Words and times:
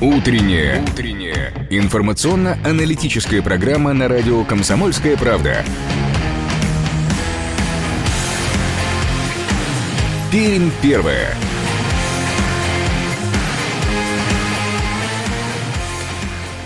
Утренняя. 0.00 0.82
Утренняя. 0.82 1.52
Информационно-аналитическая 1.68 3.42
программа 3.42 3.92
на 3.92 4.08
радио 4.08 4.44
«Комсомольская 4.44 5.14
правда». 5.14 5.62
Пермь 10.32 10.70
первая. 10.80 11.36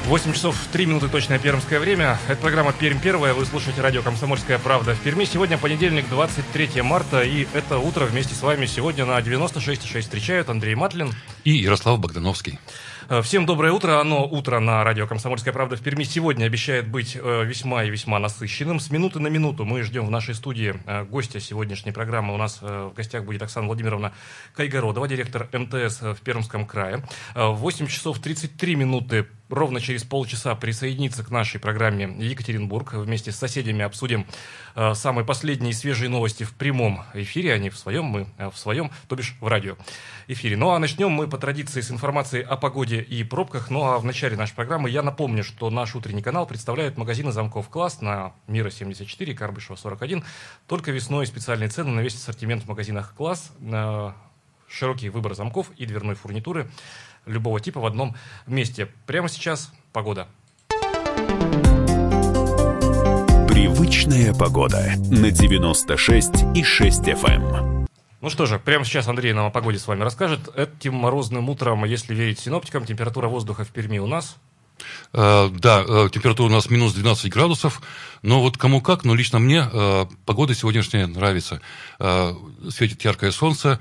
8 0.06 0.32
часов 0.32 0.56
3 0.70 0.86
минуты 0.86 1.08
точное 1.08 1.40
пермское 1.40 1.80
время. 1.80 2.18
Это 2.28 2.40
программа 2.40 2.72
«Пермь 2.72 3.00
первая». 3.00 3.34
Вы 3.34 3.44
слушаете 3.46 3.80
радио 3.80 4.02
«Комсомольская 4.02 4.60
правда» 4.60 4.94
в 4.94 5.00
Перми. 5.00 5.24
Сегодня 5.24 5.58
понедельник, 5.58 6.08
23 6.08 6.82
марта. 6.82 7.22
И 7.22 7.48
это 7.52 7.78
утро 7.78 8.04
вместе 8.04 8.36
с 8.36 8.42
вами 8.42 8.66
сегодня 8.66 9.06
на 9.06 9.18
96,6 9.18 10.02
встречают 10.02 10.50
Андрей 10.50 10.76
Матлин. 10.76 11.12
И 11.42 11.50
Ярослав 11.50 11.98
Богдановский. 11.98 12.60
Э, 13.08 13.20
всем 13.20 13.44
доброе 13.44 13.72
утро. 13.72 14.00
Оно 14.00 14.26
утро 14.26 14.60
на 14.60 14.82
радио 14.82 15.06
«Комсомольская 15.06 15.52
правда» 15.52 15.76
в 15.76 15.82
Перми 15.82 16.04
сегодня 16.04 16.46
обещает 16.46 16.88
быть 16.88 17.16
э, 17.20 17.44
весьма 17.44 17.84
и 17.84 17.90
весьма 17.90 18.18
насыщенным. 18.18 18.80
С 18.80 18.90
минуты 18.90 19.20
на 19.20 19.28
минуту 19.28 19.64
мы 19.64 19.82
ждем 19.82 20.06
в 20.06 20.10
нашей 20.10 20.34
студии 20.34 20.74
э, 20.86 21.04
гостя 21.04 21.38
сегодняшней 21.38 21.92
программы. 21.92 22.32
У 22.32 22.38
нас 22.38 22.62
в 22.62 22.92
гостях 22.94 23.24
будет 23.24 23.42
Оксана 23.42 23.66
Владимировна 23.66 24.12
Кайгородова, 24.54 25.06
директор 25.06 25.48
МТС 25.52 26.00
в 26.00 26.16
Пермском 26.22 26.66
крае. 26.66 27.04
В 27.34 27.52
8 27.52 27.86
часов 27.88 28.18
33 28.20 28.76
минуты 28.76 29.26
ровно 29.48 29.80
через 29.80 30.04
полчаса 30.04 30.54
присоединиться 30.54 31.22
к 31.22 31.30
нашей 31.30 31.60
программе 31.60 32.04
Екатеринбург. 32.18 32.94
Вместе 32.94 33.32
с 33.32 33.36
соседями 33.36 33.84
обсудим 33.84 34.26
самые 34.94 35.24
последние 35.24 35.72
свежие 35.74 36.08
новости 36.08 36.44
в 36.44 36.54
прямом 36.54 37.04
эфире, 37.14 37.52
а 37.52 37.58
не 37.58 37.70
в 37.70 37.78
своем, 37.78 38.04
мы 38.04 38.26
в 38.38 38.56
своем, 38.56 38.90
то 39.08 39.16
бишь 39.16 39.36
в 39.40 39.46
радио 39.46 39.76
эфире. 40.26 40.56
Ну 40.56 40.70
а 40.70 40.78
начнем 40.78 41.10
мы 41.10 41.28
по 41.28 41.38
традиции 41.38 41.80
с 41.80 41.90
информации 41.90 42.42
о 42.42 42.56
погоде 42.56 43.00
и 43.00 43.22
пробках. 43.22 43.70
Ну 43.70 43.84
а 43.84 43.98
в 43.98 44.04
начале 44.04 44.36
нашей 44.36 44.54
программы 44.54 44.88
я 44.90 45.02
напомню, 45.02 45.44
что 45.44 45.70
наш 45.70 45.94
утренний 45.94 46.22
канал 46.22 46.46
представляет 46.46 46.96
магазины 46.96 47.30
замков 47.30 47.68
«Класс» 47.68 48.00
на 48.00 48.32
Мира 48.46 48.70
74, 48.70 49.34
Карбышева 49.34 49.76
41. 49.76 50.24
Только 50.66 50.90
весной 50.90 51.26
специальные 51.26 51.68
цены 51.68 51.90
на 51.90 52.00
весь 52.00 52.14
ассортимент 52.14 52.64
в 52.64 52.68
магазинах 52.68 53.14
«Класс», 53.14 53.52
на 53.58 54.16
широкий 54.74 55.08
выбор 55.08 55.34
замков 55.34 55.70
и 55.76 55.86
дверной 55.86 56.14
фурнитуры 56.14 56.70
любого 57.26 57.60
типа 57.60 57.80
в 57.80 57.86
одном 57.86 58.16
месте. 58.46 58.88
Прямо 59.06 59.28
сейчас 59.28 59.72
погода. 59.92 60.28
Привычная 63.48 64.34
погода 64.34 64.94
на 65.10 65.30
96 65.30 66.30
и 66.54 66.62
6 66.62 67.00
FM. 67.08 67.86
Ну 68.20 68.30
что 68.30 68.46
же, 68.46 68.58
прямо 68.58 68.84
сейчас 68.84 69.06
Андрей 69.06 69.32
нам 69.32 69.46
о 69.46 69.50
погоде 69.50 69.78
с 69.78 69.86
вами 69.86 70.02
расскажет. 70.02 70.48
Этим 70.56 70.94
морозным 70.94 71.48
утром, 71.50 71.84
если 71.84 72.14
верить 72.14 72.38
синоптикам, 72.38 72.84
температура 72.84 73.28
воздуха 73.28 73.64
в 73.64 73.68
Перми 73.68 73.98
у 73.98 74.06
нас 74.06 74.38
да, 75.12 75.82
uh, 75.82 76.10
температура 76.10 76.48
у 76.48 76.52
нас 76.52 76.68
минус 76.68 76.92
12 76.94 77.30
градусов, 77.30 77.80
но 78.22 78.40
вот 78.40 78.58
кому 78.58 78.80
как, 78.80 79.04
но 79.04 79.14
лично 79.14 79.38
мне 79.38 79.58
uh, 79.58 80.10
погода 80.24 80.54
сегодняшняя 80.54 81.06
нравится. 81.06 81.60
Светит 82.70 83.04
яркое 83.04 83.30
солнце, 83.30 83.78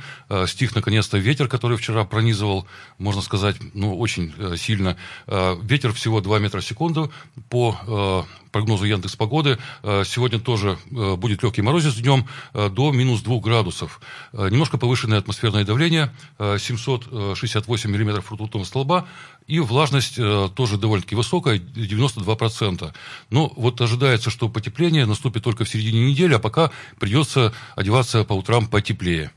стих 0.48 0.76
наконец-то 0.76 1.18
ветер, 1.18 1.48
который 1.48 1.78
вчера 1.78 2.04
пронизывал, 2.04 2.68
можно 2.98 3.22
сказать, 3.22 3.56
ну, 3.74 3.98
очень 3.98 4.34
сильно. 4.58 4.98
Ветер 5.28 5.94
всего 5.94 6.22
2 6.22 6.40
метра 6.40 6.60
в 6.60 6.66
секунду 6.66 7.12
по 7.50 8.26
прогнозу 8.54 8.86
Яндекс 8.86 9.18
Погоды, 9.18 9.58
э, 9.82 10.04
сегодня 10.06 10.40
тоже 10.40 10.78
э, 10.92 11.16
будет 11.16 11.44
легкий 11.44 11.62
морозец 11.62 11.96
днем 11.96 12.26
э, 12.54 12.70
до 12.70 12.92
минус 12.92 13.22
2 13.22 13.40
градусов. 13.40 14.00
Немножко 14.32 14.78
повышенное 14.78 15.18
атмосферное 15.18 15.66
давление, 15.66 16.14
768 16.40 17.90
миллиметров 17.90 18.32
ртутного 18.32 18.64
столба, 18.64 19.08
и 19.48 19.60
влажность 19.60 20.16
тоже 20.56 20.78
довольно-таки 20.78 21.16
высокая, 21.16 21.58
92%. 21.58 22.94
Но 23.32 23.52
вот 23.56 23.82
ожидается, 23.82 24.30
что 24.30 24.48
потепление 24.50 25.06
наступит 25.06 25.44
только 25.44 25.66
в 25.66 25.70
середине 25.70 26.12
недели, 26.12 26.36
а 26.36 26.40
пока 26.40 26.72
придется 27.00 27.54
одеваться 27.76 28.24
по 28.24 28.34
утрам 28.34 28.68
потеплее. 28.68 29.32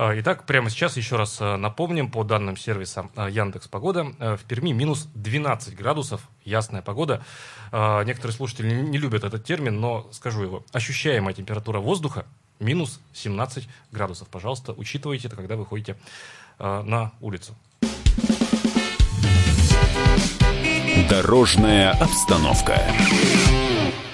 А, 0.00 0.16
итак, 0.16 0.46
прямо 0.46 0.70
сейчас 0.70 0.96
еще 0.96 1.16
раз 1.16 1.38
а, 1.40 1.56
напомним, 1.56 2.08
по 2.08 2.22
данным 2.22 2.56
сервиса 2.56 3.10
а, 3.16 3.28
Яндекс 3.28 3.66
Погода, 3.66 4.04
в 4.20 4.44
Перми 4.46 4.70
минус 4.70 5.08
12 5.16 5.74
градусов, 5.74 6.20
ясная 6.44 6.82
погода. 6.82 7.24
Некоторые 7.72 8.32
слушатели 8.32 8.70
не 8.70 8.96
любят 8.96 9.24
этот 9.24 9.44
термин, 9.44 9.80
но 9.80 10.08
скажу 10.12 10.42
его. 10.42 10.64
Ощущаемая 10.72 11.34
температура 11.34 11.80
воздуха 11.80 12.26
минус 12.60 13.00
17 13.12 13.68
градусов. 13.90 14.28
Пожалуйста, 14.28 14.72
учитывайте 14.72 15.26
это, 15.26 15.36
когда 15.36 15.56
вы 15.56 15.66
ходите 15.66 15.96
на 16.58 17.12
улицу. 17.20 17.54
Дорожная 21.10 21.90
обстановка. 21.90 22.80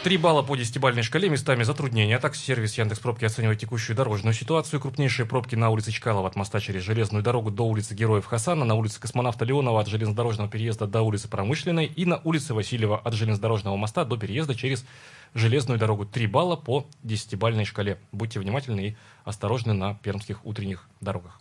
3 0.04 0.18
балла 0.18 0.42
по 0.42 0.54
десятибалльной 0.54 1.02
шкале, 1.02 1.30
местами 1.30 1.62
затруднения. 1.62 2.16
А 2.16 2.20
так 2.20 2.36
сервис 2.36 2.76
Яндекс 2.76 3.00
Пробки 3.00 3.24
оценивает 3.24 3.58
текущую 3.58 3.96
дорожную 3.96 4.34
ситуацию. 4.34 4.78
Крупнейшие 4.78 5.24
пробки 5.24 5.54
на 5.54 5.70
улице 5.70 5.92
Чкалова 5.92 6.28
от 6.28 6.36
моста 6.36 6.60
через 6.60 6.82
железную 6.82 7.24
дорогу 7.24 7.50
до 7.50 7.66
улицы 7.66 7.94
Героев 7.94 8.26
Хасана, 8.26 8.66
на 8.66 8.74
улице 8.74 9.00
Космонавта 9.00 9.46
Леонова 9.46 9.80
от 9.80 9.88
железнодорожного 9.88 10.50
переезда 10.50 10.86
до 10.86 11.00
улицы 11.00 11.28
Промышленной 11.28 11.86
и 11.86 12.04
на 12.04 12.20
улице 12.22 12.52
Васильева 12.52 12.98
от 12.98 13.14
железнодорожного 13.14 13.76
моста 13.76 14.04
до 14.04 14.18
переезда 14.18 14.54
через 14.54 14.84
железную 15.32 15.78
дорогу. 15.78 16.04
3 16.04 16.26
балла 16.26 16.56
по 16.56 16.86
десятибалльной 17.02 17.64
шкале. 17.64 17.98
Будьте 18.12 18.40
внимательны 18.40 18.88
и 18.88 18.96
осторожны 19.24 19.72
на 19.72 19.94
пермских 19.94 20.44
утренних 20.44 20.86
дорогах. 21.00 21.40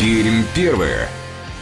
Пермь 0.00 0.42
первое. 0.56 1.08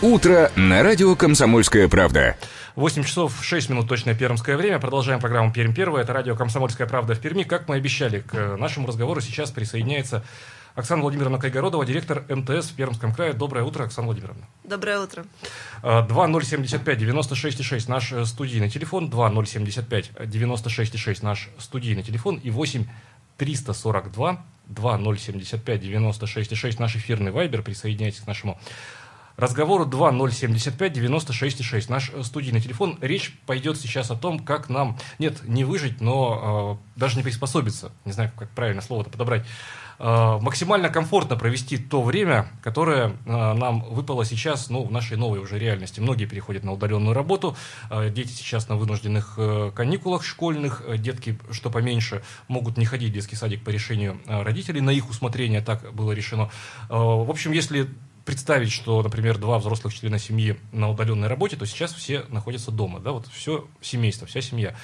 Утро 0.03 0.53
на 0.57 0.83
радио 0.83 1.15
«Комсомольская 1.15 1.87
правда». 1.87 2.37
8 2.75 3.05
часов 3.05 3.39
6 3.41 3.71
минут 3.71 3.89
точное 3.89 4.17
пермское 4.17 4.57
время. 4.57 4.81
Продолжаем 4.81 5.21
программу 5.21 5.53
«Пермь 5.53 5.73
первая». 5.73 6.03
Это 6.03 6.13
радио 6.13 6.35
«Комсомольская 6.35 6.89
правда» 6.89 7.15
в 7.15 7.21
Перми. 7.21 7.45
Как 7.45 7.69
мы 7.69 7.77
обещали, 7.77 8.19
к 8.19 8.57
нашему 8.57 8.89
разговору 8.89 9.21
сейчас 9.21 9.53
присоединяется 9.53 10.25
Оксана 10.75 11.03
Владимировна 11.03 11.39
Кайгородова, 11.39 11.87
директор 11.87 12.25
МТС 12.29 12.71
в 12.71 12.75
Пермском 12.75 13.15
крае. 13.15 13.33
Доброе 13.33 13.63
утро, 13.63 13.85
Оксана 13.85 14.09
Владимировна. 14.09 14.45
Доброе 14.65 14.99
утро. 14.99 15.25
2075-96,6 15.83 17.89
наш 17.89 18.13
э, 18.13 18.25
студийный 18.25 18.71
телефон, 18.71 19.09
2075-96,6 19.09 21.19
наш 21.23 21.49
студийный 21.61 22.03
телефон 22.03 22.41
и 22.43 22.51
8 22.51 22.87
342 23.37 24.45
2075-96,6 24.69 26.77
наш 26.81 26.97
эфирный 26.97 27.31
вайбер. 27.31 27.63
Присоединяйтесь 27.63 28.19
к 28.21 28.27
нашему 28.27 28.59
разговору 29.37 29.87
2075 29.87 30.93
96 30.93 31.63
6. 31.65 31.89
Наш 31.89 32.11
э, 32.13 32.23
студийный 32.23 32.61
телефон. 32.61 32.99
Речь 33.01 33.39
пойдет 33.47 33.79
сейчас 33.79 34.11
о 34.11 34.17
том, 34.17 34.39
как 34.39 34.69
нам, 34.69 34.99
нет, 35.19 35.47
не 35.47 35.65
выжить, 35.65 36.01
но 36.01 36.79
э, 36.79 36.99
даже 36.99 37.17
не 37.17 37.23
приспособиться, 37.23 37.93
не 38.05 38.13
знаю, 38.13 38.31
как 38.37 38.51
правильно 38.51 38.83
слово-то 38.83 39.11
подобрать, 39.11 39.45
э, 39.99 40.39
максимально 40.41 40.89
комфортно 40.89 41.37
провести 41.37 41.79
то 41.79 42.03
время, 42.03 42.49
которое 42.63 43.09
э, 43.09 43.53
нам 43.55 43.83
выпало 43.83 44.25
сейчас, 44.25 44.69
ну, 44.71 44.85
в 44.85 44.93
нашей 44.93 45.17
новой 45.17 45.39
уже 45.39 45.59
реальности. 45.59 46.01
Многие 46.01 46.27
переходят 46.27 46.65
на 46.65 46.73
удаленную 46.73 47.15
работу, 47.15 47.57
э, 47.91 48.11
дети 48.11 48.31
сейчас 48.31 48.69
на 48.69 48.77
вынужденных 48.77 49.35
э, 49.37 49.73
каникулах 49.75 50.25
школьных, 50.25 50.83
э, 50.87 50.99
детки, 50.99 51.39
что 51.51 51.71
поменьше, 51.71 52.23
могут 52.49 52.77
не 52.77 52.85
ходить 52.85 53.11
в 53.11 53.15
детский 53.15 53.37
садик 53.37 53.65
по 53.65 53.71
решению 53.71 54.21
э, 54.27 54.43
родителей, 54.43 54.81
на 54.81 54.91
их 54.91 55.09
усмотрение 55.09 55.61
так 55.61 55.93
было 55.95 56.13
решено. 56.13 56.51
Э, 56.89 56.95
в 56.95 57.31
общем, 57.31 57.53
если 57.53 57.89
представить, 58.25 58.73
что, 58.73 59.03
например, 59.03 59.39
два 59.39 59.59
взрослых 59.59 59.95
члена 59.95 60.19
семьи 60.19 60.59
на 60.73 60.91
удаленной 60.91 61.29
работе, 61.29 61.57
то 61.57 61.67
сейчас 61.67 61.93
все 61.93 62.25
находятся 62.29 62.71
дома, 62.71 63.01
да, 63.01 63.13
вот 63.13 63.27
все 63.29 63.67
семейство, 63.81 64.27
вся 64.27 64.41
семья. 64.41 64.75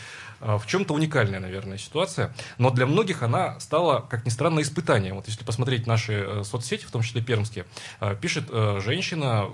А, 0.41 0.59
в 0.59 0.67
чем-то 0.67 0.95
уникальная, 0.95 1.41
наверное, 1.41 1.79
ситуация, 1.79 2.35
но 2.59 2.71
для 2.71 2.87
многих 2.87 3.23
она 3.23 3.59
стала, 3.61 4.01
как 4.01 4.25
ни 4.25 4.31
странно, 4.31 4.61
испытанием. 4.61 5.17
Вот 5.17 5.29
если 5.29 5.45
посмотреть 5.45 5.87
наши 5.87 6.13
э, 6.13 6.45
соцсети, 6.45 6.85
в 6.85 6.91
том 6.91 7.03
числе 7.03 7.23
пермские, 7.23 7.67
а, 8.01 8.15
пишет 8.15 8.49
э, 8.51 8.81
женщина, 8.83 9.49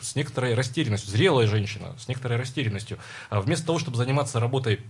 с 0.00 0.16
некоторой 0.16 0.54
растерянностью, 0.54 1.10
зрелая 1.10 1.46
женщина 1.46 1.94
с 1.98 2.08
некоторой 2.08 2.38
растерянностью. 2.38 2.98
А 3.28 3.40
вместо 3.40 3.66
того, 3.66 3.78
чтобы 3.78 3.96
заниматься 3.98 4.40
работой 4.40 4.80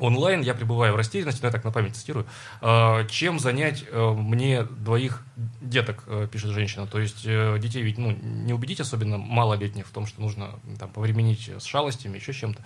онлайн, 0.00 0.40
я 0.40 0.54
пребываю 0.54 0.92
в 0.92 0.96
растерянности, 0.96 1.40
ну, 1.42 1.48
я 1.48 1.52
так 1.52 1.64
на 1.64 1.72
память 1.72 1.96
цитирую, 1.96 2.26
а, 2.60 3.04
чем 3.06 3.38
занять 3.38 3.84
э, 3.88 4.12
мне 4.12 4.62
двоих 4.62 5.22
деток, 5.60 6.04
э, 6.06 6.28
пишет 6.30 6.50
женщина. 6.50 6.86
То 6.86 6.98
есть 6.98 7.22
э, 7.24 7.58
детей 7.58 7.82
ведь 7.82 7.98
ну, 7.98 8.12
не 8.12 8.52
убедить, 8.52 8.80
особенно 8.80 9.18
малолетних, 9.18 9.86
в 9.86 9.90
том, 9.90 10.06
что 10.06 10.20
нужно 10.20 10.58
там, 10.78 10.90
повременить 10.90 11.48
с 11.48 11.64
шалостями, 11.64 12.16
еще 12.16 12.32
чем-то. 12.32 12.62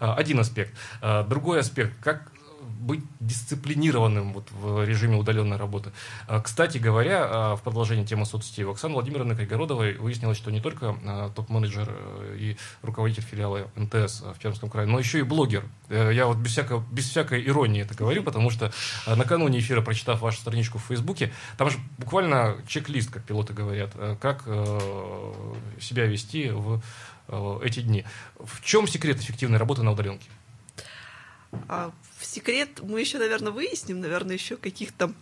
А, 0.00 0.14
один 0.14 0.38
аспект. 0.40 0.74
А, 1.00 1.24
другой 1.24 1.60
аспект, 1.60 1.92
как 2.02 2.30
быть 2.66 3.02
дисциплинированным 3.20 4.32
вот 4.32 4.50
в 4.50 4.84
режиме 4.84 5.16
удаленной 5.16 5.56
работы. 5.56 5.92
А, 6.26 6.40
кстати 6.40 6.78
говоря, 6.78 7.26
а, 7.28 7.56
в 7.56 7.62
продолжении 7.62 8.04
темы 8.04 8.26
соцсетей, 8.26 8.64
у 8.64 8.70
Оксаны 8.70 8.94
Владимировны 8.94 9.34
Кайгородовой 9.34 9.94
выяснилось, 9.94 10.36
что 10.36 10.50
не 10.50 10.60
только 10.60 10.96
а, 11.04 11.30
топ-менеджер 11.30 11.88
э, 11.88 12.36
и 12.38 12.56
руководитель 12.82 13.22
филиала 13.22 13.70
МТС 13.74 14.22
в 14.22 14.38
Пермском 14.40 14.70
крае, 14.70 14.86
но 14.86 14.98
еще 14.98 15.18
и 15.18 15.22
блогер. 15.22 15.64
Э, 15.88 16.10
я 16.12 16.26
вот 16.26 16.36
без, 16.38 16.52
всякого, 16.52 16.84
без 16.90 17.08
всякой 17.08 17.46
иронии 17.46 17.82
это 17.82 17.94
говорю, 17.94 18.22
потому 18.22 18.50
что 18.50 18.72
накануне 19.06 19.58
эфира, 19.58 19.80
прочитав 19.80 20.20
вашу 20.20 20.38
страничку 20.40 20.78
в 20.78 20.84
Фейсбуке, 20.84 21.32
там 21.56 21.70
же 21.70 21.78
буквально 21.98 22.56
чек-лист, 22.66 23.10
как 23.10 23.24
пилоты 23.24 23.52
говорят, 23.52 23.90
э, 23.94 24.16
как 24.20 24.44
себя 25.80 26.06
вести 26.06 26.50
в 26.50 26.80
эти 27.62 27.80
дни. 27.80 28.04
В 28.38 28.62
чем 28.62 28.86
секрет 28.86 29.18
эффективной 29.18 29.58
работы 29.58 29.82
на 29.82 29.92
удаленке? 29.92 30.28
А, 31.68 31.92
в 32.18 32.26
секрет 32.26 32.80
мы 32.82 33.00
еще, 33.00 33.18
наверное, 33.18 33.52
выясним, 33.52 34.00
наверное, 34.00 34.34
еще 34.34 34.56
каких-то 34.56 35.12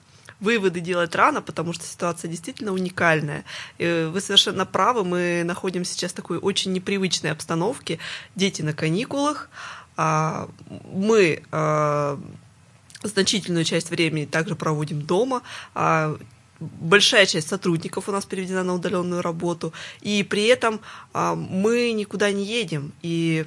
выводы 0.40 0.80
делать 0.80 1.14
рано, 1.14 1.42
потому 1.42 1.72
что 1.72 1.84
ситуация 1.84 2.30
действительно 2.30 2.72
уникальная. 2.72 3.44
И 3.78 4.08
вы 4.10 4.20
совершенно 4.20 4.66
правы, 4.66 5.04
мы 5.04 5.42
находимся 5.44 5.94
сейчас 5.94 6.12
в 6.12 6.16
такой 6.16 6.38
очень 6.38 6.72
непривычной 6.72 7.30
обстановке. 7.30 7.98
Дети 8.34 8.62
на 8.62 8.72
каникулах, 8.72 9.48
а, 9.96 10.48
мы 10.92 11.42
а, 11.52 12.18
значительную 13.02 13.64
часть 13.64 13.90
времени 13.90 14.24
также 14.24 14.56
проводим 14.56 15.02
дома, 15.02 15.42
большая 16.60 17.26
часть 17.26 17.48
сотрудников 17.48 18.08
у 18.08 18.12
нас 18.12 18.24
переведена 18.24 18.62
на 18.62 18.74
удаленную 18.74 19.20
работу, 19.20 19.74
и 20.00 20.22
при 20.22 20.46
этом 20.46 20.80
мы 21.12 21.92
никуда 21.92 22.32
не 22.32 22.44
едем, 22.44 22.92
и 23.02 23.44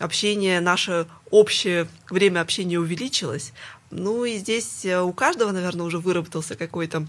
общение 0.00 0.60
наше 0.60 1.06
общее 1.30 1.86
время 2.08 2.40
общения 2.40 2.78
увеличилось. 2.78 3.52
Ну 3.90 4.24
и 4.24 4.38
здесь 4.38 4.84
э, 4.84 5.00
у 5.00 5.12
каждого, 5.12 5.52
наверное, 5.52 5.86
уже 5.86 5.98
выработался 5.98 6.56
какой-то 6.56 7.06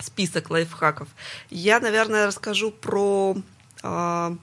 список 0.00 0.50
лайфхаков. 0.50 1.08
Я, 1.50 1.80
наверное, 1.80 2.26
расскажу 2.26 2.70
про 2.70 3.36
а, 3.82 4.36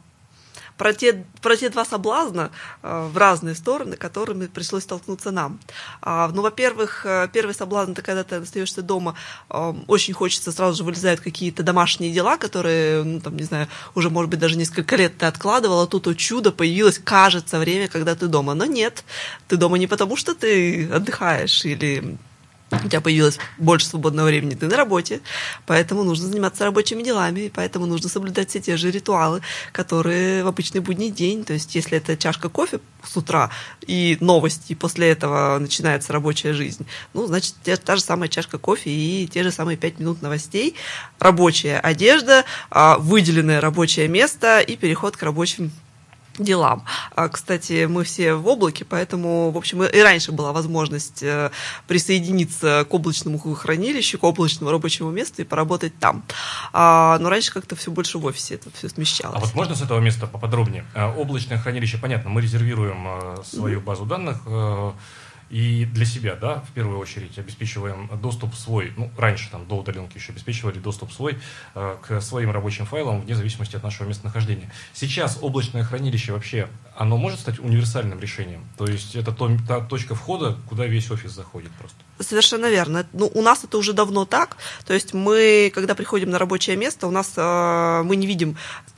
про 0.77 0.93
те, 0.93 1.25
про 1.41 1.55
те 1.55 1.69
два 1.69 1.85
соблазна 1.85 2.51
э, 2.81 3.09
в 3.11 3.17
разные 3.17 3.55
стороны, 3.55 3.97
которыми 3.97 4.47
пришлось 4.47 4.83
столкнуться 4.83 5.31
нам. 5.31 5.59
А, 6.01 6.29
ну, 6.29 6.41
во-первых, 6.41 7.05
э, 7.05 7.27
первый 7.31 7.53
соблазн, 7.53 7.91
это 7.91 8.01
когда 8.01 8.23
ты 8.23 8.35
остаешься 8.35 8.81
дома, 8.81 9.15
э, 9.49 9.73
очень 9.87 10.13
хочется, 10.13 10.51
сразу 10.51 10.77
же 10.77 10.83
вылезают 10.83 11.19
какие-то 11.19 11.63
домашние 11.63 12.11
дела, 12.11 12.37
которые, 12.37 13.03
ну, 13.03 13.19
там, 13.19 13.37
не 13.37 13.43
знаю, 13.43 13.67
уже, 13.95 14.09
может 14.09 14.29
быть, 14.29 14.39
даже 14.39 14.57
несколько 14.57 14.95
лет 14.95 15.17
ты 15.17 15.25
откладывала, 15.25 15.87
тут 15.87 16.07
о 16.07 16.15
чудо 16.15 16.51
появилось, 16.51 16.99
кажется, 16.99 17.59
время, 17.59 17.87
когда 17.87 18.15
ты 18.15 18.27
дома. 18.27 18.53
Но 18.53 18.65
нет, 18.65 19.03
ты 19.47 19.57
дома 19.57 19.77
не 19.77 19.87
потому, 19.87 20.15
что 20.15 20.33
ты 20.33 20.89
отдыхаешь 20.91 21.65
или 21.65 22.17
у 22.71 22.87
тебя 22.87 23.01
появилось 23.01 23.37
больше 23.57 23.85
свободного 23.85 24.27
времени, 24.27 24.55
ты 24.55 24.67
на 24.67 24.77
работе, 24.77 25.21
поэтому 25.65 26.03
нужно 26.03 26.27
заниматься 26.27 26.63
рабочими 26.63 27.03
делами, 27.03 27.51
поэтому 27.53 27.85
нужно 27.85 28.09
соблюдать 28.09 28.49
все 28.49 28.59
те 28.59 28.77
же 28.77 28.91
ритуалы, 28.91 29.41
которые 29.71 30.43
в 30.43 30.47
обычный 30.47 30.81
будний 30.81 31.09
день, 31.09 31.43
то 31.43 31.53
есть 31.53 31.75
если 31.75 31.97
это 31.97 32.15
чашка 32.15 32.49
кофе 32.49 32.79
с 33.03 33.17
утра 33.17 33.49
и 33.85 34.17
новости, 34.21 34.71
и 34.71 34.75
после 34.75 35.09
этого 35.09 35.57
начинается 35.59 36.13
рабочая 36.13 36.53
жизнь, 36.53 36.85
ну, 37.13 37.27
значит, 37.27 37.55
та 37.83 37.95
же 37.95 38.01
самая 38.01 38.29
чашка 38.29 38.57
кофе 38.57 38.89
и 38.89 39.27
те 39.27 39.43
же 39.43 39.51
самые 39.51 39.77
пять 39.77 39.99
минут 39.99 40.21
новостей, 40.21 40.75
рабочая 41.19 41.79
одежда, 41.79 42.45
а, 42.69 42.97
выделенное 42.97 43.59
рабочее 43.59 44.07
место 44.07 44.59
и 44.59 44.75
переход 44.75 45.17
к 45.17 45.23
рабочим 45.23 45.71
делам. 46.37 46.83
А, 47.15 47.29
кстати, 47.29 47.85
мы 47.85 48.03
все 48.03 48.33
в 48.33 48.47
облаке, 48.47 48.85
поэтому, 48.85 49.51
в 49.51 49.57
общем, 49.57 49.83
и 49.83 49.99
раньше 49.99 50.31
была 50.31 50.53
возможность 50.53 51.23
э, 51.23 51.51
присоединиться 51.87 52.85
к 52.89 52.93
облачному 52.93 53.37
хранилищу, 53.55 54.17
к 54.17 54.23
облачному 54.23 54.71
рабочему 54.71 55.11
месту 55.11 55.41
и 55.41 55.45
поработать 55.45 55.97
там. 55.99 56.23
А, 56.73 57.17
но 57.19 57.29
раньше 57.29 57.51
как-то 57.51 57.75
все 57.75 57.91
больше 57.91 58.17
в 58.17 58.25
офисе 58.25 58.55
это 58.55 58.69
все 58.71 58.89
смещалось. 58.89 59.37
А 59.37 59.39
вот 59.39 59.53
можно 59.55 59.75
с 59.75 59.81
этого 59.81 59.99
места 59.99 60.27
поподробнее? 60.27 60.85
А, 60.93 61.13
облачное 61.13 61.57
хранилище, 61.57 61.97
понятно, 61.97 62.29
мы 62.29 62.41
резервируем 62.41 63.07
э, 63.07 63.43
свою 63.43 63.81
базу 63.81 64.05
данных, 64.05 64.37
э, 64.45 64.91
и 65.51 65.83
для 65.85 66.05
себя, 66.05 66.35
да, 66.35 66.61
в 66.61 66.71
первую 66.71 66.97
очередь, 66.97 67.37
обеспечиваем 67.37 68.09
доступ 68.21 68.55
свой, 68.55 68.93
ну, 68.95 69.11
раньше 69.17 69.49
там 69.51 69.67
до 69.67 69.75
удаленки 69.75 70.17
еще 70.17 70.31
обеспечивали 70.31 70.79
доступ 70.79 71.11
свой 71.11 71.37
э, 71.75 71.97
к 72.01 72.21
своим 72.21 72.51
рабочим 72.51 72.85
файлам 72.85 73.21
вне 73.21 73.35
зависимости 73.35 73.75
от 73.75 73.83
нашего 73.83 74.07
местонахождения. 74.07 74.71
Сейчас 74.93 75.37
облачное 75.41 75.83
хранилище 75.83 76.31
вообще, 76.31 76.69
оно 76.95 77.17
может 77.17 77.41
стать 77.41 77.59
универсальным 77.59 78.19
решением? 78.19 78.63
То 78.77 78.87
есть 78.87 79.13
это 79.15 79.33
то, 79.33 79.51
та 79.67 79.81
точка 79.81 80.15
входа, 80.15 80.57
куда 80.69 80.85
весь 80.85 81.11
офис 81.11 81.31
заходит 81.31 81.71
просто? 81.73 81.97
Совершенно 82.21 82.69
верно. 82.69 83.05
Ну, 83.13 83.31
у 83.33 83.41
нас 83.41 83.63
это 83.63 83.77
уже 83.77 83.93
давно 83.93 84.25
так. 84.25 84.57
То 84.85 84.93
есть 84.93 85.13
мы, 85.13 85.71
когда 85.73 85.95
приходим 85.95 86.29
на 86.29 86.39
рабочее 86.39 86.75
место, 86.75 87.07
у 87.07 87.11
нас 87.11 87.33
э, 87.35 88.01
мы 88.03 88.15
не 88.15 88.27
видим 88.27 88.57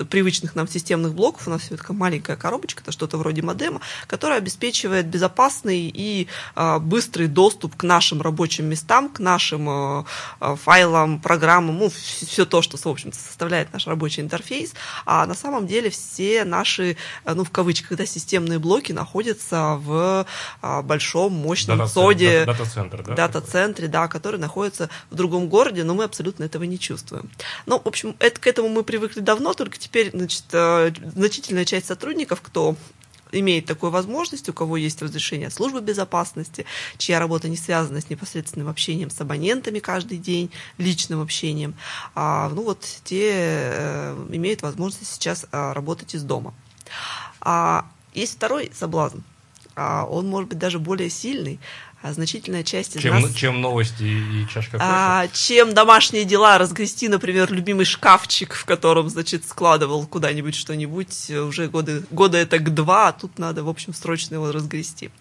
привычных 0.09 0.55
нам 0.55 0.67
системных 0.67 1.13
блоков. 1.13 1.47
У 1.47 1.49
нас 1.49 1.61
все 1.61 1.77
такая 1.77 1.95
маленькая 1.95 2.35
коробочка, 2.35 2.81
это 2.81 2.91
что-то 2.91 3.17
вроде 3.17 3.41
модема, 3.41 3.81
которая 4.07 4.37
обеспечивает 4.37 5.07
безопасный 5.07 5.91
и 5.93 6.27
э, 6.55 6.79
быстрый 6.79 7.27
доступ 7.27 7.75
к 7.75 7.83
нашим 7.83 8.21
рабочим 8.21 8.65
местам, 8.65 9.09
к 9.09 9.19
нашим 9.19 9.69
э, 9.69 10.03
э 10.41 10.55
файлам, 10.63 11.19
программам, 11.19 11.77
ну, 11.77 11.89
все 11.89 12.45
то, 12.45 12.61
что, 12.61 12.77
в 12.77 12.85
общем-то, 12.85 13.17
составляет 13.17 13.73
наш 13.73 13.87
рабочий 13.87 14.21
интерфейс. 14.21 14.73
А 15.05 15.25
на 15.25 15.33
самом 15.33 15.67
деле 15.67 15.89
все 15.89 16.43
наши, 16.43 16.97
э, 17.25 17.33
ну, 17.33 17.43
в 17.43 17.49
кавычках, 17.49 17.97
да, 17.97 18.05
системные 18.05 18.59
блоки 18.59 18.91
находятся 18.91 19.75
в 19.79 20.25
э, 20.61 20.81
большом, 20.81 21.33
мощном 21.33 21.87
соде. 21.87 22.45
Дата-центр, 22.45 23.03
да? 23.03 23.12
Дата-центре, 23.15 23.87
да, 23.87 24.07
который 24.07 24.39
находится 24.39 24.89
в 25.09 25.15
другом 25.15 25.49
городе, 25.49 25.83
но 25.83 25.93
мы 25.93 26.03
абсолютно 26.03 26.43
этого 26.43 26.63
не 26.63 26.79
чувствуем. 26.79 27.29
Ну, 27.65 27.79
в 27.79 27.87
общем, 27.87 28.15
это, 28.19 28.39
к 28.39 28.47
этому 28.47 28.69
мы 28.69 28.83
привыкли 28.83 29.19
давно, 29.19 29.53
только 29.53 29.77
теперь, 29.77 30.11
значит, 30.11 30.45
э, 30.51 30.91
значительная 31.15 31.65
часть 31.65 31.87
сотрудников, 31.87 32.41
кто 32.41 32.75
имеет 33.39 33.65
такую 33.65 33.91
возможность, 33.91 34.47
у 34.49 34.53
кого 34.53 34.77
есть 34.77 35.01
разрешение 35.01 35.47
от 35.47 35.53
службы 35.53 35.81
безопасности, 35.81 36.65
чья 36.97 37.19
работа 37.19 37.49
не 37.49 37.57
связана 37.57 37.99
с 38.01 38.09
непосредственным 38.09 38.69
общением 38.69 39.09
с 39.09 39.19
абонентами 39.19 39.79
каждый 39.79 40.17
день, 40.17 40.51
личным 40.77 41.21
общением, 41.21 41.75
а, 42.15 42.49
ну 42.49 42.63
вот 42.63 42.85
те 43.03 43.31
э, 43.33 44.27
имеют 44.31 44.61
возможность 44.61 45.11
сейчас 45.11 45.45
а, 45.51 45.73
работать 45.73 46.15
из 46.15 46.23
дома. 46.23 46.53
А, 47.41 47.85
есть 48.13 48.35
второй 48.35 48.71
соблазн. 48.73 49.19
А, 49.75 50.05
он 50.05 50.27
может 50.27 50.49
быть 50.49 50.59
даже 50.59 50.79
более 50.79 51.09
сильный 51.09 51.59
а 52.03 52.11
значительная 52.11 52.63
часть 52.63 52.97
из 52.97 53.01
чем, 53.01 53.21
нас... 53.21 53.33
Чем 53.33 53.61
новости 53.61 54.03
и 54.03 54.45
чашка 54.53 54.73
кофе? 54.73 54.83
А, 54.85 55.27
чем 55.29 55.73
домашние 55.73 56.25
дела 56.25 56.57
разгрести, 56.57 57.07
например, 57.07 57.49
любимый 57.49 57.85
шкафчик, 57.85 58.55
в 58.55 58.65
котором, 58.65 59.09
значит, 59.09 59.47
складывал 59.47 60.05
куда-нибудь 60.05 60.53
что-нибудь 60.53 61.29
уже 61.29 61.69
годы, 61.69 62.03
года 62.11 62.37
это 62.37 62.59
к 62.59 62.73
два, 62.73 63.07
а 63.07 63.13
тут 63.13 63.39
надо, 63.39 63.63
в 63.63 63.69
общем, 63.69 63.93
срочно 63.93 64.35
его 64.35 64.51
разгрести. 64.51 65.11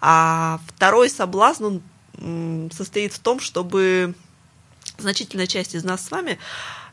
А 0.00 0.58
второй 0.66 1.10
соблазн, 1.10 1.78
он 2.20 2.70
состоит 2.76 3.12
в 3.12 3.20
том, 3.20 3.38
чтобы 3.38 4.16
значительная 4.98 5.46
часть 5.46 5.76
из 5.76 5.84
нас 5.84 6.04
с 6.04 6.10
вами 6.10 6.38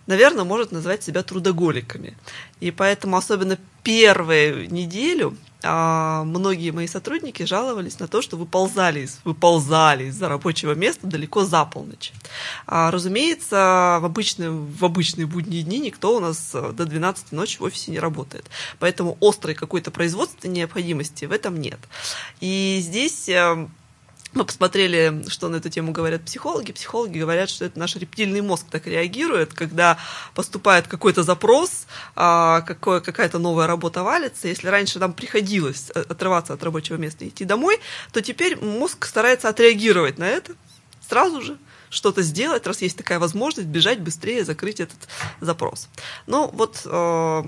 наверное, 0.06 0.44
может 0.44 0.74
назвать 0.74 1.02
себя 1.02 1.24
трудоголиками. 1.24 2.18
И 2.60 2.72
поэтому 2.72 3.16
особенно 3.16 3.58
первую 3.84 4.70
неделю 4.70 5.30
а, 5.32 5.53
многие 5.64 6.72
мои 6.72 6.88
сотрудники 6.88 7.44
жаловались 7.44 8.00
на 8.00 8.08
то, 8.08 8.22
что 8.22 8.38
выползали, 8.38 9.02
из, 9.02 9.20
выползали 9.24 10.06
из-за 10.06 10.30
рабочего 10.30 10.74
места 10.74 11.08
далеко 11.08 11.46
за 11.46 11.66
полночь. 11.66 12.12
А, 12.68 12.92
разумеется, 12.92 14.00
в 14.02 14.06
обычные, 14.06 14.52
в 14.52 14.84
обычные 14.84 15.26
будние 15.26 15.64
дни 15.64 15.80
никто 15.80 16.18
у 16.18 16.20
нас 16.20 16.52
э, 16.54 16.72
до 16.74 16.86
12 16.86 17.32
ночи 17.32 17.58
в 17.60 17.64
офисе 17.64 17.92
не 17.92 18.00
работает. 18.00 18.46
Поэтому 18.80 19.18
острой 19.22 19.56
какой-то 19.56 19.92
производственной 19.92 20.54
необходимости 20.54 21.26
в 21.26 21.32
этом 21.32 21.60
нет. 21.60 21.80
И 22.42 22.80
здесь 22.82 23.30
э, 23.30 23.68
мы 24.36 24.46
посмотрели, 24.46 25.24
что 25.30 25.50
на 25.50 25.58
эту 25.58 25.70
тему 25.70 25.92
говорят 25.92 26.24
психологи. 26.26 26.72
Психологи 26.72 27.20
говорят, 27.20 27.50
что 27.50 27.66
это 27.66 27.80
наш 27.80 27.96
рептильный 27.96 28.42
мозг 28.42 28.66
так 28.70 28.88
реагирует, 28.88 29.54
когда 29.54 29.98
поступает 30.34 30.88
какой-то 30.88 31.24
запрос, 31.24 31.86
а, 32.16 32.62
какая-то 32.62 33.40
новая 33.40 33.68
работа 33.68 34.04
валится. 34.04 34.48
Если 34.48 34.68
раньше 34.68 35.00
нам 35.00 35.14
приходилось 35.14 35.92
э, 35.94 36.02
отрываться 36.02 36.54
от 36.54 36.64
рабочего 36.64 36.98
места 36.98 37.26
и 37.26 37.30
идти 37.30 37.46
домой, 37.46 37.80
то 38.12 38.22
теперь 38.22 38.58
мозг 38.58 39.06
старается 39.06 39.50
отреагировать 39.50 40.18
на 40.18 40.26
это 40.26 40.54
сразу 41.08 41.42
же 41.42 41.58
что-то 41.90 42.24
сделать, 42.24 42.66
раз 42.66 42.82
есть 42.82 42.98
такая 42.98 43.20
возможность, 43.20 43.68
бежать 43.68 44.00
быстрее, 44.00 44.44
закрыть 44.44 44.80
этот 44.80 44.98
запрос. 45.42 45.90
Ну, 46.26 46.50
вот 46.52 46.82
э, 46.86 47.44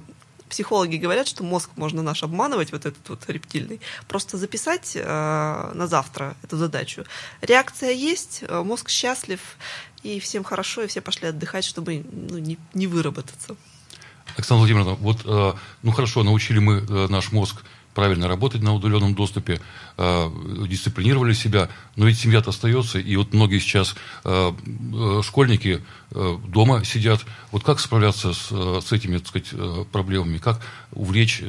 психологи 0.49 0.97
говорят, 0.97 1.27
что 1.27 1.43
мозг 1.43 1.69
можно 1.75 2.01
наш 2.01 2.23
обманывать, 2.23 2.71
вот 2.71 2.85
этот 2.85 3.09
вот 3.09 3.23
рептильный, 3.27 3.81
просто 4.07 4.37
записать 4.37 4.93
э, 4.95 5.71
на 5.73 5.87
завтра 5.87 6.35
эту 6.43 6.57
задачу. 6.57 7.03
Реакция 7.41 7.91
есть, 7.91 8.43
э, 8.47 8.63
мозг 8.63 8.89
счастлив, 8.89 9.39
и 10.03 10.19
всем 10.19 10.43
хорошо, 10.43 10.83
и 10.83 10.87
все 10.87 11.01
пошли 11.01 11.29
отдыхать, 11.29 11.65
чтобы 11.65 12.05
ну, 12.11 12.37
не, 12.37 12.57
не 12.73 12.87
выработаться. 12.87 13.55
Оксана 14.37 14.59
Владимировна, 14.59 14.93
вот, 14.93 15.21
э, 15.25 15.53
ну 15.83 15.91
хорошо, 15.91 16.23
научили 16.23 16.59
мы 16.59 16.85
э, 16.87 17.07
наш 17.09 17.31
мозг 17.31 17.63
правильно 17.95 18.27
работать 18.27 18.61
на 18.61 18.75
удаленном 18.75 19.15
доступе, 19.15 19.59
э, 19.97 20.31
дисциплинировали 20.67 21.33
себя. 21.33 21.69
Но 21.95 22.05
ведь 22.05 22.19
семья-то 22.19 22.51
остается, 22.51 22.99
и 22.99 23.15
вот 23.15 23.33
многие 23.33 23.59
сейчас 23.59 23.95
э, 24.23 24.51
э, 24.93 25.21
школьники 25.23 25.81
дома 26.11 26.85
сидят. 26.85 27.25
Вот 27.51 27.63
как 27.63 27.79
справляться 27.79 28.31
с, 28.33 28.49
с 28.49 28.91
этими, 28.93 29.17
так 29.17 29.27
сказать, 29.27 29.89
проблемами? 29.91 30.37
Как 30.37 30.61
увлечь? 30.93 31.41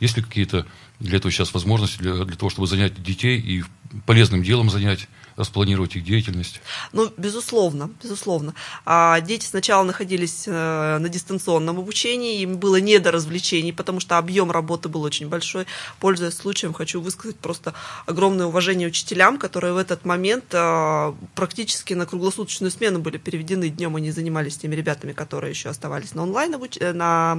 Есть 0.00 0.16
ли 0.16 0.22
какие-то 0.22 0.64
для 0.98 1.18
этого 1.18 1.30
сейчас 1.30 1.52
возможности 1.52 1.98
для, 1.98 2.24
для 2.24 2.36
того, 2.36 2.48
чтобы 2.48 2.68
занять 2.68 3.02
детей 3.02 3.38
и 3.38 3.64
полезным 4.06 4.42
делом 4.42 4.70
занять? 4.70 5.08
Распланировать 5.38 5.96
их 5.96 6.04
деятельность? 6.04 6.60
Ну, 6.92 7.10
безусловно, 7.16 7.90
безусловно. 8.02 8.54
А 8.84 9.20
дети 9.20 9.46
сначала 9.46 9.84
находились 9.84 10.44
э, 10.46 10.98
на 10.98 11.08
дистанционном 11.08 11.78
обучении, 11.78 12.40
им 12.40 12.58
было 12.58 12.76
не 12.80 12.98
до 12.98 13.12
развлечений, 13.12 13.72
потому 13.72 14.00
что 14.00 14.18
объем 14.18 14.50
работы 14.50 14.88
был 14.88 15.02
очень 15.02 15.28
большой. 15.28 15.66
Пользуясь 16.00 16.34
случаем, 16.34 16.72
хочу 16.72 17.00
высказать 17.00 17.36
просто 17.36 17.72
огромное 18.06 18.46
уважение 18.46 18.88
учителям, 18.88 19.38
которые 19.38 19.72
в 19.72 19.76
этот 19.76 20.04
момент 20.04 20.44
э, 20.52 21.12
практически 21.34 21.94
на 21.94 22.04
круглосуточную 22.04 22.70
смену 22.70 22.98
были 22.98 23.16
переведены. 23.16 23.68
Днем 23.68 23.94
они 23.96 24.10
занимались 24.10 24.58
теми 24.58 24.74
ребятами, 24.74 25.12
которые 25.12 25.50
еще 25.50 25.68
оставались 25.68 26.14
на 26.14 26.22
онлайн 26.24 26.54
обуч... 26.54 26.76
Э, 26.80 26.92
на 26.92 27.38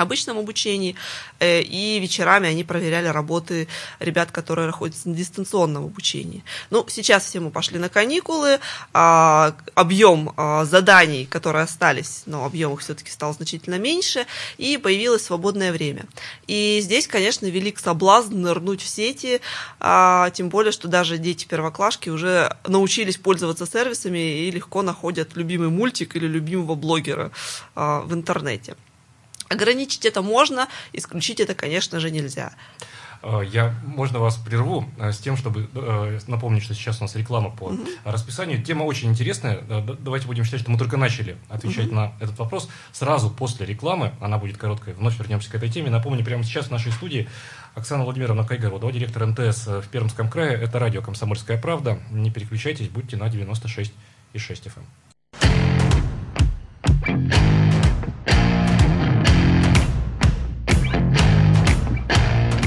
обычном 0.00 0.38
обучении, 0.38 0.96
э, 1.38 1.62
и 1.62 1.98
вечерами 2.00 2.48
они 2.48 2.64
проверяли 2.64 3.08
работы 3.08 3.68
ребят, 3.98 4.30
которые 4.30 4.66
находятся 4.66 5.08
на 5.08 5.14
дистанционном 5.14 5.84
обучении. 5.84 6.44
Ну, 6.70 6.84
сейчас 6.88 7.24
все 7.24 7.40
мы 7.40 7.50
пошли 7.50 7.78
на 7.78 7.88
каникулы, 7.88 8.60
а, 8.92 9.54
объем 9.74 10.32
а, 10.36 10.64
заданий, 10.64 11.26
которые 11.26 11.64
остались, 11.64 12.22
но 12.26 12.44
объем 12.44 12.74
их 12.74 12.80
все-таки 12.80 13.10
стал 13.10 13.34
значительно 13.34 13.78
меньше, 13.78 14.26
и 14.58 14.76
появилось 14.76 15.24
свободное 15.24 15.72
время. 15.72 16.04
И 16.46 16.80
здесь, 16.82 17.06
конечно, 17.06 17.46
велик 17.46 17.78
соблазн 17.78 18.40
нырнуть 18.40 18.82
в 18.82 18.88
сети, 18.88 19.40
а, 19.78 20.30
тем 20.30 20.48
более, 20.48 20.72
что 20.72 20.88
даже 20.88 21.18
дети-первоклашки 21.18 22.10
уже 22.10 22.56
научились 22.66 23.16
пользоваться 23.16 23.66
сервисами 23.66 24.46
и 24.46 24.50
легко 24.50 24.82
находят 24.82 25.36
любимый 25.36 25.68
мультик 25.68 26.16
или 26.16 26.26
любимого 26.26 26.74
блогера 26.74 27.30
в 27.74 28.12
интернете. 28.12 28.76
Ограничить 29.50 30.06
это 30.06 30.22
можно, 30.22 30.68
исключить 30.92 31.40
это, 31.40 31.54
конечно 31.54 31.98
же, 31.98 32.12
нельзя. 32.12 32.52
Э, 33.22 33.42
я, 33.44 33.74
можно 33.84 34.20
вас 34.20 34.36
прерву 34.36 34.88
э, 34.96 35.10
с 35.10 35.18
тем, 35.18 35.36
чтобы 35.36 35.68
э, 35.74 36.20
напомнить, 36.28 36.62
что 36.62 36.72
сейчас 36.72 37.00
у 37.00 37.04
нас 37.04 37.16
реклама 37.16 37.50
по 37.50 37.64
угу. 37.64 37.84
расписанию. 38.04 38.62
Тема 38.62 38.84
очень 38.84 39.10
интересная. 39.10 39.60
Давайте 39.98 40.28
будем 40.28 40.44
считать, 40.44 40.60
что 40.60 40.70
мы 40.70 40.78
только 40.78 40.96
начали 40.96 41.36
отвечать 41.48 41.88
угу. 41.88 41.96
на 41.96 42.12
этот 42.20 42.38
вопрос. 42.38 42.70
Сразу 42.92 43.28
после 43.28 43.66
рекламы, 43.66 44.12
она 44.20 44.38
будет 44.38 44.56
короткой, 44.56 44.94
вновь 44.94 45.18
вернемся 45.18 45.50
к 45.50 45.54
этой 45.56 45.68
теме. 45.68 45.90
Напомню, 45.90 46.24
прямо 46.24 46.44
сейчас 46.44 46.68
в 46.68 46.70
нашей 46.70 46.92
студии 46.92 47.28
Оксана 47.74 48.04
Владимировна 48.04 48.46
Кайгородова, 48.46 48.92
директор 48.92 49.26
МТС 49.26 49.66
в 49.66 49.88
Пермском 49.90 50.30
крае. 50.30 50.52
Это 50.52 50.78
радио 50.78 51.02
«Комсомольская 51.02 51.60
правда». 51.60 51.98
Не 52.12 52.30
переключайтесь, 52.30 52.88
будьте 52.88 53.16
на 53.16 53.24
96,6 53.24 53.92
FM. 54.32 54.84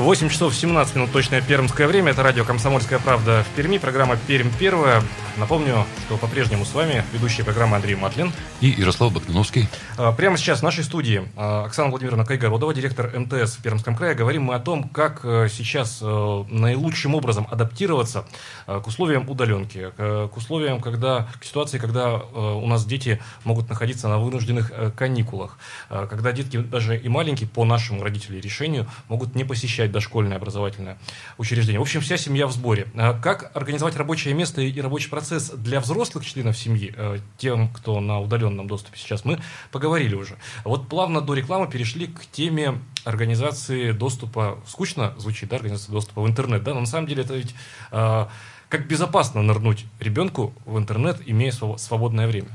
8 0.00 0.30
часов 0.30 0.54
17 0.54 0.96
минут 0.96 1.12
точное 1.12 1.42
пермское 1.42 1.86
время. 1.86 2.12
Это 2.12 2.22
радио 2.22 2.42
«Комсомольская 2.42 2.98
правда» 2.98 3.44
в 3.44 3.54
Перми. 3.54 3.76
Программа 3.76 4.16
«Пермь 4.16 4.48
первая». 4.58 5.02
Напомню, 5.36 5.86
что 6.06 6.16
по-прежнему 6.16 6.64
с 6.64 6.74
вами 6.74 7.04
ведущая 7.12 7.44
программа 7.44 7.76
Андрей 7.76 7.94
Матлин. 7.94 8.32
И 8.60 8.68
Ярослав 8.68 9.12
Богдановский. 9.12 9.68
А, 9.96 10.12
прямо 10.12 10.36
сейчас 10.36 10.60
в 10.60 10.62
нашей 10.62 10.84
студии 10.84 11.28
а, 11.36 11.64
Оксана 11.64 11.90
Владимировна 11.90 12.24
Кайгородова, 12.24 12.74
директор 12.74 13.10
МТС 13.16 13.56
в 13.56 13.62
Пермском 13.62 13.94
крае. 13.94 14.14
Говорим 14.14 14.44
мы 14.44 14.54
о 14.54 14.58
том, 14.58 14.88
как 14.88 15.20
э, 15.24 15.48
сейчас 15.50 16.00
э, 16.02 16.44
наилучшим 16.48 17.14
образом 17.14 17.46
адаптироваться 17.50 18.24
э, 18.66 18.80
к 18.82 18.86
условиям 18.86 19.28
удаленки, 19.28 19.92
к 19.96 20.36
условиям, 20.36 20.80
когда, 20.80 21.28
к 21.40 21.44
ситуации, 21.44 21.78
когда 21.78 22.16
у 22.16 22.66
нас 22.66 22.84
дети 22.84 23.20
могут 23.44 23.68
находиться 23.68 24.08
на 24.08 24.18
вынужденных 24.18 24.94
каникулах, 24.96 25.58
когда 25.88 26.32
детки 26.32 26.56
даже 26.56 26.98
и 26.98 27.08
маленькие 27.08 27.48
по 27.48 27.64
нашему 27.64 28.02
родителям 28.02 28.40
решению 28.40 28.86
могут 29.08 29.34
не 29.34 29.44
посещать 29.44 29.89
посещать 29.90 29.92
дошкольное 29.92 30.36
образовательное 30.36 30.98
учреждение. 31.38 31.78
В 31.78 31.82
общем, 31.82 32.00
вся 32.00 32.16
семья 32.16 32.46
в 32.46 32.52
сборе. 32.52 32.86
А 32.94 33.18
как 33.18 33.54
организовать 33.54 33.96
рабочее 33.96 34.34
место 34.34 34.60
и 34.62 34.80
рабочий 34.80 35.10
процесс 35.10 35.50
для 35.50 35.80
взрослых 35.80 36.24
членов 36.24 36.56
семьи, 36.56 36.92
э, 36.96 37.18
тем, 37.38 37.68
кто 37.68 38.00
на 38.00 38.20
удаленном 38.20 38.66
доступе 38.66 38.98
сейчас, 38.98 39.24
мы 39.24 39.38
поговорили 39.70 40.14
уже. 40.14 40.36
Вот 40.64 40.88
плавно 40.88 41.20
до 41.20 41.34
рекламы 41.34 41.68
перешли 41.68 42.06
к 42.06 42.26
теме 42.32 42.78
организации 43.04 43.92
доступа. 43.92 44.58
Скучно 44.66 45.12
звучит, 45.18 45.48
да, 45.48 45.56
организация 45.56 45.92
доступа 45.92 46.22
в 46.22 46.26
интернет, 46.26 46.62
да, 46.62 46.74
но 46.74 46.80
на 46.80 46.86
самом 46.86 47.06
деле 47.06 47.22
это 47.22 47.34
ведь 47.34 47.54
э, 47.92 48.26
как 48.68 48.86
безопасно 48.86 49.42
нырнуть 49.42 49.84
ребенку 49.98 50.54
в 50.64 50.78
интернет, 50.78 51.20
имея 51.26 51.52
свободное 51.76 52.28
время. 52.28 52.48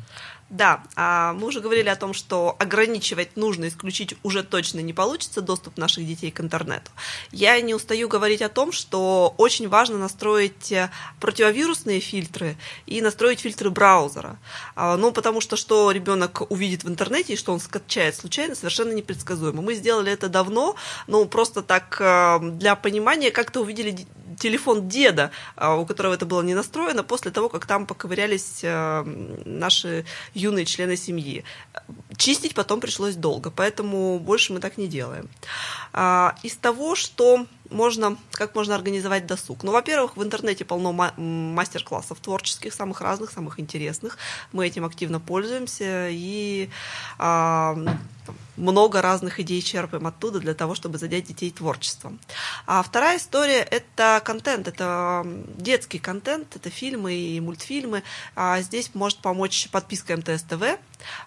Да, 0.56 0.84
а 0.96 1.34
мы 1.34 1.48
уже 1.48 1.60
говорили 1.60 1.90
о 1.90 1.98
том, 1.98 2.14
что 2.14 2.56
ограничивать 2.60 3.36
нужно, 3.36 3.68
исключить 3.68 4.16
уже 4.24 4.42
точно 4.42 4.80
не 4.80 4.94
получится 4.94 5.42
доступ 5.42 5.78
наших 5.78 6.08
детей 6.08 6.32
к 6.32 6.40
интернету. 6.40 6.92
Я 7.34 7.60
не 7.60 7.74
устаю 7.74 8.08
говорить 8.08 8.42
о 8.42 8.48
том, 8.48 8.72
что 8.72 9.36
очень 9.38 9.68
важно 9.68 9.98
настроить 9.98 10.72
э, 10.72 10.90
противовирусные 11.20 12.00
фильтры 12.00 12.56
и 12.86 13.02
настроить 13.02 13.42
фильтры 13.42 13.70
браузера. 13.70 14.40
А, 14.78 14.96
ну, 14.96 15.12
потому 15.12 15.42
что 15.42 15.58
что 15.58 15.92
ребенок 15.92 16.50
увидит 16.50 16.86
в 16.86 16.88
интернете 16.88 17.34
и 17.34 17.38
что 17.38 17.52
он 17.52 17.60
скачает 17.60 18.16
случайно, 18.16 18.56
совершенно 18.56 18.94
непредсказуемо. 18.94 19.62
Мы 19.62 19.76
сделали 19.76 20.10
это 20.10 20.30
давно, 20.30 20.78
ну, 21.08 21.26
просто 21.26 21.64
так 21.64 21.98
э, 22.00 22.40
для 22.42 22.78
понимания, 22.78 23.30
как-то 23.30 23.60
увидели 23.60 24.08
телефон 24.40 24.88
деда, 24.88 25.32
а, 25.56 25.76
у 25.76 25.86
которого 25.86 26.14
это 26.14 26.26
было 26.26 26.42
не 26.42 26.54
настроено, 26.54 27.04
после 27.04 27.32
того, 27.32 27.50
как 27.50 27.66
там 27.66 27.86
поковырялись 27.86 28.60
э, 28.64 29.04
наши 29.46 30.06
юные 30.34 30.66
члены 30.66 30.98
семьи. 30.98 31.44
Чистить 32.18 32.56
потом 32.56 32.80
пришлось 32.80 33.16
долго, 33.16 33.52
поэтому 33.52 34.20
больше 34.20 34.54
мы 34.54 34.60
так 34.60 34.78
не 34.78 34.88
делаем. 34.88 35.30
А, 35.94 36.36
из 36.44 36.56
того, 36.56 36.96
что 36.96 37.46
можно, 37.70 38.18
как 38.32 38.56
можно 38.56 38.76
организовать 38.76 39.26
досуг? 39.26 39.64
Ну, 39.64 39.72
во-первых, 39.72 40.18
в 40.18 40.24
интернете 40.24 40.66
полно 40.66 40.92
мастер-классов 40.92 42.20
творческих, 42.20 42.74
самых 42.74 43.02
разных, 43.02 43.32
самых 43.32 43.60
интересных. 43.60 44.18
Мы 44.52 44.68
этим 44.68 44.86
активно 44.86 45.20
пользуемся 45.20 46.10
и 46.10 46.70
а, 47.18 47.76
много 48.58 49.02
разных 49.02 49.40
идей 49.40 49.62
черпаем 49.62 50.08
оттуда 50.08 50.40
для 50.40 50.54
того, 50.54 50.76
чтобы 50.76 50.98
задеть 50.98 51.28
детей 51.28 51.52
творчеством. 51.52 52.20
А 52.66 52.82
вторая 52.84 53.18
история– 53.18 53.62
это 53.72 54.22
контент, 54.24 54.68
это 54.68 55.26
детский 55.58 56.00
контент, 56.00 56.56
это 56.56 56.70
фильмы 56.70 57.14
и 57.14 57.40
мультфильмы. 57.40 58.04
А 58.36 58.62
здесь 58.62 58.92
может 58.94 59.20
помочь 59.20 59.70
подписка 59.72 60.16
МТС 60.18 60.44
ТВ. 60.44 60.78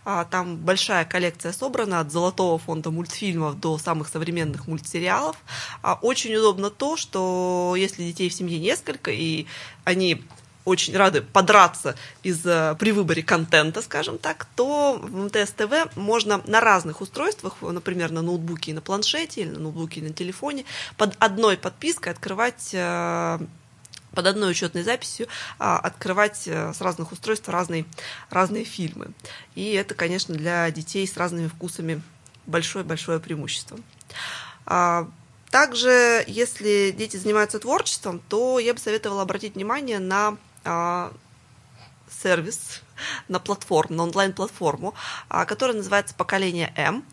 А 0.05 0.25
там 0.25 0.57
большая 0.57 1.05
коллекция 1.05 1.53
собрана 1.53 2.01
от 2.01 2.11
золотого 2.11 2.59
фонда 2.59 2.91
мультфильмов 2.91 3.61
до 3.61 3.79
самых 3.79 4.09
современных 4.09 4.67
мультсериалов. 4.67 5.37
А 5.83 5.99
очень 6.01 6.35
удобно 6.35 6.71
то, 6.71 6.97
что 6.97 7.75
если 7.77 8.05
детей 8.05 8.29
в 8.29 8.35
семье 8.35 8.59
несколько, 8.59 9.11
и 9.11 9.47
они 9.85 10.25
очень 10.69 10.97
рады 10.97 11.23
подраться 11.23 11.97
из, 12.23 12.41
при 12.43 12.93
выборе 12.93 13.23
контента, 13.23 13.83
скажем 13.83 14.19
так, 14.19 14.47
то 14.55 14.99
в 15.01 15.25
МТС 15.25 15.53
ТВ 15.53 15.97
можно 15.97 16.43
на 16.47 16.61
разных 16.61 17.01
устройствах, 17.01 17.57
например, 17.63 18.11
на 18.11 18.23
ноутбуке 18.23 18.71
и 18.71 18.75
на 18.75 18.81
планшете, 18.81 19.43
или 19.43 19.51
на 19.51 19.59
ноутбуке 19.61 20.01
и 20.01 20.05
на 20.05 20.13
телефоне, 20.13 20.65
под 20.97 21.17
одной 21.19 21.57
подпиской 21.57 22.13
открывать 22.13 22.71
э, 22.73 23.39
под 24.13 24.27
одной 24.27 24.51
учетной 24.51 24.83
записью 24.83 25.29
а, 25.59 25.79
открывать 25.79 26.45
э, 26.47 26.73
с 26.73 26.81
разных 26.81 27.13
устройств 27.13 27.49
разные, 27.49 27.85
разные 28.31 28.65
фильмы. 28.65 29.13
И 29.55 29.73
это, 29.75 29.95
конечно, 29.95 30.35
для 30.35 30.71
детей 30.71 31.07
с 31.07 31.17
разными 31.17 31.49
вкусами 31.49 32.03
большое-большое 32.47 33.21
преимущество. 33.21 33.79
А, 34.67 35.09
также, 35.51 36.25
если 36.27 36.95
дети 36.97 37.17
занимаются 37.17 37.59
творчеством, 37.59 38.21
то 38.29 38.59
я 38.59 38.75
бы 38.75 38.81
советовала 38.81 39.23
обратить 39.23 39.55
внимание 39.55 39.99
на 39.99 40.37
сервис 42.23 42.83
на 43.29 43.39
платформу, 43.39 43.97
на 43.97 44.03
онлайн-платформу, 44.05 44.95
а, 45.29 45.45
которая 45.45 45.77
называется 45.77 46.15
«Поколение 46.15 46.73
М». 46.77 47.05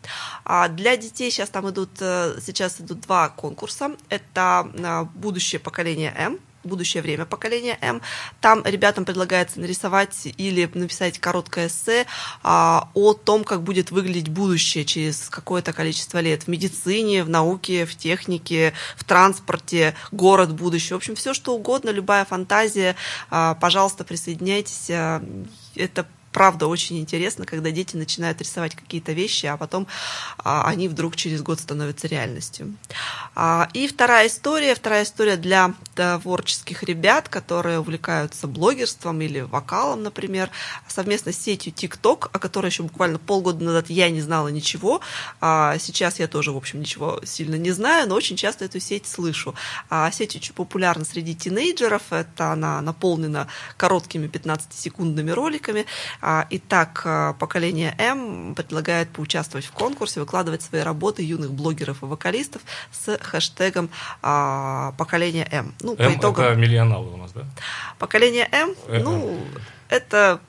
А, 0.44 0.68
для 0.68 0.96
детей 0.96 1.30
сейчас 1.30 1.50
там 1.50 1.68
идут, 1.70 1.90
э, 2.00 2.38
сейчас 2.40 2.80
идут 2.80 3.00
два 3.00 3.28
конкурса. 3.28 3.96
Это 4.08 4.68
будущее 5.14 5.60
поколение 5.60 6.12
М, 6.16 6.40
«Будущее 6.66 7.02
время 7.02 7.24
поколения 7.24 7.78
М». 7.80 8.02
Там 8.40 8.62
ребятам 8.64 9.04
предлагается 9.04 9.60
нарисовать 9.60 10.28
или 10.36 10.70
написать 10.74 11.18
короткое 11.18 11.68
эссе 11.68 12.06
а, 12.42 12.88
о 12.94 13.14
том, 13.14 13.44
как 13.44 13.62
будет 13.62 13.90
выглядеть 13.90 14.28
будущее 14.28 14.84
через 14.84 15.28
какое-то 15.28 15.72
количество 15.72 16.18
лет 16.18 16.44
в 16.44 16.48
медицине, 16.48 17.24
в 17.24 17.28
науке, 17.28 17.86
в 17.86 17.96
технике, 17.96 18.72
в 18.96 19.04
транспорте, 19.04 19.94
город 20.12 20.52
будущего. 20.52 20.94
В 20.94 20.98
общем, 20.98 21.14
все 21.14 21.34
что 21.34 21.54
угодно, 21.54 21.90
любая 21.90 22.24
фантазия. 22.24 22.96
А, 23.30 23.54
пожалуйста, 23.54 24.04
присоединяйтесь. 24.04 24.90
А, 24.90 25.22
это 25.74 26.06
правда 26.36 26.66
очень 26.66 26.98
интересно, 26.98 27.46
когда 27.46 27.70
дети 27.70 27.96
начинают 27.96 28.42
рисовать 28.42 28.74
какие-то 28.74 29.12
вещи, 29.12 29.46
а 29.46 29.56
потом 29.56 29.86
а, 30.36 30.68
они 30.68 30.86
вдруг 30.86 31.16
через 31.16 31.40
год 31.40 31.60
становятся 31.60 32.08
реальностью. 32.08 32.74
А, 33.34 33.70
и 33.72 33.88
вторая 33.88 34.26
история, 34.26 34.74
вторая 34.74 35.04
история 35.04 35.38
для 35.38 35.72
творческих 35.94 36.82
ребят, 36.82 37.30
которые 37.30 37.80
увлекаются 37.80 38.46
блогерством 38.46 39.22
или 39.22 39.40
вокалом, 39.40 40.02
например, 40.02 40.50
совместно 40.88 41.32
с 41.32 41.38
сетью 41.38 41.72
TikTok, 41.72 42.28
о 42.30 42.38
которой 42.38 42.66
еще 42.66 42.82
буквально 42.82 43.18
полгода 43.18 43.64
назад 43.64 43.88
я 43.88 44.10
не 44.10 44.20
знала 44.20 44.48
ничего. 44.48 45.00
А 45.40 45.78
сейчас 45.78 46.18
я 46.18 46.28
тоже, 46.28 46.52
в 46.52 46.58
общем, 46.58 46.80
ничего 46.80 47.18
сильно 47.24 47.54
не 47.54 47.70
знаю, 47.70 48.10
но 48.10 48.14
очень 48.14 48.36
часто 48.36 48.66
эту 48.66 48.78
сеть 48.78 49.06
слышу. 49.06 49.54
А 49.88 50.10
сеть 50.10 50.36
очень 50.36 50.52
популярна 50.52 51.06
среди 51.06 51.34
тинейджеров, 51.34 52.02
это 52.10 52.52
она 52.52 52.82
наполнена 52.82 53.48
короткими 53.78 54.26
15-секундными 54.26 55.30
роликами, 55.30 55.86
итак, 56.50 57.02
а, 57.04 57.32
поколение 57.34 57.94
М 57.98 58.54
предлагает 58.54 59.08
поучаствовать 59.10 59.64
в 59.66 59.72
конкурсе, 59.72 60.20
выкладывать 60.20 60.62
свои 60.62 60.82
работы 60.82 61.22
юных 61.22 61.52
блогеров 61.52 62.02
и 62.02 62.06
вокалистов 62.06 62.62
с 62.90 63.16
хэштегом 63.18 63.90
а, 64.22 64.92
поколение 64.98 65.46
М. 65.52 65.74
Ну, 65.80 65.94
М 65.96 66.14
по 66.14 66.18
итогам... 66.18 66.44
это 66.44 66.54
миллионалы 66.56 67.12
у 67.12 67.16
нас, 67.16 67.32
да? 67.32 67.42
Поколение 67.98 68.48
М, 68.50 68.74
э, 68.88 69.00
ну, 69.00 69.46
это 69.88 70.40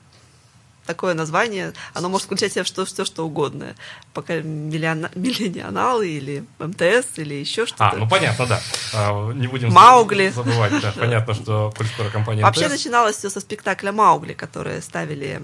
такое 0.88 1.12
название, 1.12 1.74
оно 1.92 2.08
может 2.08 2.24
включать 2.24 2.50
в 2.50 2.54
себя 2.54 2.64
что, 2.64 2.86
все, 2.86 3.04
что 3.04 3.26
угодно. 3.26 3.74
Пока 4.14 4.40
миллионалы 4.40 6.08
или 6.18 6.44
МТС 6.58 7.18
или 7.18 7.34
еще 7.34 7.66
что-то. 7.66 7.90
А, 7.90 7.94
ну 7.94 8.08
понятно, 8.08 8.46
да. 8.46 8.60
А, 8.94 9.32
не 9.32 9.46
будем 9.48 9.70
Маугли. 9.70 10.30
забывать. 10.30 10.72
Да. 10.80 10.94
Понятно, 10.96 11.34
что 11.34 11.74
коль 11.76 11.86
скоро 11.88 12.08
компания 12.08 12.42
Вообще 12.42 12.68
МТС... 12.68 12.72
начиналось 12.72 13.16
все 13.16 13.28
со 13.28 13.40
спектакля 13.40 13.92
Маугли, 13.92 14.32
который 14.32 14.80
ставили, 14.80 15.42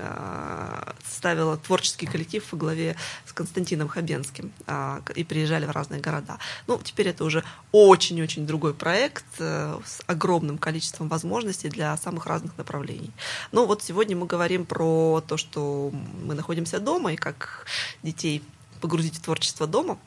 а, 0.00 0.94
ставила 1.06 1.58
творческий 1.58 2.06
коллектив 2.06 2.42
во 2.50 2.56
главе 2.56 2.96
с 3.26 3.34
Константином 3.34 3.88
Хабенским 3.88 4.50
а, 4.66 5.02
и 5.14 5.24
приезжали 5.24 5.66
в 5.66 5.72
разные 5.72 6.00
города. 6.00 6.38
Ну, 6.66 6.80
теперь 6.82 7.08
это 7.08 7.22
уже 7.22 7.44
очень-очень 7.72 8.46
другой 8.46 8.72
проект 8.72 9.26
э, 9.40 9.78
с 9.84 10.00
огромным 10.06 10.56
количеством 10.56 11.10
возможностей 11.10 11.68
для 11.68 11.94
самых 11.98 12.24
разных 12.24 12.56
направлений. 12.56 13.10
Ну, 13.52 13.66
вот 13.66 13.82
сегодня 13.82 14.16
мы 14.16 14.26
говорим 14.26 14.64
про 14.64 14.85
про 14.86 15.20
то, 15.20 15.36
что 15.36 15.90
мы 16.22 16.34
находимся 16.34 16.78
дома 16.78 17.12
и 17.12 17.16
как 17.16 17.66
детей 18.02 18.42
погрузить 18.80 19.16
в 19.16 19.22
творчество 19.22 19.66
дома. 19.66 19.98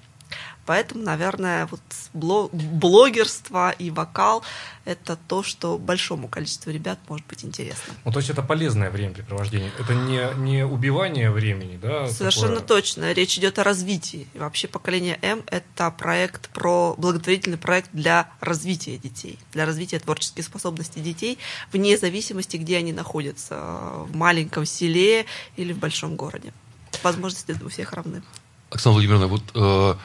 Поэтому, 0.70 1.04
наверное, 1.04 1.66
вот 1.66 1.82
блогерство 2.14 3.72
и 3.72 3.90
вокал– 3.90 4.44
это 4.86 5.18
то, 5.28 5.42
что 5.42 5.80
большому 5.80 6.28
количеству 6.28 6.70
ребят 6.70 7.00
может 7.08 7.26
быть 7.26 7.44
интересно. 7.44 7.96
Ну, 8.06 8.12
то 8.12 8.20
есть 8.20 8.30
это 8.30 8.44
полезное 8.44 8.92
времяпрепровождение, 8.92 9.72
это 9.80 9.96
не, 9.96 10.22
не 10.38 10.64
убивание 10.64 11.32
времени, 11.32 11.80
да? 11.82 12.08
Совершенно 12.08 12.60
такое... 12.60 12.68
точно. 12.68 13.12
Речь 13.14 13.36
идет 13.40 13.58
о 13.58 13.64
развитии. 13.64 14.28
И 14.36 14.38
вообще 14.38 14.68
поколение 14.68 15.18
М– 15.24 15.42
это 15.48 15.90
проект 15.90 16.50
про 16.50 16.94
благотворительный 17.00 17.58
проект 17.58 17.90
для 17.92 18.30
развития 18.40 19.00
детей, 19.00 19.40
для 19.54 19.66
развития 19.66 19.98
творческих 19.98 20.46
способностей 20.46 21.02
детей, 21.02 21.40
вне 21.74 21.98
зависимости, 21.98 22.58
где 22.58 22.78
они 22.78 22.94
находятся– 22.94 23.56
в 24.06 24.16
маленьком 24.16 24.68
селе 24.68 25.26
или 25.56 25.74
в 25.74 25.80
большом 25.80 26.16
городе. 26.16 26.54
Возможности 27.02 27.56
у 27.64 27.70
всех 27.70 27.94
равны. 27.94 28.22
Оксана 28.70 28.94
Владимировна, 28.94 29.28
вот 29.28 29.44
э, 29.56 29.96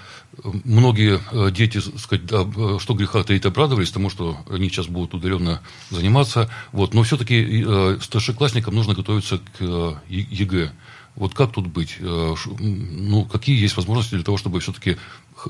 многие 0.65 1.21
э, 1.33 1.51
дети, 1.51 1.79
сказать, 1.99 2.27
да, 2.27 2.45
что 2.79 2.95
греха 2.95 3.23
таить, 3.23 3.45
обрадовались 3.47 3.91
тому, 3.91 4.11
что 4.11 4.39
они 4.49 4.69
сейчас 4.69 4.87
будут 4.87 5.15
удаленно 5.15 5.61
заниматься, 5.91 6.51
вот, 6.73 6.95
но 6.95 7.03
все-таки 7.03 7.65
э, 7.67 7.99
старшеклассникам 8.01 8.75
нужно 8.75 8.95
готовиться 8.95 9.39
к 9.39 9.61
э, 9.61 9.95
ЕГЭ. 10.09 10.73
Вот 11.17 11.35
как 11.35 11.53
тут 11.53 11.67
быть? 11.69 11.97
Э, 12.01 12.35
ну, 12.59 13.25
какие 13.25 13.61
есть 13.61 13.77
возможности 13.77 14.15
для 14.15 14.25
того, 14.25 14.37
чтобы 14.37 14.61
все-таки 14.61 14.97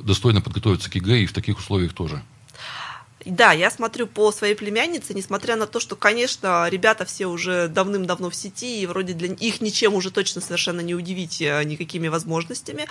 достойно 0.02 0.40
подготовиться 0.40 0.90
к 0.90 0.94
ЕГЭ 0.94 1.21
и 1.21 1.26
в 1.26 1.33
таких 1.33 1.59
условиях 1.59 1.92
тоже? 1.92 2.23
Да, 3.25 3.52
я 3.52 3.71
смотрю 3.71 4.07
по 4.07 4.33
своей 4.33 4.54
племяннице, 4.54 5.14
несмотря 5.14 5.57
на 5.57 5.66
то, 5.66 5.81
что, 5.81 5.97
конечно, 5.97 6.68
ребята 6.68 7.07
все 7.07 7.27
уже 7.27 7.68
давным-давно 7.68 8.29
в 8.29 8.35
сети, 8.35 8.83
и 8.83 8.87
вроде 8.87 9.14
для 9.14 9.29
их 9.29 9.62
ничем 9.62 9.94
уже 9.94 10.11
точно 10.11 10.42
совершенно 10.42 10.81
не 10.81 10.94
удивить 10.94 11.40
э, 11.40 11.64
никакими 11.64 12.09
возможностями 12.09 12.87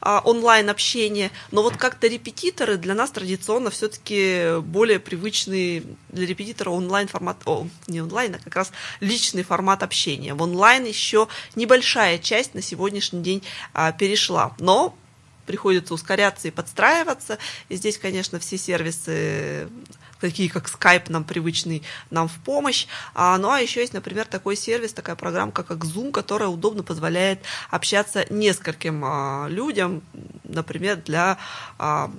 а, 0.00 0.20
онлайн-общения, 0.24 1.30
но 1.52 1.62
вот 1.62 1.76
как-то 1.76 2.08
репетиторы 2.08 2.78
для 2.78 2.94
нас 2.94 3.10
традиционно 3.10 3.70
все-таки 3.70 4.60
более 4.60 4.98
привычный 4.98 5.84
для 6.08 6.26
репетитора 6.26 6.70
онлайн-формат, 6.70 7.36
о, 7.44 7.68
не 7.86 8.00
онлайн, 8.00 8.34
а 8.34 8.38
как 8.38 8.56
раз 8.56 8.72
личный 8.98 9.44
формат 9.44 9.84
общения. 9.84 10.34
В 10.34 10.42
онлайн 10.42 10.84
еще 10.84 11.28
небольшая 11.54 12.18
часть 12.18 12.54
на 12.54 12.62
сегодняшний 12.62 13.22
день 13.22 13.44
а, 13.72 13.92
перешла, 13.92 14.56
но 14.58 14.96
приходится 15.46 15.94
ускоряться 15.94 16.48
и 16.48 16.50
подстраиваться. 16.50 17.38
И 17.68 17.76
здесь, 17.76 17.98
конечно, 17.98 18.38
все 18.38 18.58
сервисы 18.58 19.68
такие 20.20 20.50
как 20.50 20.66
Skype 20.66 21.10
нам 21.10 21.24
привычный 21.24 21.82
нам 22.10 22.28
в 22.28 22.38
помощь. 22.38 22.86
А, 23.14 23.36
ну 23.38 23.50
а 23.50 23.60
еще 23.60 23.80
есть, 23.80 23.92
например, 23.92 24.26
такой 24.26 24.56
сервис, 24.56 24.92
такая 24.92 25.16
программка, 25.16 25.62
как 25.62 25.78
Zoom, 25.84 26.10
которая 26.10 26.48
удобно 26.48 26.82
позволяет 26.82 27.40
общаться 27.70 28.26
нескольким 28.30 29.02
а, 29.04 29.46
людям, 29.48 30.02
например, 30.44 30.96
для 30.96 31.38
а, 31.78 32.10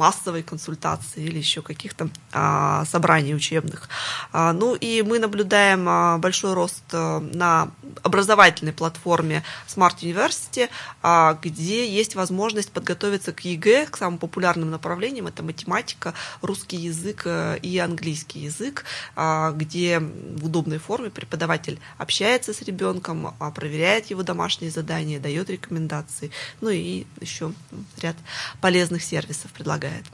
массовой 0.00 0.42
консультации 0.42 1.22
или 1.22 1.36
еще 1.38 1.60
каких-то 1.60 2.08
а, 2.32 2.86
собраний 2.86 3.34
учебных. 3.34 3.88
А, 4.32 4.54
ну 4.54 4.74
и 4.74 5.02
мы 5.02 5.18
наблюдаем 5.18 5.86
а, 5.86 6.16
большой 6.16 6.54
рост 6.54 6.84
а, 6.92 7.20
на 7.20 7.70
образовательной 8.02 8.72
платформе 8.72 9.42
Smart 9.68 9.98
University, 10.00 10.70
а, 11.02 11.38
где 11.42 11.86
есть 11.86 12.14
возможность 12.14 12.72
подготовиться 12.72 13.32
к 13.32 13.40
ЕГЭ, 13.44 13.86
к 13.90 13.98
самым 13.98 14.18
популярным 14.18 14.70
направлениям. 14.70 15.26
Это 15.26 15.42
математика, 15.42 16.14
русский 16.40 16.78
язык 16.78 17.24
а, 17.26 17.56
и 17.56 17.76
английский 17.76 18.40
язык, 18.40 18.84
а, 19.16 19.52
где 19.52 19.98
в 20.00 20.46
удобной 20.46 20.78
форме 20.78 21.10
преподаватель 21.10 21.78
общается 21.98 22.54
с 22.54 22.62
ребенком, 22.62 23.34
а, 23.38 23.50
проверяет 23.50 24.06
его 24.06 24.22
домашние 24.22 24.70
задания, 24.70 25.20
дает 25.20 25.50
рекомендации, 25.50 26.30
ну 26.62 26.70
и 26.70 27.04
еще 27.20 27.52
ряд 28.00 28.16
полезных 28.62 29.02
сервисов 29.02 29.50
предлагает 29.52 29.89
помогает. 29.90 30.04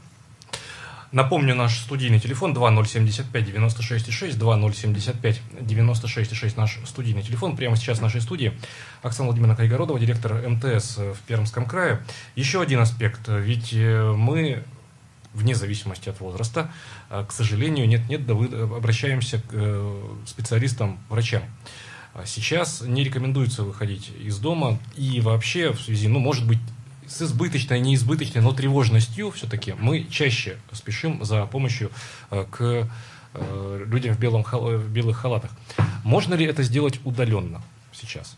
Напомню, 1.13 1.55
наш 1.55 1.79
студийный 1.79 2.19
телефон 2.19 2.53
2075-96-6, 2.53 4.37
2075-96-6, 4.37 6.55
наш 6.57 6.79
студийный 6.85 7.23
телефон. 7.23 7.57
Прямо 7.57 7.77
сейчас 7.77 7.99
в 7.99 8.03
нашей 8.03 8.21
студии 8.21 8.53
Оксана 9.03 9.29
Владимировна 9.29 9.55
Кайгородова, 9.57 10.01
директор 10.01 10.49
МТС 10.49 10.97
в 10.99 11.17
Пермском 11.27 11.67
крае. 11.67 12.03
Еще 12.35 12.61
один 12.61 12.81
аспект, 12.81 13.29
ведь 13.29 13.73
э, 13.73 14.13
мы 14.13 14.65
вне 15.33 15.55
зависимости 15.55 16.09
от 16.09 16.19
возраста, 16.21 16.73
э, 17.09 17.25
к 17.27 17.33
сожалению, 17.33 17.87
нет-нет, 17.87 18.27
да 18.27 18.35
вы 18.35 18.47
обращаемся 18.77 19.39
к 19.39 19.51
э, 19.53 20.03
специалистам, 20.27 20.99
врачам. 21.09 21.45
А 22.15 22.27
сейчас 22.27 22.81
не 22.81 23.05
рекомендуется 23.05 23.63
выходить 23.63 24.11
из 24.19 24.39
дома 24.39 24.81
и 24.97 25.21
вообще 25.21 25.73
в 25.73 25.81
связи, 25.81 26.09
ну, 26.09 26.19
может 26.19 26.47
быть, 26.47 26.59
с 27.09 27.23
избыточной, 27.23 27.81
неизбыточной, 27.81 28.43
но 28.43 28.53
тревожностью 28.53 29.31
все-таки 29.31 29.75
мы 29.79 30.05
чаще 30.05 30.59
спешим 30.73 31.25
за 31.25 31.47
помощью 31.47 31.91
э, 32.31 32.45
к 32.51 32.89
э, 33.35 33.85
людям 33.87 34.15
в, 34.15 34.19
белом, 34.19 34.45
в 34.45 34.89
белых 34.89 35.19
халатах. 35.19 35.51
Можно 36.05 36.35
ли 36.35 36.47
это 36.47 36.63
сделать 36.63 37.01
удаленно 37.05 37.63
сейчас? 37.93 38.37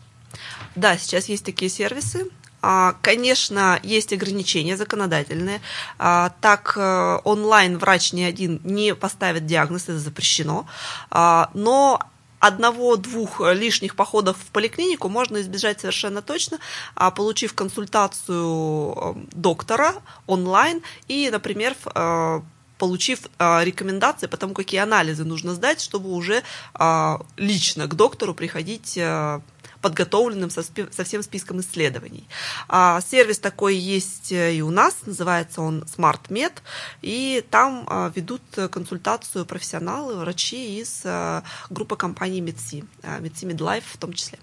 Да, 0.75 0.97
сейчас 0.97 1.29
есть 1.29 1.45
такие 1.45 1.69
сервисы. 1.69 2.27
А, 2.61 2.95
конечно, 3.01 3.79
есть 3.83 4.11
ограничения 4.11 4.75
законодательные. 4.75 5.61
А, 5.97 6.31
так, 6.41 6.73
э, 6.75 7.19
онлайн 7.23 7.77
врач 7.77 8.11
ни 8.13 8.21
один 8.21 8.59
не 8.63 8.95
поставит 8.95 9.45
диагноз, 9.45 9.83
это 9.83 9.99
запрещено. 9.99 10.65
А, 11.09 11.49
но 11.53 12.01
одного-двух 12.39 13.41
лишних 13.53 13.95
походов 13.95 14.37
в 14.37 14.51
поликлинику 14.51 15.09
можно 15.09 15.41
избежать 15.41 15.81
совершенно 15.81 16.21
точно, 16.21 16.59
а 16.95 17.11
получив 17.11 17.53
консультацию 17.53 18.95
э, 18.95 19.13
доктора 19.33 19.93
онлайн 20.27 20.81
и, 21.07 21.29
например, 21.31 21.75
э, 21.93 22.41
получив 22.77 23.19
э, 23.37 23.63
рекомендации 23.63 24.27
по 24.27 24.37
тому, 24.37 24.53
какие 24.53 24.79
анализы 24.79 25.25
нужно 25.25 25.53
сдать, 25.53 25.81
чтобы 25.81 26.11
уже 26.11 26.43
лично 27.37 27.87
к 27.87 27.95
доктору 27.95 28.33
приходить 28.33 28.97
подготовленным 29.81 30.49
со, 30.49 30.63
со 30.63 31.03
всем 31.03 31.23
списком 31.23 31.59
исследований. 31.61 32.27
А, 32.67 33.01
сервис 33.01 33.39
такой 33.39 33.75
есть 33.75 34.31
и 34.31 34.61
у 34.61 34.69
нас, 34.69 34.97
называется 35.05 35.61
он 35.61 35.83
SmartMed, 35.83 36.53
и 37.01 37.43
там 37.49 37.85
а, 37.87 38.11
ведут 38.15 38.41
консультацию 38.71 39.45
профессионалы, 39.45 40.15
врачи 40.15 40.79
из 40.79 41.01
а, 41.05 41.43
группы 41.69 41.95
компании 41.95 42.41
MedSi, 42.41 42.85
а, 43.03 43.19
MedSi 43.19 43.51
MedLife 43.51 43.83
в 43.85 43.97
том 43.97 44.13
числе. 44.13 44.39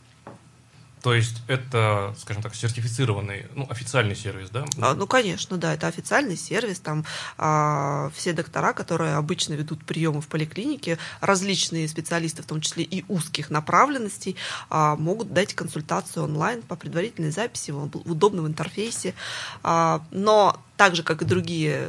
То 1.02 1.14
есть 1.14 1.42
это, 1.46 2.14
скажем 2.18 2.42
так, 2.42 2.54
сертифицированный, 2.54 3.46
ну, 3.54 3.66
официальный 3.70 4.16
сервис, 4.16 4.50
да? 4.50 4.64
А, 4.80 4.94
ну, 4.94 5.06
конечно, 5.06 5.56
да, 5.56 5.74
это 5.74 5.86
официальный 5.86 6.36
сервис. 6.36 6.80
Там 6.80 7.04
а, 7.38 8.10
все 8.14 8.32
доктора, 8.32 8.72
которые 8.72 9.14
обычно 9.14 9.54
ведут 9.54 9.84
приемы 9.84 10.20
в 10.20 10.28
поликлинике, 10.28 10.98
различные 11.20 11.86
специалисты, 11.86 12.42
в 12.42 12.46
том 12.46 12.60
числе 12.60 12.82
и 12.82 13.04
узких 13.08 13.50
направленностей, 13.50 14.36
а, 14.68 14.96
могут 14.96 15.32
дать 15.32 15.54
консультацию 15.54 16.24
онлайн 16.24 16.62
по 16.62 16.76
предварительной 16.76 17.30
записи 17.30 17.70
в, 17.70 17.84
удобном 18.10 18.46
интерфейсе. 18.46 19.14
А, 19.62 20.02
но 20.10 20.60
так 20.76 20.96
же, 20.96 21.02
как 21.02 21.22
и 21.22 21.24
другие 21.24 21.88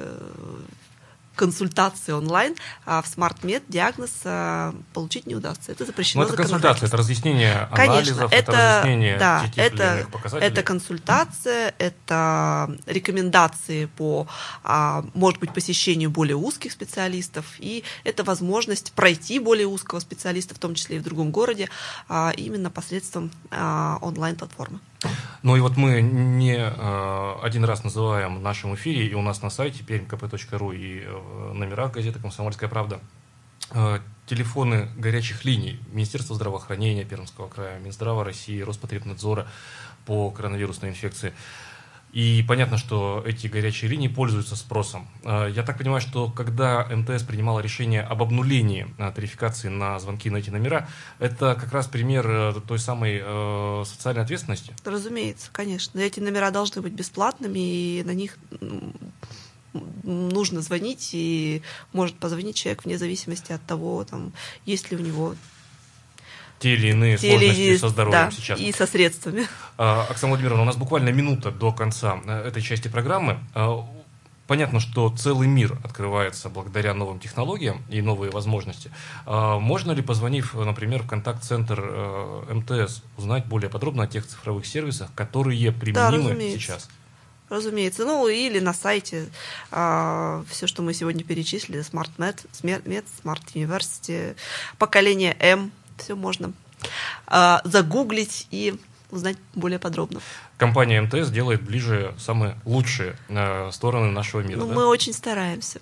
консультации 1.37 2.11
онлайн, 2.11 2.55
а 2.85 3.01
в 3.01 3.05
SmartMed 3.05 3.63
диагноз 3.69 4.11
а, 4.25 4.75
получить 4.93 5.25
не 5.25 5.35
удастся. 5.35 5.71
Это 5.71 5.85
запрещено 5.85 6.23
Но 6.23 6.27
это 6.27 6.37
консультация, 6.37 6.87
это 6.87 6.97
разъяснение 6.97 7.69
Конечно, 7.73 7.93
анализов, 7.93 8.33
это, 8.33 8.51
это 8.51 8.51
разъяснение 8.51 9.17
да, 9.17 9.45
это, 9.55 10.07
показателей. 10.11 10.51
это 10.51 10.63
консультация, 10.63 11.73
это 11.77 12.77
рекомендации 12.85 13.85
по, 13.85 14.27
а, 14.63 15.05
может 15.13 15.39
быть, 15.39 15.53
посещению 15.53 16.09
более 16.09 16.35
узких 16.35 16.71
специалистов, 16.71 17.45
и 17.59 17.83
это 18.03 18.23
возможность 18.23 18.91
пройти 18.93 19.39
более 19.39 19.67
узкого 19.67 19.99
специалиста, 19.99 20.55
в 20.55 20.59
том 20.59 20.75
числе 20.75 20.97
и 20.97 20.99
в 20.99 21.03
другом 21.03 21.31
городе, 21.31 21.69
а, 22.09 22.33
именно 22.35 22.69
посредством 22.69 23.31
а, 23.51 23.99
онлайн-платформы. 24.01 24.79
Ну 25.43 25.55
и 25.55 25.59
вот 25.59 25.77
мы 25.77 26.01
не 26.01 26.57
э, 26.57 27.35
один 27.43 27.63
раз 27.63 27.83
называем 27.83 28.37
в 28.37 28.41
нашем 28.41 28.75
эфире, 28.75 29.07
и 29.07 29.13
у 29.13 29.21
нас 29.21 29.41
на 29.41 29.49
сайте 29.49 29.83
permkp.ru 29.83 30.75
и 30.75 31.03
э, 31.05 31.53
номерах 31.53 31.93
газеты 31.93 32.19
«Комсомольская 32.19 32.67
правда» 32.69 32.99
э, 33.71 33.99
телефоны 34.25 34.89
горячих 34.97 35.45
линий 35.45 35.79
Министерства 35.91 36.35
здравоохранения 36.35 37.05
Пермского 37.05 37.47
края, 37.47 37.79
Минздрава 37.79 38.23
России, 38.23 38.59
Роспотребнадзора 38.61 39.47
по 40.05 40.31
коронавирусной 40.31 40.89
инфекции. 40.89 41.33
И 42.17 42.43
понятно, 42.47 42.79
что 42.79 43.21
эти 43.27 43.45
горячие 43.45 43.91
линии 43.91 44.07
пользуются 44.07 44.55
спросом. 44.55 45.07
Э, 45.23 45.51
я 45.55 45.61
так 45.61 45.77
понимаю, 45.77 46.01
что 46.01 46.31
когда 46.31 46.83
МТС 46.89 47.21
принимала 47.21 47.59
решение 47.59 48.01
об 48.01 48.23
обнулении 48.23 48.87
э, 48.97 49.11
тарификации 49.13 49.67
на 49.67 49.99
звонки 49.99 50.31
на 50.31 50.37
эти 50.37 50.49
номера, 50.49 50.89
это 51.19 51.53
как 51.53 51.71
раз 51.71 51.85
пример 51.85 52.25
э, 52.27 52.53
той 52.67 52.79
самой 52.79 53.19
социальной 53.85 54.23
ответственности? 54.23 54.73
Разумеется, 54.83 55.49
конечно. 55.51 55.99
Эти 55.99 56.19
номера 56.19 56.49
должны 56.49 56.81
быть 56.81 56.93
бесплатными, 56.93 57.59
и 57.59 58.03
на 58.03 58.15
них 58.15 58.39
нужно 60.01 60.61
звонить, 60.61 61.11
и 61.13 61.61
может 61.93 62.15
позвонить 62.15 62.55
человек 62.55 62.83
вне 62.83 62.97
зависимости 62.97 63.51
от 63.51 63.61
того, 63.61 64.03
там, 64.05 64.33
есть 64.65 64.89
ли 64.89 64.97
у 64.97 65.01
него 65.01 65.35
те 66.59 66.73
или 66.73 66.87
иные 66.87 67.17
те 67.17 67.29
сложности 67.29 67.61
или... 67.61 67.77
со 67.77 67.89
здоровьем 67.89 68.19
да, 68.19 68.31
сейчас. 68.31 68.59
И 68.59 68.71
со 68.71 68.87
средствами. 68.87 69.47
А, 69.77 70.07
Оксана 70.09 70.31
Владимировна, 70.31 70.63
у 70.63 70.65
нас 70.65 70.75
буквально 70.75 71.09
минута 71.09 71.51
до 71.51 71.71
конца 71.71 72.19
э, 72.25 72.47
этой 72.47 72.61
части 72.61 72.87
программы. 72.87 73.39
А, 73.53 73.85
понятно, 74.47 74.79
что 74.79 75.09
целый 75.15 75.47
мир 75.47 75.77
открывается 75.83 76.49
благодаря 76.49 76.93
новым 76.93 77.19
технологиям 77.19 77.83
и 77.89 78.01
новые 78.01 78.31
возможности. 78.31 78.91
А, 79.25 79.59
можно 79.59 79.91
ли, 79.91 80.01
позвонив, 80.01 80.55
например, 80.55 81.03
в 81.03 81.07
контакт-центр 81.07 81.79
э, 81.83 82.53
МТС, 82.53 83.03
узнать 83.17 83.45
более 83.45 83.69
подробно 83.69 84.03
о 84.03 84.07
тех 84.07 84.25
цифровых 84.25 84.65
сервисах, 84.65 85.13
которые 85.13 85.71
применимы 85.71 86.33
да, 86.33 86.41
сейчас? 86.57 86.89
Разумеется. 87.49 88.03
Ну, 88.03 88.27
или 88.27 88.59
на 88.59 88.73
сайте 88.73 89.29
а, 89.71 90.43
все, 90.49 90.67
что 90.67 90.81
мы 90.81 90.93
сегодня 90.93 91.23
перечислили, 91.23 91.79
SmartMed, 91.79 92.45
SmartMed, 92.51 93.05
Smart 93.23 93.41
University, 93.53 94.35
поколение 94.77 95.37
М, 95.39 95.71
все 95.97 96.15
можно 96.15 96.53
а, 97.25 97.61
загуглить 97.63 98.47
и 98.51 98.79
узнать 99.09 99.37
более 99.55 99.79
подробно. 99.79 100.19
Компания 100.57 101.01
МТС 101.01 101.29
делает 101.29 101.61
ближе 101.61 102.13
самые 102.17 102.57
лучшие 102.65 103.15
э, 103.29 103.69
стороны 103.71 104.11
нашего 104.11 104.41
мира. 104.41 104.59
Ну, 104.59 104.67
да? 104.67 104.73
мы 104.73 104.87
очень 104.87 105.13
стараемся. 105.13 105.79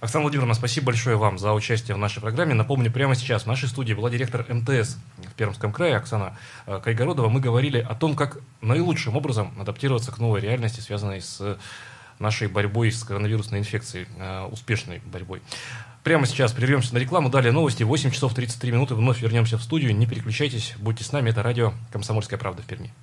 Оксана 0.00 0.22
Владимировна, 0.22 0.54
спасибо 0.54 0.86
большое 0.86 1.16
вам 1.16 1.38
за 1.38 1.52
участие 1.52 1.96
в 1.96 1.98
нашей 1.98 2.20
программе. 2.20 2.54
Напомню, 2.54 2.92
прямо 2.92 3.16
сейчас 3.16 3.42
в 3.42 3.46
нашей 3.46 3.68
студии 3.68 3.94
была 3.94 4.10
директор 4.10 4.46
МТС 4.48 4.96
в 5.16 5.34
Пермском 5.34 5.72
крае 5.72 5.96
Оксана 5.96 6.38
э, 6.66 6.80
Кайгородова. 6.82 7.28
Мы 7.28 7.40
говорили 7.40 7.78
о 7.78 7.96
том, 7.96 8.14
как 8.14 8.38
наилучшим 8.60 9.16
образом 9.16 9.52
адаптироваться 9.60 10.12
к 10.12 10.18
новой 10.18 10.40
реальности, 10.40 10.80
связанной 10.80 11.20
с 11.20 11.58
нашей 12.20 12.48
борьбой 12.48 12.92
с 12.92 13.02
коронавирусной 13.02 13.60
инфекцией, 13.60 14.06
э, 14.18 14.44
успешной 14.44 15.00
борьбой. 15.04 15.42
Прямо 16.08 16.24
сейчас 16.24 16.52
прервемся 16.52 16.94
на 16.94 16.98
рекламу, 17.00 17.28
далее 17.28 17.52
новости, 17.52 17.82
8 17.82 18.12
часов 18.12 18.32
33 18.32 18.72
минуты, 18.72 18.94
вновь 18.94 19.20
вернемся 19.20 19.58
в 19.58 19.62
студию, 19.62 19.94
не 19.94 20.06
переключайтесь, 20.06 20.72
будьте 20.78 21.04
с 21.04 21.12
нами, 21.12 21.28
это 21.28 21.42
радио 21.42 21.74
«Комсомольская 21.92 22.38
правда» 22.38 22.62
в 22.62 22.64
Перми. 22.64 22.94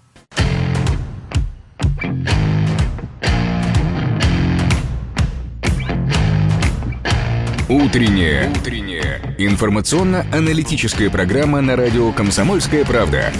Утренняя. 7.69 8.49
Утренняя. 8.49 9.35
Информационно-аналитическая 9.37 11.11
программа 11.11 11.61
на 11.61 11.75
радио 11.75 12.11
«Комсомольская 12.11 12.85
правда». 12.85 13.31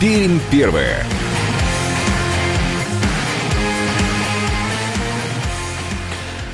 Пермь 0.00 0.40
первая. 0.50 1.06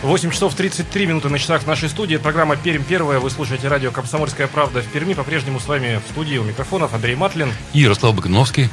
Восемь 0.03 0.33
часов 0.33 0.57
33 0.57 1.07
минуты 1.07 1.29
на 1.29 1.39
часах 1.39 1.65
нашей 1.65 1.89
студии. 1.89 2.17
Программа 2.17 2.57
«Пермь 2.57 2.83
первая». 2.83 3.21
Вы 3.21 3.31
слушаете 3.31 3.69
радио 3.69 3.93
«Комсомольская 3.93 4.49
правда» 4.49 4.83
в 4.83 4.87
Перми. 4.87 5.15
По-прежнему 5.15 5.61
с 5.61 5.67
вами 5.67 6.03
в 6.05 6.11
студии 6.11 6.39
у 6.39 6.43
микрофонов 6.43 6.93
Андрей 6.93 7.15
Матлин. 7.15 7.53
И 7.73 7.79
Ярослав 7.79 8.13
Багановский. 8.17 8.69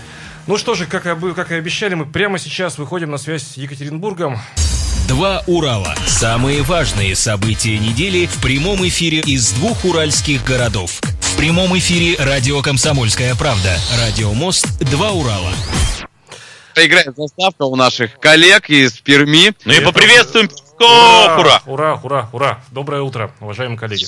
Ну 0.48 0.58
что 0.58 0.74
же, 0.74 0.88
как 0.88 1.06
и, 1.06 1.34
как 1.36 1.52
и 1.52 1.56
обещали, 1.56 1.94
мы 1.94 2.08
прямо 2.08 2.40
сейчас 2.40 2.80
выходим 2.80 3.12
на 3.12 3.20
связь 3.20 3.44
с 3.44 3.58
Екатеринбургом. 3.58 4.40
Два 5.08 5.44
Урала. 5.46 5.94
Самые 6.08 6.64
важные 6.64 7.16
события 7.16 7.78
недели 7.78 8.26
в 8.26 8.42
прямом 8.42 8.88
эфире 8.88 9.20
из 9.20 9.52
двух 9.52 9.86
уральских 9.86 10.44
городов. 10.44 11.00
В 11.22 11.38
прямом 11.38 11.78
эфире 11.78 12.16
радио 12.18 12.64
«Комсомольская 12.64 13.36
правда». 13.36 13.78
Радио 14.00 14.34
«Мост». 14.34 14.68
Два 14.90 15.12
Урала. 15.12 15.52
Играет 16.76 17.16
заставка 17.16 17.64
у 17.64 17.76
наших 17.76 18.20
коллег 18.20 18.70
из 18.72 18.94
Перми. 18.94 19.54
Ну 19.66 19.74
и 19.74 19.80
поприветствуем 19.82 20.50
Ура! 20.80 21.62
Ура, 21.66 22.00
ура, 22.04 22.30
ура! 22.32 22.60
Доброе 22.72 23.02
утро, 23.02 23.32
уважаемые 23.42 23.78
коллеги. 23.78 24.06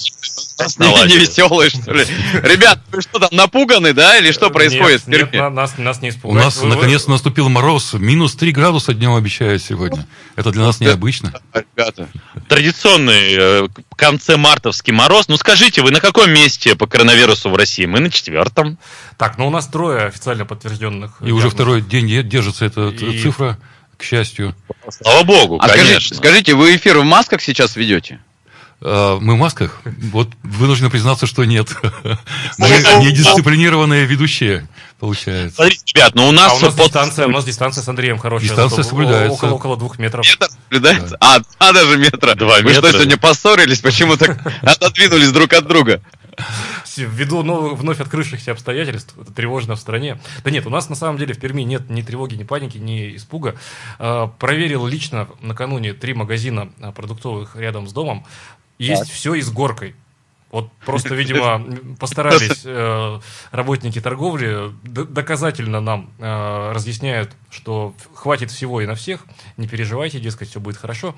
Не, 0.80 1.08
не 1.08 1.18
веселые, 1.18 1.70
что 1.70 1.92
ли? 1.92 2.06
Ребят, 2.44 2.80
вы 2.92 3.02
что 3.02 3.20
там, 3.20 3.30
напуганы, 3.32 3.94
да? 3.94 4.18
Или 4.18 4.32
что 4.32 4.50
происходит 4.52 5.02
в 5.02 5.08
Нет, 5.08 5.34
нет, 5.34 5.52
нас, 5.52 5.78
нас 5.78 6.02
не 6.02 6.10
У 6.10 6.12
испугать. 6.12 6.44
нас 6.46 6.58
Вы- 6.58 6.70
вы- 6.70 6.76
наконец 6.76 7.08
наступил 7.08 7.50
мороз. 7.50 7.94
Минус 7.94 8.36
3 8.36 8.52
градуса 8.52 8.94
днем 8.94 9.16
обещают 9.16 9.62
сегодня. 9.62 10.08
Это 10.36 10.52
для 10.52 10.62
нас 10.64 10.80
необычно. 10.80 11.34
Ребята, 11.54 12.08
Традиционный 12.48 13.34
э, 13.66 13.68
к- 13.68 13.96
конце 13.98 14.38
мартовский 14.38 14.94
мороз. 14.94 15.28
Ну 15.28 15.38
скажите, 15.38 15.82
вы 15.82 15.92
на 15.92 16.00
каком 16.00 16.32
месте 16.32 16.76
по 16.76 16.86
коронавирусу 16.88 17.50
в 17.50 17.56
России? 17.56 17.86
Мы 17.86 18.00
на 18.00 18.10
четвертом. 18.12 18.78
Так, 19.18 19.38
ну 19.38 19.48
у 19.48 19.50
нас 19.50 19.68
трое 19.68 20.06
официально 20.06 20.46
подтвержденных. 20.46 21.18
И 21.22 21.26
уже 21.32 21.48
диагнозов. 21.50 21.54
второй 21.54 21.82
день 21.82 22.08
де- 22.08 22.24
держится 22.24 22.66
эта 22.66 22.90
И- 22.90 23.22
цифра, 23.22 23.58
к 24.02 24.04
счастью. 24.04 24.56
Слава 24.90 25.24
богу, 25.24 25.58
а 25.62 25.68
скажите, 25.68 25.88
конечно. 25.90 26.18
скажите, 26.18 26.54
вы 26.56 26.76
эфир 26.76 26.98
в 26.98 27.04
масках 27.04 27.42
сейчас 27.42 27.76
ведете? 27.76 28.20
А, 28.84 29.20
Мы 29.20 29.36
в 29.36 29.38
масках? 29.38 29.82
Вот 30.12 30.30
вынуждены 30.44 30.90
признаться, 30.90 31.28
что 31.28 31.46
нет. 31.46 31.70
Мы 32.58 32.68
недисциплинированные 32.68 34.06
ведущие, 34.06 34.68
получается. 35.00 35.56
Смотрите, 35.56 35.84
ребят, 35.96 36.16
ну 36.16 36.26
у 36.26 36.30
А 36.30 36.32
нас, 36.32 36.54
у 36.62 36.66
нас 36.66 36.74
под- 36.74 36.86
дистанция, 36.88 37.28
у 37.28 37.30
нас 37.30 37.46
дистанция 37.46 37.84
с 37.84 37.88
Андреем 37.88 38.18
хорошая. 38.18 38.50
Дистанция 38.50 38.84
соблюдается. 38.84 39.34
Около, 39.34 39.52
около 39.54 39.78
двух 39.78 40.00
метров. 40.00 40.26
Метр 40.26 40.48
соблюдается? 40.64 41.16
А, 41.20 41.40
два 41.40 41.72
даже 41.74 41.98
метра. 41.98 42.34
Два 42.36 42.56
Вы 42.62 42.74
что, 42.74 42.82
метра. 42.82 42.92
сегодня 42.94 43.18
поссорились? 43.18 43.80
Почему 43.82 44.18
так 44.18 44.38
отодвинулись 44.64 45.32
друг 45.32 45.54
от 45.54 45.68
друга? 45.68 46.02
Ввиду 46.98 47.44
новых, 47.44 47.80
вновь 47.80 48.00
открывшихся 48.00 48.52
обстоятельств, 48.52 49.16
это 49.20 49.32
тревожно 49.32 49.76
в 49.76 49.80
стране. 49.80 50.20
Да 50.44 50.52
нет, 50.52 50.66
у 50.66 50.70
нас 50.70 50.90
на 50.90 50.96
самом 50.96 51.18
деле 51.18 51.34
в 51.34 51.40
Перми 51.40 51.62
нет 51.64 51.90
ни 51.90 52.02
тревоги, 52.02 52.36
ни 52.36 52.44
паники, 52.44 52.78
ни 52.78 53.16
испуга. 53.16 53.56
А, 54.00 54.28
Проверил 54.28 54.86
лично 54.86 55.28
накануне 55.42 55.94
три 55.94 56.14
магазина 56.14 56.72
а, 56.82 56.92
продуктовых 56.92 57.56
рядом 57.56 57.88
с 57.88 57.94
домом. 57.94 58.26
Есть 58.78 59.10
все 59.12 59.36
и 59.36 59.42
с 59.42 59.50
горкой. 59.52 59.96
Вот 60.52 60.70
просто, 60.86 61.16
видимо, 61.16 61.96
постарались 62.00 62.64
э, 62.66 63.20
работники 63.52 64.02
торговли 64.02 64.74
доказательно 64.84 65.80
нам 65.80 66.12
э, 66.20 66.72
разъясняют, 66.74 67.32
что 67.50 67.96
хватит 68.14 68.52
всего 68.52 68.82
и 68.82 68.86
на 68.86 68.96
всех, 68.96 69.26
не 69.56 69.68
переживайте, 69.68 70.20
дескать, 70.20 70.50
все 70.50 70.60
будет 70.60 70.76
хорошо. 70.76 71.16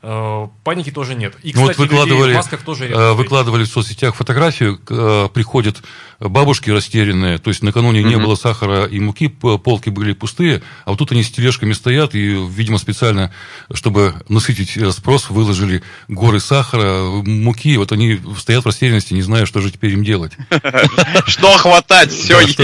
Э, 0.00 0.46
паники 0.62 0.90
тоже 0.90 1.14
нет. 1.14 1.34
И, 1.42 1.52
Ну, 1.54 1.62
вот 1.62 1.72
кстати, 1.72 1.86
людей 1.88 1.98
выкладывали, 1.98 2.32
в 2.32 2.36
масках 2.36 2.62
тоже 2.62 2.84
э, 2.84 2.88
редко 2.88 3.14
выкладывали 3.14 3.64
в 3.64 3.68
соцсетях 3.68 4.14
фотографию, 4.14 4.80
э, 4.88 5.28
приходят 5.34 5.82
бабушки 6.20 6.70
растерянные, 6.70 7.38
то 7.38 7.50
есть 7.50 7.62
накануне 7.62 8.02
не 8.02 8.14
Мгм. 8.16 8.24
было 8.24 8.34
сахара 8.36 8.84
и 8.86 8.98
муки, 9.00 9.28
полки 9.28 9.88
были 9.88 10.12
пустые, 10.12 10.62
а 10.84 10.90
вот 10.90 10.98
тут 10.98 11.12
они 11.12 11.22
с 11.22 11.30
тележками 11.30 11.72
стоят, 11.72 12.14
и, 12.14 12.28
видимо, 12.48 12.78
специально, 12.78 13.32
чтобы 13.72 14.14
насытить 14.28 14.76
э, 14.76 14.90
спрос, 14.92 15.30
выложили 15.30 15.82
горы 16.06 16.38
сахара, 16.40 17.02
муки, 17.02 17.76
вот 17.76 17.90
они 17.92 18.20
стоят 18.38 18.64
в 18.64 18.66
растерянности, 18.66 19.14
не 19.14 19.22
зная, 19.22 19.46
что 19.46 19.60
же 19.60 19.70
теперь 19.72 19.92
им 19.92 20.04
делать. 20.04 20.32
Что 21.26 21.56
хватать? 21.56 22.12
Все 22.12 22.40
есть. 22.40 22.58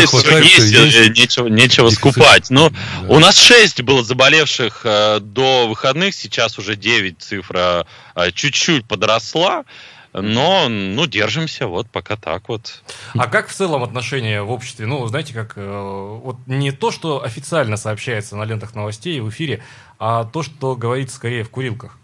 э, 0.96 1.48
нечего, 1.48 1.90
скупать. 1.90 2.50
Ну, 2.50 2.72
у 3.08 3.18
нас 3.18 3.36
6 3.38 3.82
было 3.82 4.04
заболевших 4.04 4.80
э, 4.84 5.20
до 5.20 5.66
выходных, 5.68 6.14
сейчас 6.14 6.58
уже 6.58 6.76
9 6.76 7.23
цифра 7.24 7.86
э, 8.14 8.30
чуть-чуть 8.32 8.86
подросла. 8.86 9.64
Но, 10.16 10.68
ну, 10.68 11.06
держимся, 11.06 11.66
вот 11.66 11.90
пока 11.90 12.14
так 12.16 12.48
вот. 12.48 12.82
А 13.18 13.26
как 13.26 13.48
в 13.48 13.52
целом 13.52 13.82
отношения 13.82 14.42
в 14.42 14.50
обществе? 14.52 14.86
Ну, 14.86 15.04
знаете, 15.08 15.34
как 15.34 15.54
э, 15.56 16.18
вот 16.22 16.36
не 16.46 16.70
то, 16.70 16.92
что 16.92 17.24
официально 17.24 17.76
сообщается 17.76 18.36
на 18.36 18.44
лентах 18.44 18.76
новостей 18.76 19.18
в 19.18 19.28
эфире, 19.30 19.64
а 19.98 20.22
то, 20.24 20.44
что 20.44 20.76
говорится 20.76 21.16
скорее 21.16 21.42
в 21.42 21.50
курилках. 21.50 21.98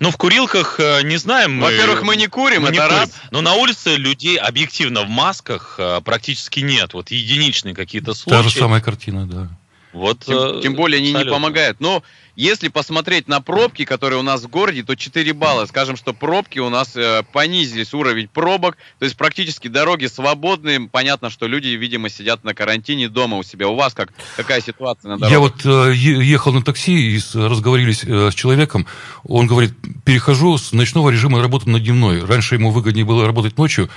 Ну, 0.00 0.10
в 0.10 0.16
курилках 0.16 0.80
э, 0.80 1.02
не 1.02 1.18
знаем. 1.18 1.56
мы- 1.56 1.64
Во-первых, 1.64 2.02
мы 2.02 2.16
не 2.16 2.28
курим, 2.28 2.62
мы 2.62 2.70
не 2.70 2.78
это 2.78 2.86
курим. 2.88 3.00
раз. 3.00 3.10
Но 3.30 3.42
на 3.42 3.52
улице 3.54 3.96
людей 3.96 4.38
объективно 4.38 5.02
в 5.04 5.08
масках 5.10 5.76
э, 5.78 6.00
практически 6.02 6.60
нет. 6.60 6.94
Вот 6.94 7.10
единичные 7.10 7.74
какие-то 7.74 8.12
Та 8.12 8.14
случаи. 8.14 8.42
же 8.48 8.58
самая 8.58 8.80
картина, 8.80 9.26
да. 9.26 9.48
Вот, 9.92 10.24
Тем, 10.26 10.36
э, 10.58 10.62
тем 10.62 10.74
более 10.74 10.98
они 10.98 11.08
не 11.08 11.14
абсолютно. 11.14 11.32
помогают. 11.38 11.80
Но 11.80 12.02
если 12.36 12.68
посмотреть 12.68 13.28
на 13.28 13.40
пробки, 13.40 13.86
которые 13.86 14.20
у 14.20 14.22
нас 14.22 14.42
в 14.42 14.48
городе, 14.48 14.82
то 14.82 14.94
4 14.94 15.32
балла. 15.32 15.64
Скажем, 15.66 15.96
что 15.96 16.12
пробки 16.12 16.58
у 16.58 16.68
нас 16.68 16.94
э, 16.94 17.22
понизились, 17.32 17.94
уровень 17.94 18.28
пробок. 18.28 18.76
То 18.98 19.06
есть 19.06 19.16
практически 19.16 19.68
дороги 19.68 20.06
свободные. 20.06 20.80
Понятно, 20.80 21.30
что 21.30 21.46
люди, 21.46 21.68
видимо, 21.68 22.10
сидят 22.10 22.44
на 22.44 22.54
карантине 22.54 23.08
дома 23.08 23.38
у 23.38 23.42
себя. 23.42 23.68
У 23.68 23.74
вас 23.74 23.94
как, 23.94 24.12
какая 24.36 24.60
ситуация 24.60 25.08
на 25.08 25.18
дорогах? 25.18 25.32
Я 25.32 25.40
вот 25.40 25.64
э, 25.64 25.94
ехал 25.94 26.52
на 26.52 26.62
такси 26.62 27.16
и 27.16 27.20
разговорились 27.34 28.04
э, 28.04 28.30
с 28.30 28.34
человеком. 28.34 28.86
Он 29.24 29.46
говорит, 29.46 29.72
перехожу 30.04 30.58
с 30.58 30.72
ночного 30.72 31.08
режима 31.08 31.40
работы 31.40 31.70
на 31.70 31.80
дневной. 31.80 32.22
Раньше 32.22 32.56
ему 32.56 32.70
выгоднее 32.70 33.06
было 33.06 33.26
работать 33.26 33.56
ночью. 33.56 33.88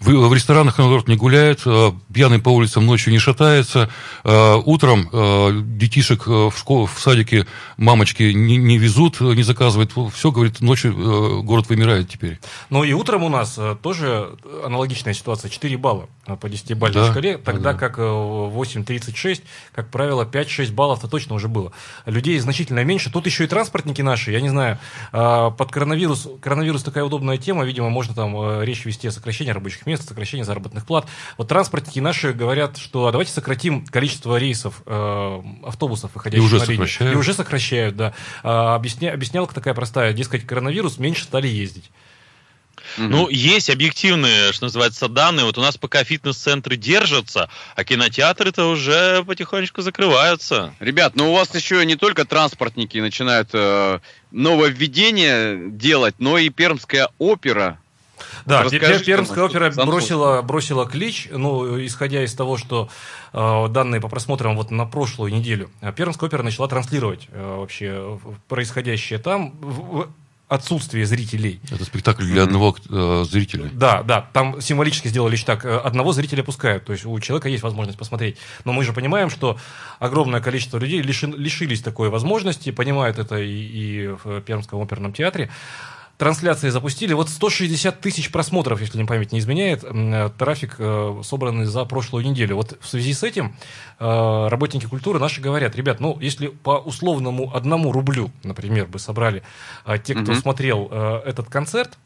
В, 0.00 0.34
ресторанах 0.34 0.78
народ 0.78 1.08
не 1.08 1.16
гуляет, 1.16 1.62
э, 1.64 1.92
пьяный 2.12 2.38
по 2.38 2.50
улицам 2.50 2.84
ночью 2.84 3.12
не 3.12 3.18
шатается. 3.18 3.88
Э, 4.24 4.56
утром 4.64 5.08
э, 5.12 5.62
детишек 5.64 6.26
в 6.26 6.52
школу, 6.56 6.86
в 6.86 7.00
садике 7.00 7.46
мамочки 7.76 8.24
не, 8.32 8.56
не 8.56 8.78
везут, 8.78 9.20
не 9.20 9.42
заказывают. 9.42 9.92
Все, 10.12 10.30
говорит, 10.30 10.60
ночью 10.60 11.42
город 11.42 11.68
вымирает 11.68 12.08
теперь. 12.10 12.38
Ну 12.68 12.84
и 12.84 12.92
утром 12.92 13.22
у 13.24 13.28
нас 13.28 13.58
тоже 13.82 14.36
аналогичная 14.64 15.14
ситуация. 15.14 15.48
4 15.48 15.76
балла 15.78 16.08
по 16.26 16.46
10-бальной 16.46 16.94
Да, 16.94 17.10
шкале, 17.10 17.38
тогда 17.38 17.72
да. 17.72 17.78
как 17.78 17.98
э, 17.98 18.02
8.36, 18.02 19.42
как 19.72 19.90
правило, 19.90 20.24
5-6 20.24 20.72
баллов-то 20.72 21.08
точно 21.08 21.36
уже 21.36 21.48
было. 21.48 21.72
Людей 22.04 22.38
значительно 22.38 22.84
меньше. 22.84 23.10
Тут 23.10 23.26
еще 23.26 23.44
и 23.44 23.46
транспортники 23.46 24.02
наши, 24.02 24.32
я 24.32 24.40
не 24.40 24.48
знаю, 24.48 24.78
под 25.12 25.70
коронавирус, 25.70 26.28
коронавирус 26.40 26.82
такая 26.82 27.04
удобная 27.04 27.38
тема, 27.38 27.64
видимо, 27.64 27.88
можно 27.88 28.14
там 28.14 28.62
речь 28.62 28.84
вести 28.84 29.08
о 29.08 29.12
сокращении 29.12 29.52
рабочих 29.52 29.85
мест, 29.86 30.08
сокращении 30.08 30.44
заработных 30.44 30.86
плат. 30.86 31.06
Вот 31.38 31.48
транспортники 31.48 32.00
наши 32.00 32.32
говорят, 32.32 32.76
что 32.76 33.06
а 33.06 33.12
давайте 33.12 33.32
сократим 33.32 33.86
количество 33.86 34.36
рейсов 34.36 34.82
э, 34.86 35.42
автобусов, 35.64 36.10
выходящих 36.14 36.44
уже 36.44 36.58
на 36.58 36.64
линию. 36.64 36.76
сокращают. 36.76 37.14
И 37.14 37.18
уже 37.18 37.34
сокращают, 37.34 37.96
да. 37.96 38.14
А, 38.42 38.74
объясня, 38.74 39.12
объяснялка 39.12 39.54
такая 39.54 39.74
простая, 39.74 40.12
дескать, 40.12 40.46
коронавирус, 40.46 40.98
меньше 40.98 41.24
стали 41.24 41.48
ездить. 41.48 41.90
Мгм. 42.96 43.10
Ну, 43.10 43.28
есть 43.28 43.70
объективные, 43.70 44.52
что 44.52 44.66
называется, 44.66 45.08
данные. 45.08 45.44
Вот 45.44 45.58
у 45.58 45.60
нас 45.60 45.76
пока 45.76 46.04
фитнес-центры 46.04 46.76
держатся, 46.76 47.48
а 47.74 47.84
кинотеатры-то 47.84 48.66
уже 48.70 49.22
потихонечку 49.24 49.82
закрываются. 49.82 50.74
Ребят, 50.80 51.14
ну 51.16 51.32
у 51.32 51.34
вас 51.34 51.54
еще 51.54 51.84
не 51.84 51.96
только 51.96 52.24
транспортники 52.24 52.98
начинают 52.98 53.50
э, 53.52 54.00
нововведения 54.30 55.68
делать, 55.68 56.14
но 56.18 56.38
и 56.38 56.48
пермская 56.48 57.10
опера. 57.18 57.78
Да, 58.44 58.64
Пер- 58.64 59.04
Пермская 59.04 59.44
опера 59.44 59.70
бросила, 59.70 60.42
бросила 60.42 60.86
клич, 60.86 61.28
ну, 61.30 61.84
исходя 61.84 62.24
из 62.24 62.34
того, 62.34 62.56
что 62.56 62.88
э, 63.32 63.68
данные 63.70 64.00
по 64.00 64.08
просмотрам 64.08 64.56
вот 64.56 64.70
на 64.70 64.86
прошлую 64.86 65.32
неделю. 65.32 65.70
А 65.80 65.92
Пермская 65.92 66.28
опера 66.28 66.42
начала 66.42 66.68
транслировать 66.68 67.28
э, 67.32 67.56
вообще 67.58 68.18
происходящее 68.48 69.18
там 69.18 69.50
в, 69.60 69.80
в 69.98 70.08
отсутствие 70.48 71.04
зрителей. 71.06 71.60
Это 71.72 71.84
спектакль 71.84 72.22
для 72.24 72.44
одного 72.44 72.76
э, 72.88 73.24
зрителя. 73.28 73.68
Да, 73.72 74.04
да, 74.04 74.28
там 74.32 74.60
символически 74.60 75.08
сделали 75.08 75.32
лишь 75.32 75.42
так. 75.42 75.64
э, 75.64 75.76
Одного 75.76 76.12
зрителя 76.12 76.44
пускают, 76.44 76.84
то 76.84 76.92
есть 76.92 77.04
у 77.04 77.18
человека 77.18 77.48
есть 77.48 77.64
возможность 77.64 77.98
посмотреть. 77.98 78.36
Но 78.64 78.72
мы 78.72 78.84
же 78.84 78.92
понимаем, 78.92 79.28
что 79.28 79.58
огромное 79.98 80.40
количество 80.40 80.78
людей 80.78 81.02
лиши- 81.02 81.26
лишились 81.36 81.82
такой 81.82 82.10
возможности, 82.10 82.70
понимают 82.70 83.18
это 83.18 83.38
и, 83.38 83.50
и 83.50 84.06
в 84.22 84.40
Пермском 84.42 84.80
оперном 84.80 85.12
театре. 85.12 85.50
Трансляции 86.18 86.70
запустили. 86.70 87.12
Вот 87.12 87.28
160 87.28 88.00
тысяч 88.00 88.32
просмотров, 88.32 88.80
если 88.80 88.96
мне 88.96 89.06
память 89.06 89.32
не 89.32 89.38
изменяет, 89.38 89.84
э, 89.84 90.30
трафик, 90.38 90.76
э, 90.78 91.20
собранный 91.22 91.66
за 91.66 91.84
прошлую 91.84 92.24
неделю. 92.24 92.56
Вот 92.56 92.78
в 92.80 92.88
связи 92.88 93.12
с 93.12 93.22
этим 93.22 93.54
э, 93.98 94.48
работники 94.48 94.86
культуры 94.86 95.18
наши 95.18 95.42
говорят, 95.42 95.76
ребят, 95.76 96.00
ну, 96.00 96.16
если 96.18 96.46
по 96.48 96.78
условному 96.78 97.54
одному 97.54 97.92
рублю, 97.92 98.30
например, 98.44 98.86
бы 98.86 98.98
собрали 98.98 99.42
э, 99.84 99.98
те, 99.98 100.14
кто 100.14 100.32
Мгм. 100.32 100.40
смотрел 100.40 100.86
этот 100.86 101.48
концерт, 101.50 101.98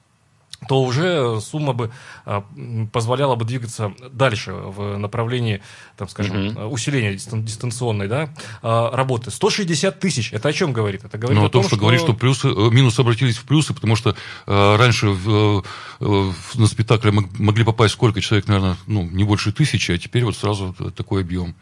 то 0.69 0.83
уже 0.83 1.41
сумма 1.41 1.73
бы 1.73 1.91
а, 2.27 2.45
позволяла 2.93 3.35
бы 3.35 3.45
двигаться 3.45 3.93
дальше 4.13 4.53
в 4.53 4.99
направлении, 4.99 5.63
там, 5.97 6.09
скажем, 6.09 6.47
Мгм. 6.49 6.71
усиления 6.73 7.15
дистан- 7.15 7.43
дистанционной 7.43 8.09
да, 8.09 8.29
а, 8.63 8.95
работы. 8.95 9.31
160 9.31 9.99
тысяч. 10.01 10.33
Это 10.33 10.49
о 10.49 10.53
чем 10.53 10.73
говорит? 10.73 11.03
Это 11.05 11.17
говорит 11.17 11.39
Ну, 11.41 11.47
о 11.47 11.51
том, 11.51 11.65
что, 11.65 11.77
говорит, 11.77 12.01
что 12.01 12.13
плюсы, 12.13 12.49
э, 12.49 12.53
минусы 12.71 13.01
обратились 13.01 13.37
в 13.39 13.45
плюсы, 13.45 13.73
потому 13.73 13.97
что 13.97 14.15
э, 14.47 14.77
раньше 14.77 15.09
в, 15.09 15.65
э, 16.01 16.33
на 16.55 16.67
спектакль 16.67 17.11
мог- 17.11 17.39
могли 17.39 17.65
попасть 17.65 17.95
сколько 17.95 18.21
человек, 18.21 18.47
наверное, 18.47 18.77
ну, 18.87 19.03
не 19.11 19.25
больше 19.25 19.53
тысячи, 19.53 19.93
а 19.93 19.99
теперь 19.99 20.25
вот 20.25 20.37
сразу 20.37 20.75
такой 20.95 21.23
объем 21.23 21.55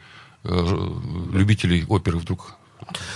э, 0.44 0.66
любителей 1.32 1.84
оперы 1.88 2.18
вдруг. 2.18 2.54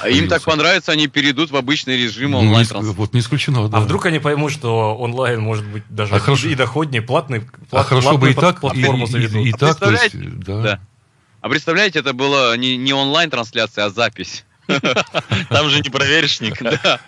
А 0.00 0.08
им 0.08 0.28
так 0.28 0.42
понравится, 0.42 0.92
они 0.92 1.06
перейдут 1.06 1.50
в 1.50 1.56
обычный 1.56 1.96
режим 1.96 2.32
Ну, 2.32 2.40
не 2.42 2.46
онлайн 2.48 2.66
иск- 2.66 2.74
вот 2.80 3.14
не 3.14 3.20
исключено, 3.20 3.68
да. 3.68 3.78
А 3.78 3.80
вдруг 3.80 4.04
они 4.06 4.18
поймут, 4.18 4.52
что 4.52 4.94
онлайн 4.96 5.40
может 5.40 5.64
быть 5.66 5.84
даже 5.88 6.14
А 6.14 6.18
и- 6.18 6.20
хорошо- 6.20 6.48
и 6.48 6.54
доходнее, 6.54 7.02
платный, 7.02 7.38
а 7.40 7.66
плат- 7.70 7.86
хорошо 7.86 8.18
бы 8.18 8.30
и 8.30 8.34
так, 8.34 8.56
и, 8.58 8.60
платформу 8.60 9.04
и- 9.04 9.10
заведут. 9.10 9.36
и- 9.44 9.48
и 9.48 9.52
А 9.52 9.56
так, 9.56 9.78
то 9.78 9.90
есть, 9.90 10.02
представляете? 10.10 10.42
да. 10.46 10.62
Да. 10.62 10.80
А 11.40 11.48
представляете, 11.48 11.98
это 12.00 12.12
была 12.12 12.56
не, 12.56 12.76
не 12.76 12.92
онлайн-трансляция, 12.92 13.86
а 13.86 13.90
запись. 13.90 14.44
Там 15.48 15.68
же 15.70 15.80
не 15.80 15.90
проверишь 15.90 16.40
никогда. 16.40 17.00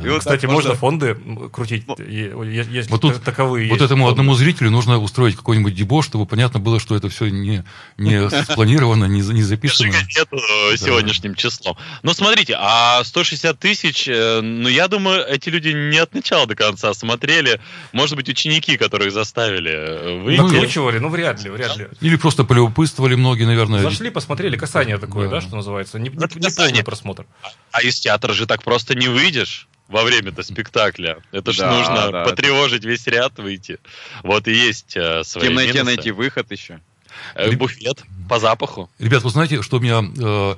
Вот 0.00 0.18
Кстати, 0.20 0.46
можно 0.46 0.74
фонды 0.74 1.16
крутить, 1.52 1.84
если 1.98 2.90
Вот 2.90 3.00
тут 3.00 3.14
та- 3.14 3.20
таковые 3.20 3.68
Вот 3.68 3.74
есть 3.76 3.84
этому 3.86 4.04
фонды. 4.04 4.12
одному 4.12 4.34
зрителю 4.34 4.70
нужно 4.70 4.98
устроить 4.98 5.36
какой-нибудь 5.36 5.74
дебош, 5.74 6.06
чтобы 6.06 6.26
понятно 6.26 6.60
было, 6.60 6.78
что 6.80 6.96
это 6.96 7.08
все 7.08 7.26
не, 7.28 7.64
не 7.96 8.28
спланировано, 8.44 9.06
не, 9.06 9.20
не 9.20 9.42
записано. 9.42 9.88
нету 9.88 10.38
сегодняшним 10.76 11.34
числом. 11.34 11.76
Ну, 12.02 12.12
смотрите, 12.14 12.56
а 12.58 13.02
160 13.04 13.58
тысяч, 13.58 14.06
э, 14.08 14.40
ну, 14.40 14.68
я 14.68 14.88
думаю, 14.88 15.24
эти 15.26 15.48
люди 15.48 15.68
не 15.68 15.98
от 15.98 16.14
начала 16.14 16.46
до 16.46 16.54
конца 16.54 16.92
смотрели. 16.94 17.60
Может 17.92 18.16
быть, 18.16 18.28
ученики, 18.28 18.76
которых 18.76 19.12
заставили 19.12 19.70
э, 19.72 20.20
выйти. 20.22 20.40
Накручивали? 20.40 20.98
Ну, 20.98 21.08
вряд 21.08 21.42
ли, 21.42 21.50
вряд 21.50 21.76
ли. 21.76 21.88
Или 22.00 22.16
просто 22.16 22.44
полюбопытствовали 22.44 23.14
многие, 23.14 23.44
наверное. 23.44 23.82
Зашли, 23.82 24.10
посмотрели, 24.10 24.56
касание 24.56 24.98
такое, 24.98 25.28
Да. 25.28 25.36
да, 25.36 25.40
что 25.40 25.56
называется. 25.56 25.98
Не, 25.98 26.08
не- 26.10 26.16
не 26.16 26.50
полный 26.66 26.82
касание. 26.82 26.84
просмотр. 26.84 27.26
А 27.72 27.82
из 27.82 27.98
театра 28.00 28.32
же 28.32 28.46
так 28.46 28.62
просто 28.62 28.94
не 28.94 29.08
выйдешь 29.08 29.68
во 29.88 30.02
время-то 30.02 30.42
спектакля. 30.42 31.18
Это 31.32 31.52
ж 31.52 31.58
Да, 31.58 31.70
нужно 31.72 32.10
да, 32.10 32.24
потревожить 32.24 32.84
весь 32.84 33.06
ряд, 33.06 33.38
выйти. 33.38 33.78
Вот 34.22 34.48
и 34.48 34.52
есть 34.52 34.96
э, 34.96 35.22
свои 35.24 35.48
темноте 35.48 35.68
минусы. 35.68 35.84
найти 35.84 36.10
выход 36.10 36.50
еще. 36.50 36.80
Э, 37.34 37.50
буфет 37.52 38.02
по 38.28 38.38
запаху. 38.38 38.90
Ребят, 38.98 39.22
вы 39.22 39.30
знаете, 39.30 39.62
что 39.62 39.78
меня 39.78 40.02
э, 40.02 40.56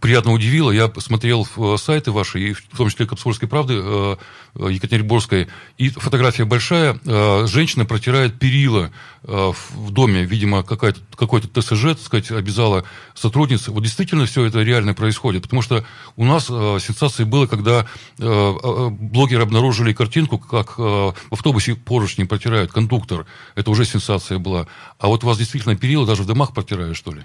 приятно 0.00 0.32
удивило? 0.32 0.70
Я 0.70 0.88
посмотрел 0.88 1.44
в, 1.44 1.74
э, 1.74 1.78
сайты 1.78 2.12
ваши, 2.12 2.54
в 2.54 2.76
том 2.76 2.88
числе 2.90 3.06
«Комсомольской 3.06 3.48
правды», 3.48 3.74
э, 3.76 4.16
э, 4.54 4.68
Екатеринбургской, 4.70 5.48
и 5.76 5.88
фотография 5.90 6.44
большая. 6.44 6.98
женщина 7.46 7.84
протирает 7.84 8.38
перила 8.38 8.90
в, 9.22 9.90
доме. 9.90 10.24
Видимо, 10.24 10.62
какая-то, 10.62 11.00
какой-то 11.14 11.48
ТСЖ, 11.48 11.82
так 11.94 12.00
сказать, 12.00 12.30
обязала 12.30 12.84
сотрудниц. 13.14 13.68
Вот 13.68 13.82
действительно 13.82 14.26
все 14.26 14.44
это 14.44 14.62
реально 14.62 14.94
происходит. 14.94 15.42
Потому 15.42 15.62
что 15.62 15.84
у 16.16 16.24
нас 16.24 16.46
сенсацией 16.46 17.28
было, 17.28 17.46
когда 17.46 17.86
блогеры 18.18 19.42
обнаружили 19.42 19.92
картинку, 19.92 20.38
как 20.38 20.78
в 20.78 21.14
автобусе 21.30 21.74
поручни 21.74 22.24
протирают 22.24 22.72
кондуктор. 22.72 23.26
Это 23.54 23.70
уже 23.70 23.84
сенсация 23.84 24.38
была. 24.38 24.66
А 24.98 25.08
вот 25.08 25.24
у 25.24 25.26
вас 25.26 25.38
действительно 25.38 25.76
перила 25.76 26.06
даже 26.06 26.22
в 26.22 26.26
домах 26.26 26.52
протирают, 26.52 26.96
что 26.96 27.12
ли? 27.12 27.22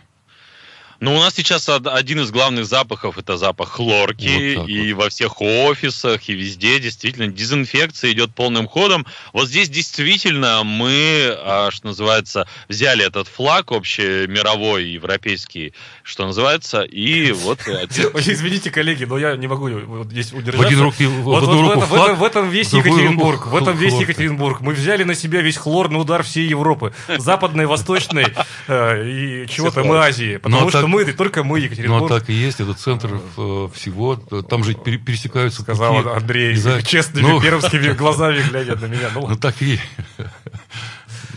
Ну, 1.04 1.16
у 1.16 1.20
нас 1.20 1.34
сейчас 1.36 1.68
од- 1.68 1.86
один 1.88 2.22
из 2.22 2.32
главных 2.32 2.66
запахов 2.66 3.18
это 3.18 3.36
запах 3.36 3.72
хлорки. 3.72 4.56
Вот 4.56 4.70
и 4.70 4.94
во 4.94 5.10
всех 5.10 5.42
офисах, 5.42 6.30
и 6.30 6.34
везде 6.34 6.80
действительно 6.80 7.28
дезинфекция 7.28 8.14
идет 8.14 8.34
полным 8.34 8.70
ходом. 8.70 9.06
Вот 9.34 9.50
здесь 9.50 9.68
действительно 9.68 10.64
мы, 10.64 11.36
а, 11.40 11.72
что 11.72 11.88
называется, 11.88 12.48
взяли 12.70 13.06
этот 13.06 13.28
флаг 13.28 13.74
общемировой, 13.74 14.86
европейский, 14.86 15.74
что 16.04 16.26
называется, 16.26 16.84
и 16.84 17.32
вот... 17.34 17.60
Извините, 17.68 18.72
коллеги, 18.72 19.04
но 19.04 19.18
я 19.18 19.36
не 19.36 19.48
могу 19.48 19.68
вот 19.70 20.08
здесь 20.08 20.32
В 20.32 20.38
удержаться. 20.38 20.68
один 20.68 20.80
руки, 20.84 21.06
в 21.06 21.22
Вот, 21.24 21.44
вот 21.44 21.62
руку 21.62 21.80
в, 21.82 21.84
в 21.84 21.88
флаг, 21.90 22.04
этом- 22.12 22.20
в 22.20 22.24
этом 22.24 22.50
весь 22.50 22.70
в 22.70 22.78
Екатеринбург. 22.78 23.48
В 23.48 23.56
этом 23.58 23.76
весь. 23.76 23.94
Екатеринбург. 23.94 24.62
Мы 24.62 24.72
взяли 24.72 25.04
на 25.04 25.16
себя 25.16 25.42
весь 25.42 25.58
хлорный 25.58 26.00
удар 26.00 26.24
всей 26.24 26.48
Европы. 26.48 26.94
Западной, 27.18 27.66
Восточной 27.66 28.28
э, 28.70 29.44
и 29.44 29.48
чего-то 29.50 29.84
мы 29.84 29.98
Азии. 29.98 30.38
Потому 30.38 30.62
Ну, 30.62 30.68
а 30.68 30.70
что 30.70 30.93
мы, 30.94 31.14
только 31.14 31.44
мы, 31.44 31.60
Ну, 31.60 31.66
Екатеринбург. 31.66 32.12
а 32.12 32.20
так 32.20 32.30
и 32.30 32.34
есть, 32.34 32.60
это 32.60 32.74
центр 32.74 33.20
э, 33.38 33.68
всего. 33.74 34.16
Там 34.16 34.64
же 34.64 34.74
пере- 34.74 34.98
пересекаются 34.98 35.62
Сказал 35.64 35.96
пути. 36.04 36.10
Андрей, 36.16 36.56
знаю, 36.56 36.82
честными 36.84 37.26
ну, 37.28 37.42
пермскими 37.42 37.92
глазами 37.98 38.42
глядя 38.50 38.76
на 38.76 38.86
меня. 38.86 39.10
Ну, 39.14 39.28
Ну, 39.28 39.36
так 39.36 39.62
и 39.62 39.80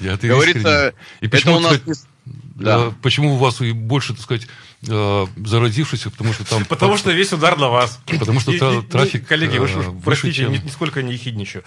Я 0.00 0.16
Говорится, 0.16 0.58
искренне. 0.58 0.92
И 1.20 1.26
это 1.26 1.36
почему, 1.36 1.56
у 1.56 1.60
нас... 1.60 1.78
кстати, 1.78 1.98
Да. 2.56 2.86
э, 2.88 2.92
почему 3.02 3.34
у 3.34 3.36
вас 3.38 3.60
и 3.60 3.72
больше, 3.72 4.12
так 4.14 4.22
сказать, 4.22 4.46
э, 4.88 5.26
заразившихся, 5.44 6.10
потому 6.10 6.32
что 6.32 6.44
там... 6.44 6.64
Потому 6.68 6.96
что 6.96 7.10
весь 7.12 7.32
удар 7.32 7.58
на 7.58 7.68
вас. 7.68 8.00
Потому 8.18 8.40
что 8.40 8.52
И- 8.52 8.82
трафик, 8.82 9.26
Коллеги, 9.26 9.58
вы 9.58 9.68
э, 9.68 9.74
выше, 9.74 9.92
простите, 10.04 10.34
чем- 10.42 10.52
ни- 10.52 10.58
нисколько 10.58 11.02
не 11.02 11.12
ехидничаю. 11.12 11.64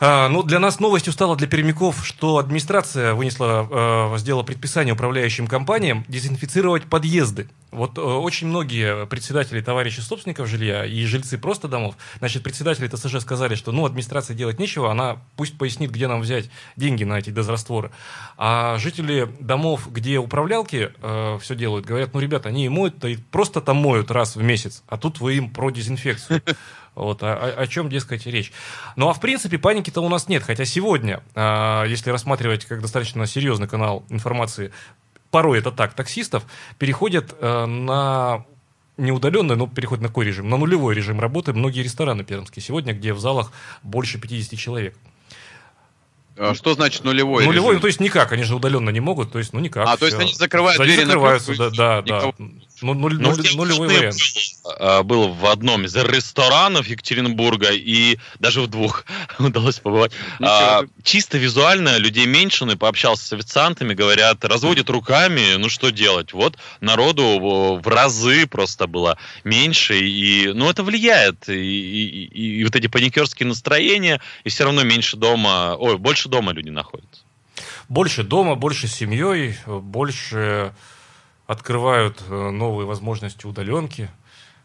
А, 0.00 0.28
ну, 0.28 0.42
для 0.42 0.58
нас 0.58 0.80
новостью 0.80 1.12
стало 1.12 1.36
для 1.36 1.46
пермяков, 1.46 2.06
что 2.06 2.38
администрация 2.38 3.14
вынесла, 3.14 3.68
э, 4.14 4.18
сделала 4.18 4.42
предписание 4.42 4.94
управляющим 4.94 5.46
компаниям 5.46 6.04
дезинфицировать 6.08 6.84
подъезды. 6.84 7.48
Вот 7.76 7.98
э, 7.98 8.00
очень 8.00 8.46
многие 8.46 9.04
председатели, 9.06 9.60
товарищи 9.60 10.00
собственников 10.00 10.48
жилья 10.48 10.86
и 10.86 11.04
жильцы 11.04 11.36
просто 11.36 11.68
домов, 11.68 11.96
значит, 12.18 12.42
председатели 12.42 12.88
ТСЖ 12.88 13.20
сказали, 13.20 13.54
что, 13.54 13.70
ну, 13.70 13.84
администрации 13.84 14.32
делать 14.32 14.58
нечего, 14.58 14.90
она 14.90 15.18
пусть 15.36 15.58
пояснит, 15.58 15.90
где 15.90 16.08
нам 16.08 16.22
взять 16.22 16.50
деньги 16.76 17.04
на 17.04 17.18
эти 17.18 17.28
дезрастворы. 17.28 17.90
А 18.38 18.78
жители 18.78 19.28
домов, 19.40 19.92
где 19.92 20.18
управлялки 20.18 20.90
все 21.40 21.54
делают, 21.54 21.84
говорят, 21.84 22.14
ну, 22.14 22.20
ребята, 22.20 22.48
они 22.48 22.64
и 22.64 22.68
моют, 22.70 23.04
и 23.04 23.16
просто 23.16 23.60
там 23.60 23.76
моют 23.76 24.10
раз 24.10 24.36
в 24.36 24.42
месяц, 24.42 24.82
а 24.88 24.96
тут 24.96 25.20
вы 25.20 25.36
им 25.36 25.50
про 25.50 25.70
дезинфекцию. 25.70 26.42
Вот, 26.96 27.22
о, 27.22 27.34
о- 27.34 27.60
о 27.60 27.66
чем, 27.66 27.90
дескать, 27.90 28.26
речь. 28.26 28.52
Ну, 28.96 29.10
а 29.10 29.12
в 29.12 29.20
принципе, 29.20 29.58
паники-то 29.58 30.00
у 30.00 30.08
нас 30.08 30.28
нет. 30.28 30.42
Хотя 30.42 30.64
сегодня, 30.64 31.22
а, 31.34 31.84
если 31.84 32.08
рассматривать 32.08 32.64
как 32.64 32.80
достаточно 32.80 33.26
серьезный 33.26 33.68
канал 33.68 34.06
информации, 34.08 34.72
порой 35.30 35.58
это 35.58 35.72
так, 35.72 35.94
таксистов 35.94 36.44
переходят 36.78 37.34
э, 37.40 37.66
на 37.66 38.44
не 38.96 39.12
удаленный, 39.12 39.56
но 39.56 39.66
переходят 39.66 40.02
на 40.02 40.08
какой 40.08 40.26
режим? 40.26 40.48
На 40.48 40.56
нулевой 40.56 40.94
режим 40.94 41.20
работы 41.20 41.52
многие 41.52 41.82
рестораны 41.82 42.24
пермские 42.24 42.62
сегодня, 42.62 42.94
где 42.94 43.12
в 43.12 43.20
залах 43.20 43.52
больше 43.82 44.18
50 44.18 44.58
человек. 44.58 44.96
А 46.38 46.54
Что 46.54 46.74
значит 46.74 47.04
нулевой? 47.04 47.44
нулевой, 47.46 47.66
ну, 47.68 47.72
режим? 47.72 47.80
то 47.82 47.86
есть 47.86 48.00
никак, 48.00 48.32
они 48.32 48.42
же 48.44 48.54
удаленно 48.56 48.90
не 48.90 49.00
могут, 49.00 49.32
то 49.32 49.38
есть, 49.38 49.52
ну, 49.52 49.60
никак. 49.60 49.86
А, 49.88 49.96
то 49.96 50.06
есть 50.06 50.18
они 50.18 50.32
закрывают 50.34 50.80
они 50.80 50.88
двери 50.92 51.02
на 51.04 51.12
закрываются, 51.12 51.46
ключ, 51.54 51.58
да, 51.58 51.70
да, 51.70 52.02
да. 52.02 52.16
никого- 52.16 52.34
Ну, 52.82 52.92
нуль- 52.92 53.16
Ну, 53.18 53.30
нуль- 53.34 53.56
нулевой 53.56 53.88
вариант. 53.88 54.18
а, 54.78 55.02
Был 55.02 55.32
в 55.32 55.46
одном 55.46 55.86
из 55.86 55.96
ресторанов 55.96 56.86
Екатеринбурга 56.86 57.70
и 57.72 58.18
даже 58.38 58.60
в 58.60 58.66
двух 58.66 59.06
удалось 59.38 59.78
побывать. 59.78 60.12
Ничего 60.38 60.50
А, 60.50 60.84
чисто 61.02 61.38
визуально 61.38 61.96
людей 61.96 62.26
меньше, 62.26 62.64
и 62.66 62.76
пообщался 62.76 63.24
с 63.26 63.32
официантами, 63.32 63.94
говорят, 63.94 64.44
разводят 64.44 64.90
руками, 64.90 65.54
ну 65.56 65.68
что 65.70 65.90
делать? 65.90 66.32
Вот 66.34 66.56
народу 66.80 67.38
в 67.40 67.80
в 67.80 67.88
разы 67.88 68.46
просто 68.46 68.86
было 68.86 69.16
меньше, 69.44 69.98
и 69.98 70.52
ну 70.52 70.68
это 70.68 70.82
влияет, 70.82 71.48
и, 71.48 71.52
и- 71.54 72.24
и- 72.26 72.60
и 72.60 72.64
вот 72.64 72.74
эти 72.76 72.88
паникерские 72.88 73.46
настроения, 73.46 74.20
и 74.44 74.48
все 74.50 74.64
равно 74.64 74.82
меньше 74.82 75.16
дома, 75.16 75.76
ой, 75.78 75.96
больше 75.96 76.25
дома 76.26 76.52
люди 76.52 76.70
находятся. 76.70 77.22
Больше 77.88 78.22
дома, 78.22 78.54
больше 78.54 78.86
семьей, 78.88 79.56
больше 79.66 80.74
открывают 81.46 82.20
э, 82.28 82.50
новые 82.50 82.86
возможности 82.86 83.46
удаленки 83.46 84.10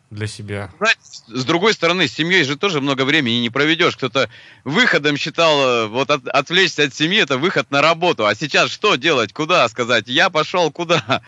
для 0.09 0.27
себя. 0.27 0.71
Знаете, 0.77 0.99
с 1.27 1.45
другой 1.45 1.73
стороны, 1.73 2.07
с 2.07 2.13
семьей 2.13 2.43
же 2.43 2.57
тоже 2.57 2.81
много 2.81 3.05
времени 3.05 3.35
не 3.35 3.49
проведешь. 3.49 3.95
Кто-то 3.95 4.29
выходом 4.65 5.15
считал, 5.15 5.61
э, 5.61 5.87
вот 5.87 6.09
от- 6.09 6.27
отвлечься 6.27 6.83
от 6.83 6.93
семьи, 6.93 7.19
это 7.21 7.37
выход 7.37 7.71
на 7.71 7.81
работу. 7.81 8.25
А 8.25 8.35
сейчас 8.35 8.71
что 8.71 8.95
делать? 8.95 9.31
Куда 9.31 9.67
сказать? 9.69 10.07
Я 10.07 10.29
пошел 10.29 10.69
куда? 10.71 11.21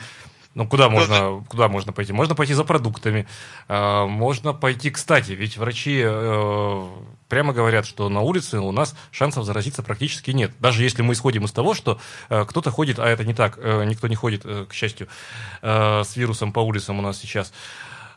Ну, 0.55 0.67
куда 0.67 0.87
можно, 0.87 1.43
куда 1.49 1.67
можно 1.67 1.93
пойти? 1.93 2.13
Можно 2.13 2.35
пойти 2.35 2.53
за 2.53 2.63
продуктами. 2.63 3.27
А, 3.67 4.05
Можно 4.05 4.53
пойти, 4.53 4.91
кстати, 4.91 5.31
ведь 5.31 5.57
врачи 5.57 5.99
э, 6.03 6.87
прямо 7.27 7.53
говорят, 7.53 7.87
что 7.87 8.07
на 8.09 8.21
улице 8.21 8.59
у 8.59 8.71
нас 8.71 8.95
шансов 9.11 9.45
заразиться 9.45 9.81
практически 9.81 10.29
нет. 10.29 10.51
Даже 10.59 10.83
если 10.83 11.01
мы 11.01 11.13
исходим 11.13 11.45
из 11.45 11.51
того, 11.51 11.73
что 11.73 11.99
э, 12.29 12.45
кто-то 12.45 12.69
ходит, 12.69 12.99
а 12.99 13.07
это 13.07 13.25
не 13.25 13.33
так, 13.33 13.57
э, 13.57 13.83
никто 13.85 14.07
не 14.07 14.15
ходит, 14.15 14.43
э, 14.45 14.65
к 14.69 14.73
счастью, 14.73 15.07
э, 15.63 16.03
с 16.03 16.15
вирусом 16.15 16.53
по 16.53 16.59
улицам 16.59 16.99
у 16.99 17.01
нас 17.01 17.17
сейчас. 17.17 17.51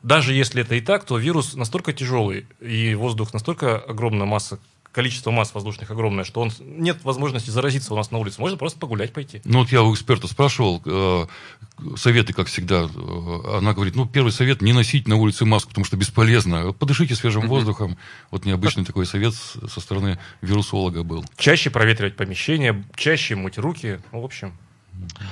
Даже 0.03 0.35
если 0.35 0.61
это 0.61 0.75
и 0.75 0.83
так, 0.83 1.05
то 1.05 1.17
вирус 1.17 1.55
настолько 1.55 1.95
тяжелый, 1.95 2.47
и 2.61 2.95
воздух 2.95 3.33
настолько 3.33 3.79
огромная 3.79 4.27
масса, 4.27 4.59
количество 4.97 5.31
масс 5.31 5.53
воздушных 5.53 5.91
огромное, 5.91 6.25
что 6.25 6.41
он 6.41 6.51
нет 6.59 7.05
возможности 7.05 7.51
заразиться 7.51 7.93
у 7.93 7.97
нас 7.99 8.11
на 8.11 8.17
улице. 8.17 8.41
Можно 8.41 8.57
просто 8.57 8.79
погулять 8.79 9.13
пойти. 9.13 9.43
Ну, 9.45 9.59
вот 9.59 9.71
я 9.71 9.83
у 9.83 9.93
эксперта 9.93 10.27
спрашивал, 10.27 10.83
э, 10.87 11.27
советы, 11.97 12.33
как 12.33 12.47
всегда. 12.47 12.85
Э, 12.85 13.59
Она 13.59 13.75
говорит, 13.75 13.95
ну, 13.95 14.07
первый 14.07 14.33
совет, 14.33 14.63
не 14.63 14.73
носить 14.73 15.07
на 15.07 15.17
улице 15.17 15.45
маску, 15.45 15.69
потому 15.69 15.85
что 15.85 15.99
бесполезно. 15.99 16.73
Подышите 16.73 17.15
свежим 17.15 17.47
воздухом. 17.47 17.99
Вот 18.31 18.47
необычный 18.47 18.87
такой 18.87 19.05
совет 19.05 19.35
со 19.35 19.81
стороны 19.83 20.19
вирусолога 20.41 21.03
был. 21.03 21.27
Чаще 21.37 21.69
проветривать 21.69 22.17
помещение, 22.17 22.83
чаще 22.97 23.37
мыть 23.37 23.59
руки. 23.59 24.01
Ну, 24.13 24.23
в 24.23 24.25
общем, 24.25 24.55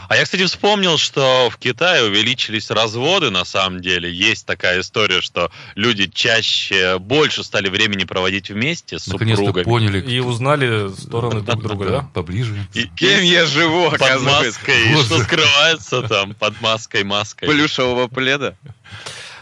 А 0.09 0.17
я, 0.17 0.25
кстати, 0.25 0.45
вспомнил, 0.45 0.99
что 0.99 1.49
в 1.51 1.57
Китае 1.57 2.05
увеличились 2.05 2.71
разводы, 2.71 3.31
на 3.31 3.45
самом 3.45 3.81
деле. 3.81 4.13
Есть 4.13 4.47
такая 4.47 4.81
история, 4.81 5.21
что 5.21 5.51
люди 5.75 6.07
чаще, 6.09 6.99
больше 6.99 7.43
стали 7.43 7.69
времени 7.69 8.05
проводить 8.05 8.51
вместе 8.51 8.99
с 8.99 9.07
Наконец-то 9.07 9.41
супругами. 9.47 9.65
поняли. 9.65 10.01
и 10.01 10.21
узнали 10.21 10.89
стороны 10.95 11.41
друг 11.41 11.63
друга, 11.63 11.89
да? 11.89 12.11
Поближе. 12.13 12.55
И- 12.75 12.87
Кем 12.89 13.23
я 13.23 13.47
живу, 13.47 13.91
под 13.91 14.01
оказывается? 14.03 14.61
маской, 14.61 15.05
что 15.05 15.19
скрывается 15.21 16.03
там 16.03 16.35
под 16.35 16.61
маской, 16.61 17.03
маской. 17.05 17.47
Плюшевого 17.49 18.09
пледа. 18.09 18.57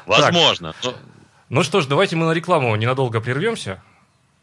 Возможно. 0.07 0.75
Ну 1.49 1.63
что 1.65 1.81
ж, 1.81 1.87
давайте 1.87 2.17
мы 2.17 2.27
на 2.27 2.33
рекламу 2.33 2.75
ненадолго 2.77 3.21
прервемся. 3.21 3.83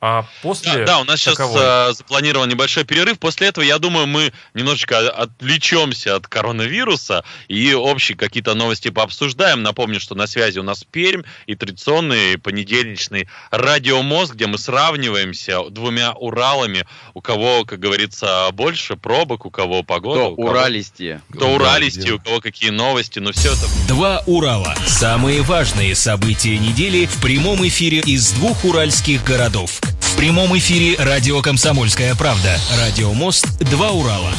А 0.02 0.26
после... 0.42 0.74
Да, 0.74 0.86
да, 0.86 1.00
у 1.00 1.04
нас 1.04 1.20
сейчас 1.20 1.38
э, 1.40 1.94
запланирован 1.94 2.48
небольшой 2.48 2.86
перерыв. 2.86 3.20
После 3.20 3.48
этого, 3.48 3.66
я 3.66 3.80
думаю, 3.80 4.08
мы 4.08 4.32
немножечко 4.54 5.10
отвлечемся 5.10 6.16
от 6.16 6.28
коронавируса 6.28 7.24
и 7.50 7.74
общие 7.74 8.18
какие-то 8.18 8.54
новости 8.54 8.90
пообсуждаем. 8.90 9.62
Напомню, 9.62 10.00
что 10.00 10.16
на 10.16 10.26
связи 10.28 10.58
у 10.60 10.64
нас 10.64 10.86
Пермь 10.90 11.24
и 11.48 11.56
традиционный 11.56 12.38
понедельничный 12.38 13.28
радиомост, 13.52 14.34
где 14.34 14.48
мы 14.48 14.58
сравниваемся 14.58 15.70
двумя 15.70 16.14
Уралами. 16.14 16.86
У 17.14 17.22
кого, 17.22 17.66
как 17.66 17.80
говорится, 17.80 18.50
больше 18.54 18.96
пробок, 18.96 19.46
у 19.46 19.52
кого 19.52 19.84
погода, 19.84 20.20
То 20.22 20.30
у 20.32 20.36
кого- 20.38 20.50
уралистие. 20.50 21.22
кто 21.32 21.40
Да, 21.42 21.48
уралисти, 21.48 22.00
где- 22.00 22.12
у 22.14 22.20
кого 22.20 22.40
какие 22.40 22.70
новости. 22.70 23.20
Но 23.20 23.32
все 23.34 23.50
это 23.50 23.68
Два 23.90 24.24
Урала. 24.28 24.76
Самые 24.88 25.42
важные 25.42 25.94
события 25.96 26.58
недели 26.58 27.06
в 27.06 27.22
прямом 27.22 27.68
эфире 27.68 28.00
из 28.00 28.32
двух 28.32 28.64
уральских 28.64 29.24
городов. 29.24 29.80
В 30.10 30.18
прямом 30.18 30.58
эфире 30.58 30.98
радио 30.98 31.42
«Комсомольская 31.42 32.16
правда». 32.16 32.58
Радио 32.78 33.14
«Мост». 33.14 33.48
Два 33.60 33.92
Урала. 33.92 34.34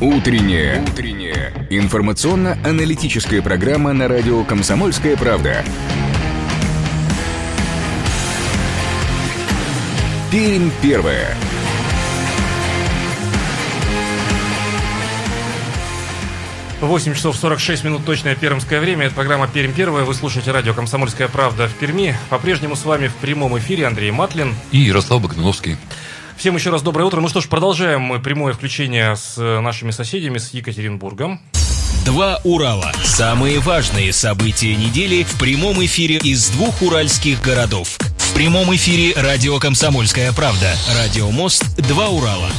Утренняя. 0.00 0.82
Утренняя. 0.82 1.68
Информационно-аналитическая 1.70 3.42
программа 3.42 3.92
на 3.92 4.08
радио 4.08 4.42
«Комсомольская 4.44 5.16
правда». 5.16 5.62
Пермь 10.32 10.70
первая. 10.82 11.36
Восемь 16.84 17.14
часов 17.14 17.36
46 17.36 17.82
минут 17.84 18.04
точное 18.04 18.34
пермское 18.34 18.78
время. 18.78 19.06
Это 19.06 19.14
программа 19.14 19.48
«Пермь 19.48 19.72
первая». 19.72 20.04
Вы 20.04 20.12
слушаете 20.14 20.52
радио 20.52 20.74
«Комсомольская 20.74 21.28
правда» 21.28 21.66
в 21.66 21.72
Перми. 21.74 22.16
По-прежнему 22.28 22.76
с 22.76 22.84
вами 22.84 23.08
в 23.08 23.14
прямом 23.14 23.58
эфире 23.58 23.86
Андрей 23.86 24.10
Матлин. 24.10 24.54
И 24.70 24.78
Ярослав 24.78 25.22
Богдановский. 25.22 25.78
Всем 26.36 26.54
еще 26.56 26.68
раз 26.70 26.82
доброе 26.82 27.04
утро. 27.04 27.20
Ну 27.22 27.28
что 27.28 27.40
ж, 27.40 27.48
продолжаем 27.48 28.02
мы 28.02 28.20
прямое 28.20 28.52
включение 28.52 29.16
с 29.16 29.36
нашими 29.38 29.92
соседями, 29.92 30.36
с 30.36 30.50
Екатеринбургом. 30.52 31.40
Два 32.04 32.38
Урала. 32.44 32.92
Самые 33.02 33.60
важные 33.60 34.12
события 34.12 34.76
недели 34.76 35.22
в 35.24 35.38
прямом 35.38 35.82
эфире 35.86 36.16
из 36.18 36.50
двух 36.50 36.82
уральских 36.82 37.40
городов. 37.40 37.96
В 38.18 38.34
прямом 38.34 38.74
эфире 38.74 39.14
радио 39.16 39.58
«Комсомольская 39.58 40.32
правда». 40.32 40.76
Радио 40.98 41.30
«Мост» 41.30 41.64
2 41.78 42.08
Урала. 42.08 42.50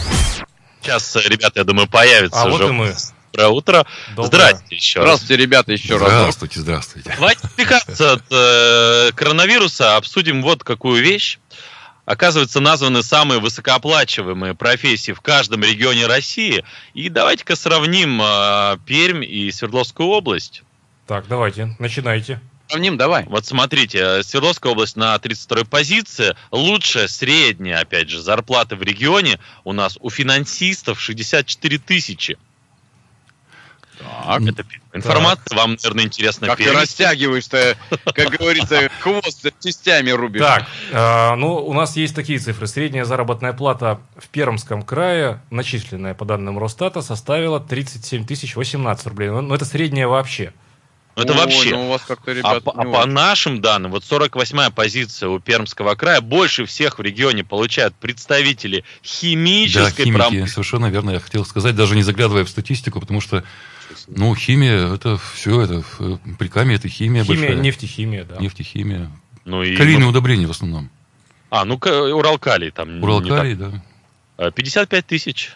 Сейчас, 0.82 1.16
ребята, 1.16 1.60
я 1.60 1.64
думаю, 1.64 1.88
появится 1.88 2.42
А 2.42 2.46
уже. 2.48 2.64
вот 2.64 2.70
и 2.70 2.74
мы. 2.74 2.96
Доброе 3.36 3.50
утро. 3.50 3.86
Доброе. 4.16 4.28
Здрасте 4.28 4.76
еще 4.76 5.00
раз. 5.00 5.08
Здравствуйте, 5.08 5.44
ребята, 5.44 5.72
еще 5.74 5.98
раз. 5.98 6.10
Здравствуйте, 6.10 6.60
здравствуйте. 6.62 7.14
Давайте 7.16 7.42
отвлекаться 7.44 8.14
от 8.14 8.24
э, 8.32 9.12
коронавируса, 9.14 9.98
обсудим 9.98 10.42
вот 10.42 10.64
какую 10.64 11.04
вещь. 11.04 11.40
Оказывается, 12.06 12.60
названы 12.62 13.04
самые 13.04 13.42
высокооплачиваемые 13.42 14.54
профессии 14.54 15.12
в 15.12 15.22
каждом 15.22 15.64
регионе 15.64 16.08
России. 16.08 16.64
И 16.94 17.10
давайте-ка 17.10 17.58
сравним 17.58 18.22
э, 18.22 18.78
Пермь 18.86 19.26
и 19.26 19.52
Свердловскую 19.52 20.08
область. 20.08 20.64
Так, 21.06 21.28
давайте, 21.28 21.76
начинайте. 21.78 22.40
Сравним, 22.70 22.98
давай. 22.98 23.26
Вот 23.26 23.46
смотрите, 23.46 24.00
э, 24.00 24.24
Свердловская 24.24 24.72
область 24.72 24.96
на 24.96 25.16
32-й 25.16 25.66
позиции. 25.66 26.36
Лучшая 26.52 27.10
средняя, 27.10 27.80
опять 27.82 28.10
же, 28.10 28.22
зарплата 28.22 28.78
в 28.78 28.82
регионе 28.82 29.40
у 29.66 29.74
нас 29.74 29.98
у 30.00 30.10
финансистов 30.10 31.02
64 31.02 31.78
тысячи. 31.80 32.38
Так. 34.00 34.42
Это 34.42 34.66
информация, 34.94 35.58
вам, 35.58 35.78
наверное, 35.82 36.06
интересно. 36.06 36.48
Как 36.48 36.58
ты 36.58 36.72
растягиваешь-то, 36.72 37.78
как 38.14 38.30
говорится, 38.30 38.90
хвост 39.00 39.46
частями 39.64 40.12
рубишь. 40.12 40.42
Так, 40.42 40.66
э, 40.92 41.36
ну, 41.36 41.56
у 41.56 41.74
нас 41.74 41.96
есть 41.96 42.16
такие 42.16 42.40
цифры. 42.40 42.68
Средняя 42.68 43.06
заработная 43.06 43.54
плата 43.54 44.00
в 44.18 44.28
Пермском 44.30 44.84
крае, 44.84 45.42
начисленная 45.50 46.14
по 46.14 46.26
данным 46.26 46.60
Росстата, 46.60 47.02
составила 47.02 47.60
37 47.60 48.26
тысяч 48.26 48.56
18 48.56 49.08
рублей. 49.08 49.30
Ну, 49.30 49.54
это 49.54 49.66
средняя 49.66 50.08
вообще. 50.08 50.54
Ну, 51.16 51.24
Это 51.24 51.32
Ой, 51.32 51.40
вообще. 51.40 51.70
ну 51.70 51.86
у 51.86 51.90
вас 51.92 52.02
как-то, 52.06 52.32
А, 52.32 52.34
ребят, 52.34 52.64
по, 52.64 52.74
а 52.74 52.84
по 52.84 53.06
нашим 53.06 53.62
данным, 53.62 53.92
вот 53.92 54.04
48-я 54.04 54.70
позиция 54.70 55.30
у 55.30 55.40
Пермского 55.40 55.96
края, 55.96 56.20
больше 56.20 56.66
всех 56.66 57.00
в 57.00 57.02
регионе 57.02 57.46
получают 57.46 57.96
представители 57.96 58.82
Да, 58.82 58.86
химической 59.02 60.04
химики, 60.04 60.18
промышленности. 60.18 60.54
совершенно 60.54 60.88
верно, 60.88 61.12
я 61.12 61.20
хотел 61.22 61.46
сказать, 61.46 61.74
даже 61.74 61.96
не 61.96 62.04
заглядывая 62.04 62.44
в 62.44 62.50
статистику, 62.50 63.00
потому 63.00 63.22
что, 63.22 63.46
ну, 64.08 64.36
химия, 64.36 64.94
это 64.94 65.18
все, 65.34 65.62
это 65.62 65.84
э, 66.00 66.18
при 66.38 66.48
каме 66.48 66.76
это 66.76 66.88
химия, 66.88 67.24
Химия, 67.24 67.40
большая. 67.42 67.60
нефтехимия, 67.62 68.24
да. 68.26 68.38
Нефтехимия. 68.38 69.12
Ну, 69.46 69.64
и, 69.64 69.76
Калийные 69.76 70.08
удобрения 70.08 70.48
в 70.48 70.52
основном. 70.52 70.90
а, 71.50 71.66
ну, 71.66 71.78
ка- 71.78 72.14
Уралкалий 72.16 72.72
там. 72.72 73.02
Уралкалий, 73.04 73.56
да. 73.56 73.72
так. 73.72 73.82
А, 74.38 74.52
55 74.52 75.06
тысяч. 75.06 75.54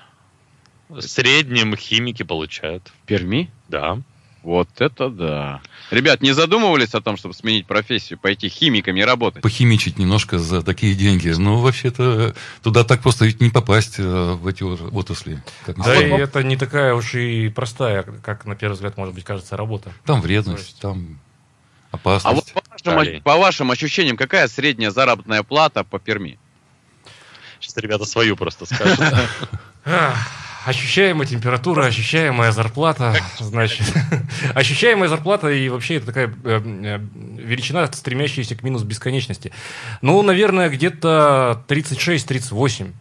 В 0.89 1.02
среднем 1.02 1.76
химики 1.76 2.24
получают. 2.24 2.91
В 3.04 3.06
Перми? 3.08 3.52
Да. 3.68 4.00
Вот 4.43 4.69
это 4.79 5.09
да. 5.09 5.61
Ребят, 5.91 6.21
не 6.21 6.31
задумывались 6.33 6.93
о 6.93 7.01
том, 7.01 7.17
чтобы 7.17 7.33
сменить 7.33 7.65
профессию, 7.67 8.17
пойти 8.17 8.47
химиками 8.47 9.01
работать? 9.01 9.41
Похимичить 9.41 9.97
немножко 9.99 10.39
за 10.39 10.61
такие 10.61 10.95
деньги. 10.95 11.29
Ну, 11.29 11.57
вообще-то, 11.57 12.33
туда 12.63 12.83
так 12.83 13.01
просто 13.01 13.25
ведь 13.25 13.41
не 13.41 13.49
попасть 13.49 13.95
э, 13.99 14.03
в 14.03 14.47
эти 14.47 14.63
от- 14.63 14.93
отрасли. 14.93 15.43
как 15.65 15.77
Да 15.83 15.95
и 15.95 16.09
это 16.09 16.41
не 16.43 16.55
такая 16.57 16.93
уж 16.93 17.15
и 17.15 17.49
простая, 17.49 18.03
как 18.03 18.45
на 18.45 18.55
первый 18.55 18.75
взгляд, 18.75 18.95
может 18.97 19.13
быть, 19.13 19.23
кажется, 19.25 19.57
работа. 19.57 19.91
Там 20.05 20.21
вредность, 20.21 20.69
есть- 20.69 20.79
там 20.79 21.19
А 21.91 21.97
опасность. 21.97 22.53
вот 22.55 22.63
по 22.83 22.91
вашим, 22.95 23.21
по 23.23 23.35
вашим 23.37 23.71
ощущениям, 23.71 24.15
какая 24.15 24.47
средняя 24.47 24.91
заработная 24.91 25.43
плата 25.43 25.83
по 25.83 25.99
Перми? 25.99 26.39
Сейчас 27.59 27.75
ребята 27.77 28.05
свою 28.05 28.37
просто 28.37 28.65
скажут. 28.65 28.99
Ощущаемая 30.66 31.26
температура, 31.26 31.86
ощущаемая 31.86 32.51
зарплата, 32.51 33.16
значит, 33.39 33.86
ощущаемая 34.53 35.07
зарплата 35.07 35.47
и 35.49 35.70
вообще 35.70 35.95
это 35.95 36.07
такая 36.07 36.28
э, 36.43 36.60
э, 36.84 36.99
величина, 37.38 37.88
стремящаяся 37.91 38.55
к 38.55 38.64
минус 38.64 38.84
бесконечности. 38.84 39.51
Ну, 40.01 40.22
наверное, 40.22 40.70
где-то 40.70 41.64
36-38 41.70 42.91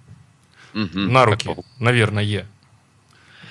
Мгм. 0.75 1.13
на 1.13 1.25
руки, 1.25 1.51
наверное. 1.81 2.47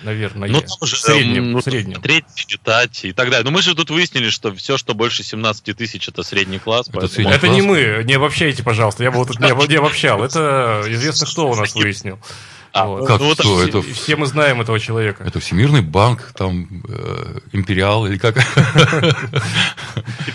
Наверное. 0.03 0.47
Ну, 0.49 0.61
там 0.61 0.69
уже, 0.79 0.95
в 0.95 0.99
среднем, 0.99 1.43
м, 1.45 1.51
ну, 1.53 1.59
в 1.59 1.63
среднем. 1.63 1.95
смотреть, 1.95 2.25
читать 2.35 3.03
и 3.03 3.11
так 3.13 3.29
далее. 3.31 3.43
Но 3.43 3.49
мы 3.51 3.63
же 3.63 3.73
тут 3.75 3.89
выяснили, 3.89 4.29
что 4.29 4.53
все, 4.53 4.77
что 4.77 4.93
больше 4.93 5.23
17 5.23 5.73
тысяч, 5.73 6.07
это 6.07 6.21
средний 6.21 6.59
класс. 6.59 6.87
Это 6.87 6.99
поэтому- 6.99 7.13
средний 7.13 7.33
Это 7.33 7.47
не 7.49 7.61
мы, 7.63 8.03
не 8.05 8.13
обобщайте, 8.13 8.61
пожалуйста, 8.63 9.03
я 9.03 9.09
бы 9.11 9.17
вот 9.17 9.29
тут 9.29 9.39
не, 9.39 9.47
не 9.67 9.75
обобщал. 9.75 10.23
Это 10.23 10.83
известно, 10.87 11.25
кто 11.25 11.49
у 11.49 11.55
нас 11.55 11.73
выяснил. 11.73 12.19
А, 12.73 12.85
Вот. 12.87 13.07
Как 13.07 13.19
ну, 13.19 13.27
вот 13.27 13.39
кто? 13.39 13.57
Все- 13.57 13.67
Это, 13.67 13.81
Все 13.81 14.15
мы 14.15 14.25
знаем 14.27 14.61
этого 14.61 14.79
человека. 14.79 15.23
это 15.23 15.39
Всемирный 15.39 15.81
банк, 15.81 16.31
там, 16.37 16.83
э, 16.87 17.39
Империал 17.53 18.05
или 18.07 18.17
как? 18.17 18.37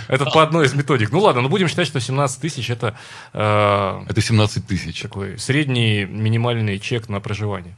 Это 0.09 0.25
по 0.27 0.43
одной 0.43 0.67
из 0.67 0.75
методик. 0.75 1.11
Ну 1.13 1.21
ладно, 1.21 1.43
но 1.43 1.49
будем 1.49 1.69
считать, 1.69 1.87
что 1.87 2.01
17 2.01 2.41
тысяч 2.41 2.71
это 2.71 2.97
э, 3.33 4.03
Это 4.09 4.21
17 4.21 4.67
тысяч. 4.67 5.01
такой 5.03 5.39
средний 5.39 6.05
минимальный 6.05 6.79
чек 6.79 7.09
на 7.09 7.21
проживание. 7.21 7.77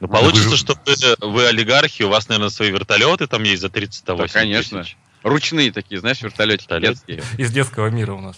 Ну, 0.00 0.08
получится, 0.08 0.56
что 0.56 0.74
вы, 0.86 1.28
вы 1.32 1.46
олигархи, 1.46 2.04
у 2.04 2.08
вас, 2.08 2.28
наверное, 2.28 2.50
свои 2.50 2.70
вертолеты 2.70 3.26
там 3.26 3.42
есть 3.42 3.60
за 3.62 3.68
38 3.68 4.26
Да, 4.26 4.32
конечно. 4.32 4.82
тысяч. 4.82 4.96
Ручные 5.22 5.72
такие, 5.72 6.00
знаешь, 6.00 6.20
вертолетики 6.22 6.70
Вертолет. 6.70 6.90
детские. 7.06 7.22
Из 7.36 7.50
детского 7.50 7.88
мира 7.88 8.12
у 8.12 8.20
нас. 8.20 8.36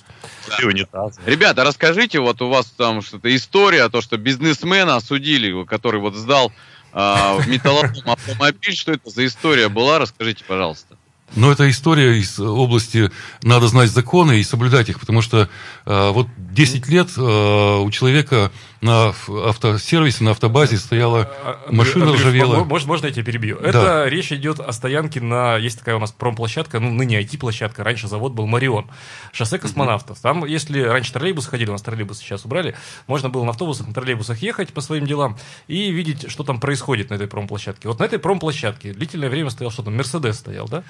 И 0.61 0.65
унитазы. 0.65 1.21
Ребята, 1.27 1.65
расскажите, 1.65 2.21
вот 2.21 2.41
у 2.43 2.49
вас 2.49 2.67
там 2.67 3.03
что-то 3.03 3.35
история, 3.35 3.89
то, 3.89 4.01
что 4.01 4.17
бизнесмена 4.17 4.97
осудили, 4.97 5.65
который 5.65 6.01
вот 6.01 6.15
сдал 6.15 6.53
а, 6.93 7.37
в 7.37 7.49
металлолом 7.49 7.93
автомобиль, 8.07 8.75
что 8.75 8.93
это 8.93 9.11
за 9.11 9.27
история 9.27 9.69
была, 9.69 9.99
расскажите, 9.99 10.45
пожалуйста. 10.45 10.97
Но 11.37 11.53
это 11.53 11.71
история 11.71 12.19
из 12.19 12.41
области 12.41 13.11
«надо 13.43 13.69
знать 13.69 13.91
законы 13.91 14.41
и 14.41 14.45
соблюдать 14.45 14.89
их», 14.89 14.99
потому 14.99 15.23
что 15.23 15.49
э, 15.87 16.11
вот 16.11 16.27
10 16.37 16.89
лет 16.89 17.09
э, 17.17 17.21
у 17.21 17.89
человека 17.93 18.51
на 18.81 19.09
автосервисе, 19.09 20.25
на 20.25 20.31
автобазе 20.31 20.79
стояла 20.79 21.31
А, 21.45 21.59
машина 21.71 22.05
Андрюш, 22.07 22.21
ржавела. 22.23 22.57
мо- 22.61 22.65
Можно, 22.65 22.89
можно 22.89 23.07
я 23.07 23.13
тебя 23.13 23.25
перебью? 23.25 23.57
Это 23.59 24.07
речь 24.09 24.33
идет 24.33 24.59
о 24.61 24.73
стоянке 24.73 25.21
на... 25.21 25.57
Есть 25.57 25.79
такая 25.79 25.97
у 25.97 25.99
нас 25.99 26.13
промплощадка, 26.13 26.81
ну, 26.81 26.91
ныне 26.91 27.21
IT-площадка, 27.21 27.85
раньше 27.85 28.09
завод 28.09 28.33
был 28.33 28.47
Марион. 28.47 28.91
Шоссе 29.33 29.59
космонавтов. 29.59 30.19
Там, 30.21 30.45
если 30.47 30.81
раньше 30.81 31.13
троллейбусы 31.13 31.51
ходили, 31.51 31.69
у 31.69 31.73
нас 31.73 31.83
троллейбусы 31.83 32.23
сейчас 32.23 32.45
убрали, 32.45 32.75
можно 33.07 33.29
было 33.29 33.45
на 33.45 33.51
автобусах, 33.51 33.87
на 33.87 33.93
троллейбусах 33.95 34.39
ехать 34.39 34.73
по 34.73 34.81
своим 34.81 35.07
делам 35.07 35.37
и 35.69 35.91
видеть, 35.91 36.31
что 36.31 36.43
там 36.45 36.59
происходит 36.59 37.11
на 37.11 37.15
этой 37.15 37.27
промплощадке. 37.27 37.89
Вот 37.89 37.99
на 37.99 38.05
этой 38.05 38.19
промплощадке 38.19 38.93
длительное 38.95 39.29
время 39.29 39.51
стоял 39.51 39.71
что 39.71 39.83
там, 39.83 39.97
Мерседес 39.97 40.37
стоял, 40.39 40.67
да? 40.69 40.85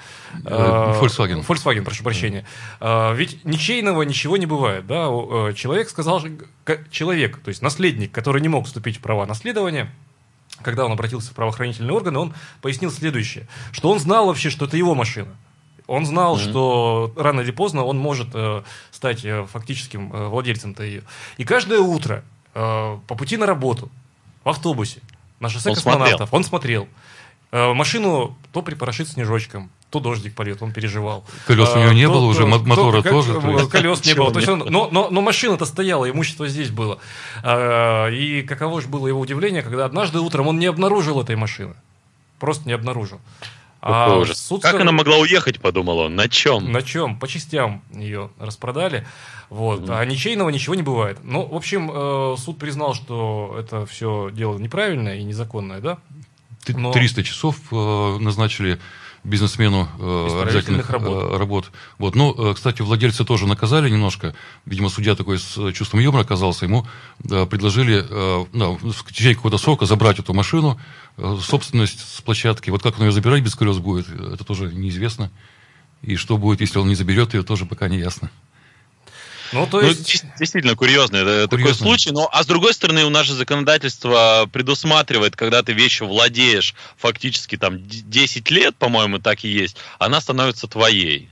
Э, 0.45 0.97
Volkswagen. 1.01 1.45
Volkswagen, 1.45 1.83
прошу 1.83 2.03
прощения. 2.03 2.45
А, 2.79 3.13
Ведь 3.13 3.43
ничейного 3.43 4.03
ничего 4.03 4.37
не 4.37 4.45
бывает, 4.45 4.87
да? 4.87 5.07
Э, 5.09 5.53
Человек 5.55 5.89
сказал, 5.89 6.21
человек, 6.89 7.39
то 7.41 7.49
есть 7.49 7.61
наследник, 7.61 8.11
который 8.11 8.41
не 8.41 8.47
мог 8.47 8.65
вступить 8.65 8.97
в 8.97 9.01
права 9.01 9.25
наследования, 9.25 9.91
когда 10.61 10.85
он 10.85 10.91
обратился 10.91 11.31
в 11.31 11.35
правоохранительные 11.35 11.93
органы, 11.93 12.19
он 12.19 12.33
пояснил 12.61 12.91
следующее, 12.91 13.47
что 13.71 13.89
он 13.91 13.99
знал 13.99 14.27
вообще, 14.27 14.49
что 14.49 14.65
это 14.65 14.77
его 14.77 14.95
машина. 14.95 15.35
Он 15.87 16.05
знал, 16.05 16.37
что 16.37 17.13
рано 17.17 17.41
или 17.41 17.51
поздно 17.51 17.83
он 17.83 17.97
может 17.97 18.29
э, 18.33 18.63
стать 18.91 19.25
э, 19.25 19.45
фактическим 19.51 20.13
э, 20.13 20.27
владельцем-то 20.27 20.83
ее. 20.83 21.03
И 21.37 21.43
каждое 21.43 21.79
утро 21.79 22.23
э, 22.53 22.97
по 23.07 23.15
пути 23.15 23.35
на 23.35 23.45
работу 23.45 23.91
в 24.43 24.49
автобусе 24.49 25.01
на 25.41 25.49
шоссе 25.49 25.69
Он 25.69 25.75
космонавтов 25.75 26.33
он 26.33 26.43
смотрел. 26.43 26.87
Э, 27.51 27.73
машину 27.73 28.37
то 28.53 28.61
припорошит 28.61 29.09
снежочком, 29.09 29.69
то 29.91 29.99
дождик 29.99 30.33
пойдет, 30.33 30.61
он 30.63 30.71
переживал. 30.71 31.23
Колес 31.45 31.69
у 31.69 31.73
А, 31.75 31.79
него 31.83 31.91
не 31.91 32.05
то- 32.07 32.13
было 32.13 32.25
уже, 32.25 32.39
то- 32.39 32.47
мо- 32.47 32.57
то- 32.59 32.63
мотора 32.65 33.01
как- 33.01 33.11
тоже, 33.11 33.33
то 33.33 33.47
э, 33.47 33.51
есть- 33.59 33.69
Колес 33.69 34.05
не 34.05 34.13
было. 34.15 34.31
То 34.31 34.39
есть 34.39 34.49
он- 34.49 34.63
но, 34.69 34.89
но, 34.91 35.09
но 35.11 35.21
машина-то 35.21 35.65
стояла, 35.65 36.09
имущество 36.09 36.47
здесь 36.47 36.69
было. 36.69 36.97
А, 37.43 38.07
И 38.09 38.41
каково 38.43 38.81
же 38.81 38.87
было 38.87 39.07
его 39.07 39.19
удивление, 39.19 39.61
когда 39.61 39.85
однажды 39.85 40.19
утром 40.19 40.47
он 40.47 40.59
не 40.59 40.65
обнаружил 40.65 41.21
этой 41.21 41.35
машины. 41.35 41.75
Просто 42.39 42.67
не 42.67 42.73
обнаружил. 42.73 43.19
А 43.83 44.23
суд 44.33 44.61
Как 44.61 44.79
она 44.79 44.91
могла 44.91 45.17
уехать, 45.17 45.59
подумал 45.59 45.99
он. 45.99 46.15
На 46.15 46.29
чем? 46.29 46.71
на 46.71 46.81
чем? 46.83 47.17
По 47.19 47.27
частям 47.27 47.81
ее 47.91 48.29
распродали. 48.39 49.05
Вот. 49.49 49.89
А 49.89 50.05
ничейного 50.05 50.49
ничего 50.49 50.75
не 50.75 50.83
бывает. 50.83 51.17
Ну, 51.23 51.45
в 51.45 51.55
общем, 51.55 51.91
э, 51.91 52.35
суд 52.37 52.57
признал, 52.59 52.93
что 52.93 53.55
это 53.59 53.85
все 53.87 54.29
дело 54.31 54.57
неправильное 54.59 55.15
и 55.17 55.23
незаконное, 55.23 55.79
да? 55.81 55.97
Но- 56.67 56.91
300 56.91 57.23
часов 57.23 57.55
э, 57.71 58.17
назначили 58.19 58.79
бизнесмену 59.23 59.87
э, 59.99 60.41
обязательных 60.43 60.89
работ. 60.89 61.33
э, 61.33 61.37
работ. 61.37 61.71
Вот. 61.97 62.15
Ну, 62.15 62.51
э, 62.51 62.53
кстати, 62.53 62.81
владельца 62.81 63.23
тоже 63.23 63.47
наказали 63.47 63.89
немножко. 63.89 64.35
Видимо, 64.65 64.89
судья 64.89 65.15
такой 65.15 65.39
с 65.39 65.57
э, 65.57 65.71
чувством 65.73 65.99
юмора 65.99 66.23
оказался. 66.23 66.65
Ему 66.65 66.87
э, 67.29 67.45
предложили 67.45 68.05
э, 68.07 68.45
да, 68.53 68.69
в 68.69 69.05
течение 69.07 69.35
какого-то 69.35 69.57
срока 69.57 69.85
забрать 69.85 70.19
эту 70.19 70.33
машину, 70.33 70.79
э, 71.17 71.37
собственность 71.41 71.99
с 71.99 72.21
площадки. 72.21 72.69
Вот 72.71 72.81
как 72.81 72.99
он 72.99 73.05
ее 73.05 73.11
забирать 73.11 73.43
без 73.43 73.55
колес 73.55 73.77
будет, 73.77 74.09
это 74.09 74.43
тоже 74.43 74.73
неизвестно. 74.73 75.31
И 76.01 76.15
что 76.15 76.37
будет, 76.37 76.61
если 76.61 76.79
он 76.79 76.87
не 76.87 76.95
заберет 76.95 77.33
ее, 77.35 77.43
тоже 77.43 77.65
пока 77.65 77.87
не 77.87 77.99
ясно. 77.99 78.31
Ну, 79.51 79.67
то 79.67 79.81
Ну, 79.81 79.87
есть... 79.87 80.05
дес- 80.05 80.25
действительно 80.39 80.75
курьезный 80.75 81.21
это 81.21 81.43
такой 81.47 81.59
Курьезный. 81.63 81.85
случай. 81.87 82.11
Но, 82.11 82.29
а 82.31 82.43
с 82.43 82.45
другой 82.45 82.73
стороны, 82.73 83.03
у 83.05 83.09
нас 83.09 83.25
же 83.27 83.33
законодательство 83.33 84.49
предусматривает, 84.51 85.35
когда 85.35 85.61
ты 85.63 85.73
вещью 85.73 86.07
владеешь 86.07 86.73
фактически 86.97 87.57
там 87.57 87.77
д- 87.81 87.97
10 88.05 88.49
лет, 88.51 88.75
по-моему, 88.77 89.19
так 89.19 89.43
и 89.43 89.49
есть, 89.49 89.75
она 89.99 90.21
становится 90.21 90.67
твоей. 90.67 91.29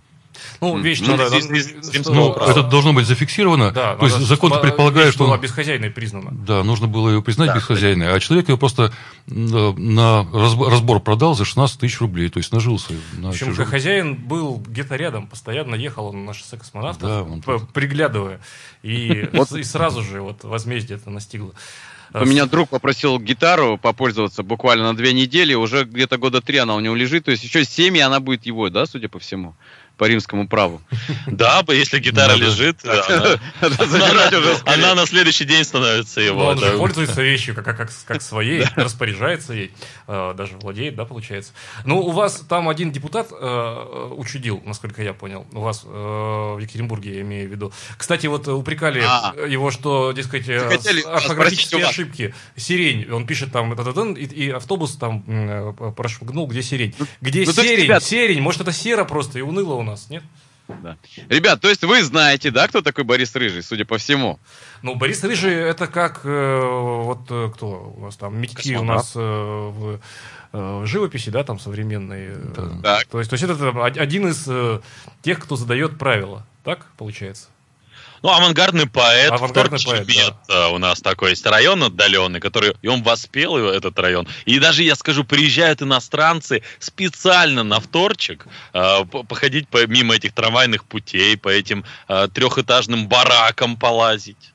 Ну, 0.61 0.77
вещь 0.77 0.99
Ну, 1.01 1.15
надо... 1.15 1.27
здесь- 1.39 1.75
здесь- 1.81 2.05
Ну, 2.05 2.33
это 2.33 2.63
должно 2.63 2.93
быть 2.93 3.05
зафиксировано. 3.07 3.71
Да, 3.71 3.95
То 3.95 4.05
есть 4.05 4.17
закон 4.19 4.51
по- 4.51 4.59
предполагает, 4.59 5.13
что... 5.13 5.25
была 5.25 5.37
безхозяйной 5.37 5.89
признана. 5.89 6.31
Да, 6.31 6.63
нужно 6.63 6.87
было 6.87 7.09
ее 7.09 7.21
признать 7.21 7.55
бесхозяйной, 7.55 8.13
а 8.13 8.19
человек 8.19 8.49
ее 8.49 8.57
просто 8.57 8.91
м, 9.27 9.95
на 9.95 10.27
разбор, 10.33 10.99
продал 10.99 11.35
за 11.35 11.45
16 11.45 11.79
тысяч 11.79 11.99
рублей, 12.01 12.29
то 12.29 12.39
есть 12.39 12.51
нажился 12.51 12.93
на 13.17 13.27
В 13.27 13.31
общем, 13.31 13.47
чужом. 13.47 13.65
хозяин 13.65 14.15
был 14.15 14.57
где-то 14.65 14.95
рядом, 14.95 15.27
постоянно 15.27 15.75
ехал 15.75 16.07
он 16.07 16.25
на 16.25 16.33
шоссе 16.33 16.57
космонавтов, 16.57 17.09
Да, 17.09 17.23
он 17.23 17.41
приглядывая. 17.73 18.39
И, 18.83 19.27
и 19.55 19.63
сразу 19.63 20.01
же 20.01 20.21
вот 20.21 20.43
возмездие 20.43 20.97
это 20.97 21.09
настигло. 21.09 21.51
У 22.11 22.25
меня 22.25 22.47
друг 22.47 22.69
попросил 22.69 23.19
гитару 23.19 23.77
попользоваться 23.77 24.41
буквально 24.41 24.85
на 24.85 24.95
две 24.95 25.13
недели, 25.13 25.53
уже 25.53 25.83
где-то 25.83 26.17
года 26.17 26.41
три 26.41 26.57
она 26.57 26.73
у 26.75 26.79
него 26.79 26.95
лежит, 26.95 27.25
то 27.25 27.31
есть 27.31 27.43
еще 27.43 27.63
семь, 27.65 27.97
и 27.97 27.99
она 27.99 28.19
будет 28.19 28.47
его, 28.47 28.67
да, 28.71 28.87
судя 28.87 29.09
по 29.09 29.19
всему, 29.19 29.53
по 29.99 30.05
римскому 30.05 30.47
праву. 30.47 30.81
Да, 31.27 31.61
если 31.67 31.99
гитара 31.99 32.33
лежит, 32.35 32.77
она, 34.65 34.95
на 34.95 35.05
следующий 35.05 35.43
день 35.43 35.63
становится 35.65 36.21
Но 36.21 36.25
его. 36.25 36.45
он 36.45 36.57
же 36.57 36.77
пользуется 36.77 37.21
вещью 37.21 37.53
как, 37.53 37.65
как, 37.65 37.91
как 38.05 38.21
своей, 38.21 38.63
распоряжается 38.75 39.53
ей, 39.53 39.71
э, 40.07 40.33
даже 40.35 40.55
владеет, 40.57 40.95
да, 40.95 41.03
получается. 41.03 41.51
Ну, 41.83 41.99
у 41.99 42.11
вас 42.11 42.41
там 42.47 42.69
один 42.69 42.91
депутат 42.93 43.27
э, 43.31 44.13
учудил, 44.15 44.61
насколько 44.65 45.03
я 45.03 45.13
понял, 45.13 45.45
у 45.51 45.59
вас 45.59 45.83
э, 45.85 45.87
в 45.89 46.59
Екатеринбурге, 46.59 47.15
я 47.15 47.21
имею 47.21 47.49
в 47.49 47.51
виду. 47.51 47.73
Кстати, 47.97 48.27
вот 48.27 48.47
э, 48.47 48.51
упрекали 48.51 49.03
А. 49.05 49.33
его, 49.47 49.69
что, 49.69 50.13
дескать, 50.13 50.47
э, 50.47 50.59
орфографические 51.05 51.81
вас. 51.81 51.89
ошибки. 51.91 52.33
Сирень, 52.55 53.11
он 53.11 53.27
пишет 53.27 53.51
там, 53.51 53.73
и, 53.73 54.49
автобус 54.51 54.95
там 54.95 55.25
э, 55.27 55.73
прошмыгнул, 55.95 56.47
где 56.47 56.63
сирень. 56.63 56.95
Где 57.19 57.41
ну, 57.41 57.45
есть, 57.47 57.61
серень? 57.61 57.83
ребят- 57.83 58.03
Серень, 58.03 58.41
может, 58.41 58.61
это 58.61 58.71
сера 58.71 59.03
просто 59.03 59.39
и 59.39 59.41
уныло 59.41 59.73
у 59.73 59.88
нас, 59.89 60.09
нет? 60.09 60.23
Да. 60.83 60.97
Ребят, 61.29 61.61
то 61.61 61.67
есть 61.67 61.83
вы 61.83 62.03
знаете, 62.03 62.51
да, 62.51 62.67
кто 62.67 62.81
такой 62.83 63.03
Борис 63.03 63.35
Рыжий, 63.35 63.63
судя 63.63 63.85
по 63.85 63.97
всему? 63.97 64.39
Ну, 64.83 64.93
Борис 64.95 65.23
Рыжий, 65.23 65.51
это 65.53 65.87
как, 65.87 66.21
э, 66.23 66.61
вот 67.03 67.21
э, 67.31 67.49
кто 67.55 67.91
у 67.97 68.01
нас 68.01 68.15
там, 68.17 68.39
Митьки 68.39 68.75
у 68.75 68.83
нас 68.83 69.13
э, 69.15 69.19
в, 69.19 69.99
э, 70.53 70.79
в 70.81 70.85
живописи, 70.85 71.31
да, 71.31 71.43
там 71.43 71.59
современные. 71.59 72.35
э, 72.35 72.79
Так. 72.83 73.05
То 73.07 73.17
есть, 73.17 73.31
то 73.31 73.33
есть 73.33 73.43
это 73.43 73.55
там, 73.55 73.77
од- 73.77 73.97
один 73.97 74.27
из 74.27 74.45
э, 74.47 74.79
тех, 75.23 75.39
кто 75.39 75.55
задает 75.55 75.97
правила, 75.97 76.45
так 76.63 76.85
получается? 76.97 77.47
Ну, 78.21 78.29
авангардный 78.29 78.87
поэт, 78.87 79.31
Авангардный 79.31 79.79
поэт, 79.83 80.05
Бед, 80.05 80.33
э, 80.49 80.67
у 80.67 80.77
нас 80.77 81.01
такой 81.01 81.31
есть 81.31 81.45
район 81.45 81.83
отдаленный, 81.83 82.39
который, 82.39 82.75
и 82.81 82.87
он 82.87 83.01
воспел 83.03 83.57
его, 83.57 83.69
этот 83.69 83.97
район. 83.99 84.27
И 84.45 84.59
даже, 84.59 84.83
я 84.83 84.95
скажу, 84.95 85.23
приезжают 85.23 85.81
иностранцы 85.81 86.63
специально 86.79 87.63
на 87.63 87.79
вторчик 87.79 88.45
э, 88.73 89.05
по- 89.05 89.23
походить 89.23 89.67
по, 89.69 89.85
мимо 89.87 90.15
этих 90.15 90.33
трамвайных 90.33 90.85
путей, 90.85 91.37
по 91.37 91.49
этим 91.49 91.85
э, 92.07 92.27
трехэтажным 92.33 93.07
баракам 93.07 93.77
полазить. 93.77 94.53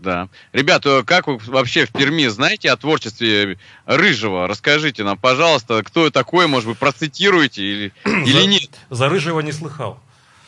Да. 0.00 0.28
Ребята, 0.52 1.02
как 1.04 1.26
вы 1.26 1.36
вообще 1.36 1.84
в 1.84 1.92
Перми 1.92 2.26
знаете 2.28 2.70
о 2.70 2.76
творчестве 2.76 3.58
Рыжего? 3.84 4.48
Расскажите 4.48 5.04
нам, 5.04 5.18
пожалуйста, 5.18 5.82
кто 5.82 6.08
такой, 6.08 6.46
может 6.46 6.70
быть, 6.70 6.78
процитируете 6.78 7.62
или, 7.62 7.92
или 8.04 8.44
нет? 8.46 8.70
За 8.88 9.10
Рыжего 9.10 9.40
не 9.40 9.52
слыхал. 9.52 10.00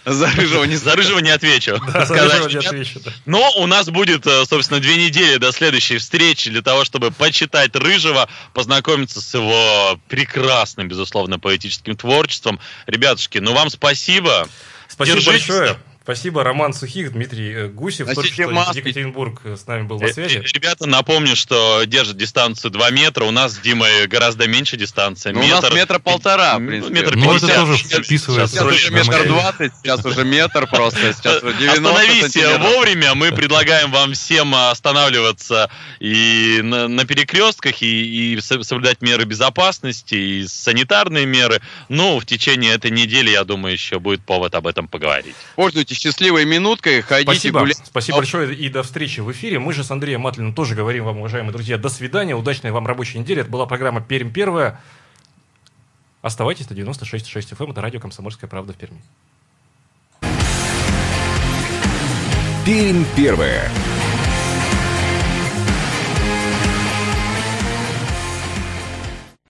За 0.04 0.26
Рыжего 0.30 0.64
не 0.64 0.76
За 0.76 0.96
Рыжего 0.96 1.18
не 1.20 1.30
отвечу. 1.30 1.80
За 1.92 2.04
Сказать 2.04 2.44
Рыжего 2.44 2.48
не 2.48 2.66
отвечу, 2.66 3.00
да. 3.04 3.12
Но 3.26 3.52
у 3.58 3.66
нас 3.66 3.88
будет, 3.88 4.26
э, 4.26 4.44
собственно, 4.46 4.80
две 4.80 4.96
недели 4.96 5.36
до 5.36 5.52
следующей 5.52 5.98
встречи 5.98 6.50
для 6.50 6.62
того, 6.62 6.84
чтобы 6.84 7.10
почитать 7.10 7.74
Рыжего, 7.76 8.28
познакомиться 8.52 9.20
с 9.20 9.34
его 9.34 10.00
прекрасным, 10.08 10.88
безусловно, 10.88 11.38
поэтическим 11.38 11.96
творчеством. 11.96 12.58
Ребятушки, 12.86 13.38
ну 13.38 13.52
вам 13.52 13.70
спасибо. 13.70 14.48
Спасибо 14.88 15.20
Держитесь. 15.20 15.46
большое. 15.48 15.78
Спасибо, 16.02 16.42
Роман 16.42 16.72
Сухих, 16.72 17.12
Дмитрий 17.12 17.52
э, 17.52 17.68
Гусев. 17.68 18.06
Только 18.08 18.20
Носите 18.22 18.34
что 18.42 18.50
из 18.50 18.54
маски. 18.56 18.78
Екатеринбург 18.78 19.40
э, 19.44 19.56
с 19.56 19.66
нами 19.68 19.82
был 19.84 20.00
на 20.00 20.06
Э, 20.06 20.12
связи. 20.12 20.42
Ребята, 20.52 20.86
напомню, 20.86 21.36
что 21.36 21.84
держат 21.84 22.16
дистанцию 22.16 22.72
2 22.72 22.90
метра. 22.90 23.24
У 23.24 23.30
нас 23.30 23.52
с 23.52 23.58
Димой 23.58 24.08
гораздо 24.08 24.48
меньше 24.48 24.76
дистанция. 24.76 25.32
Ну, 25.32 25.40
у 25.44 25.46
нас 25.46 25.72
метра 25.72 26.00
полтора, 26.00 26.56
в 26.56 26.60
Ну, 26.60 26.68
принципе. 26.68 26.92
метр 26.94 27.14
Ну, 27.16 27.30
это 27.36 27.40
пятьдесят. 27.46 27.56
тоже 27.56 27.76
Сейчас- 27.78 28.04
вписывается. 28.06 28.56
Сейчас 28.56 28.66
уже 28.74 28.90
метр 28.92 29.26
двадцать, 29.28 29.72
сейчас 29.82 30.04
уже 30.04 30.24
метр 30.24 30.66
просто, 30.66 31.12
сейчас 31.12 31.40
уже 31.42 31.54
90 31.58 31.88
Остановись 31.88 32.36
вовремя. 32.58 33.14
Мы 33.14 33.30
предлагаем 33.30 33.92
вам 33.92 34.14
всем 34.14 34.54
останавливаться 34.56 35.70
и 36.00 36.60
на, 36.64 36.88
на 36.88 37.04
перекрестках, 37.04 37.80
и, 37.80 38.34
и 38.34 38.40
со- 38.40 38.60
соблюдать 38.64 39.02
меры 39.02 39.24
безопасности, 39.24 40.14
и 40.16 40.46
санитарные 40.48 41.26
меры. 41.26 41.60
Ну, 41.88 42.18
в 42.18 42.26
течение 42.26 42.74
этой 42.74 42.90
недели, 42.90 43.30
я 43.30 43.44
думаю, 43.44 43.72
еще 43.74 44.00
будет 44.00 44.22
повод 44.24 44.54
об 44.56 44.66
этом 44.66 44.88
поговорить. 44.88 45.36
Пользуйтесь 45.54 45.91
счастливой 45.94 46.44
минуткой, 46.44 47.02
ходите 47.02 47.32
Спасибо. 47.32 47.60
гулять. 47.60 47.82
Спасибо 47.84 48.18
большое 48.18 48.54
и 48.54 48.68
до 48.68 48.82
встречи 48.82 49.20
в 49.20 49.30
эфире. 49.32 49.58
Мы 49.58 49.72
же 49.72 49.84
с 49.84 49.90
Андреем 49.90 50.20
Матлиным 50.22 50.54
тоже 50.54 50.74
говорим 50.74 51.04
вам, 51.04 51.18
уважаемые 51.18 51.52
друзья, 51.52 51.78
до 51.78 51.88
свидания, 51.88 52.34
удачной 52.34 52.70
вам 52.70 52.86
рабочей 52.86 53.18
недели. 53.18 53.40
Это 53.40 53.50
была 53.50 53.66
программа 53.66 54.00
«Пермь 54.00 54.30
первая». 54.30 54.80
Оставайтесь 56.22 56.70
на 56.70 56.74
96.6 56.74 57.56
FM, 57.56 57.72
это 57.72 57.80
радио 57.80 58.00
«Комсомольская 58.00 58.48
правда» 58.48 58.72
в 58.72 58.76
Перми. 58.76 59.02
Пермь 62.64 63.04
первая. 63.16 63.70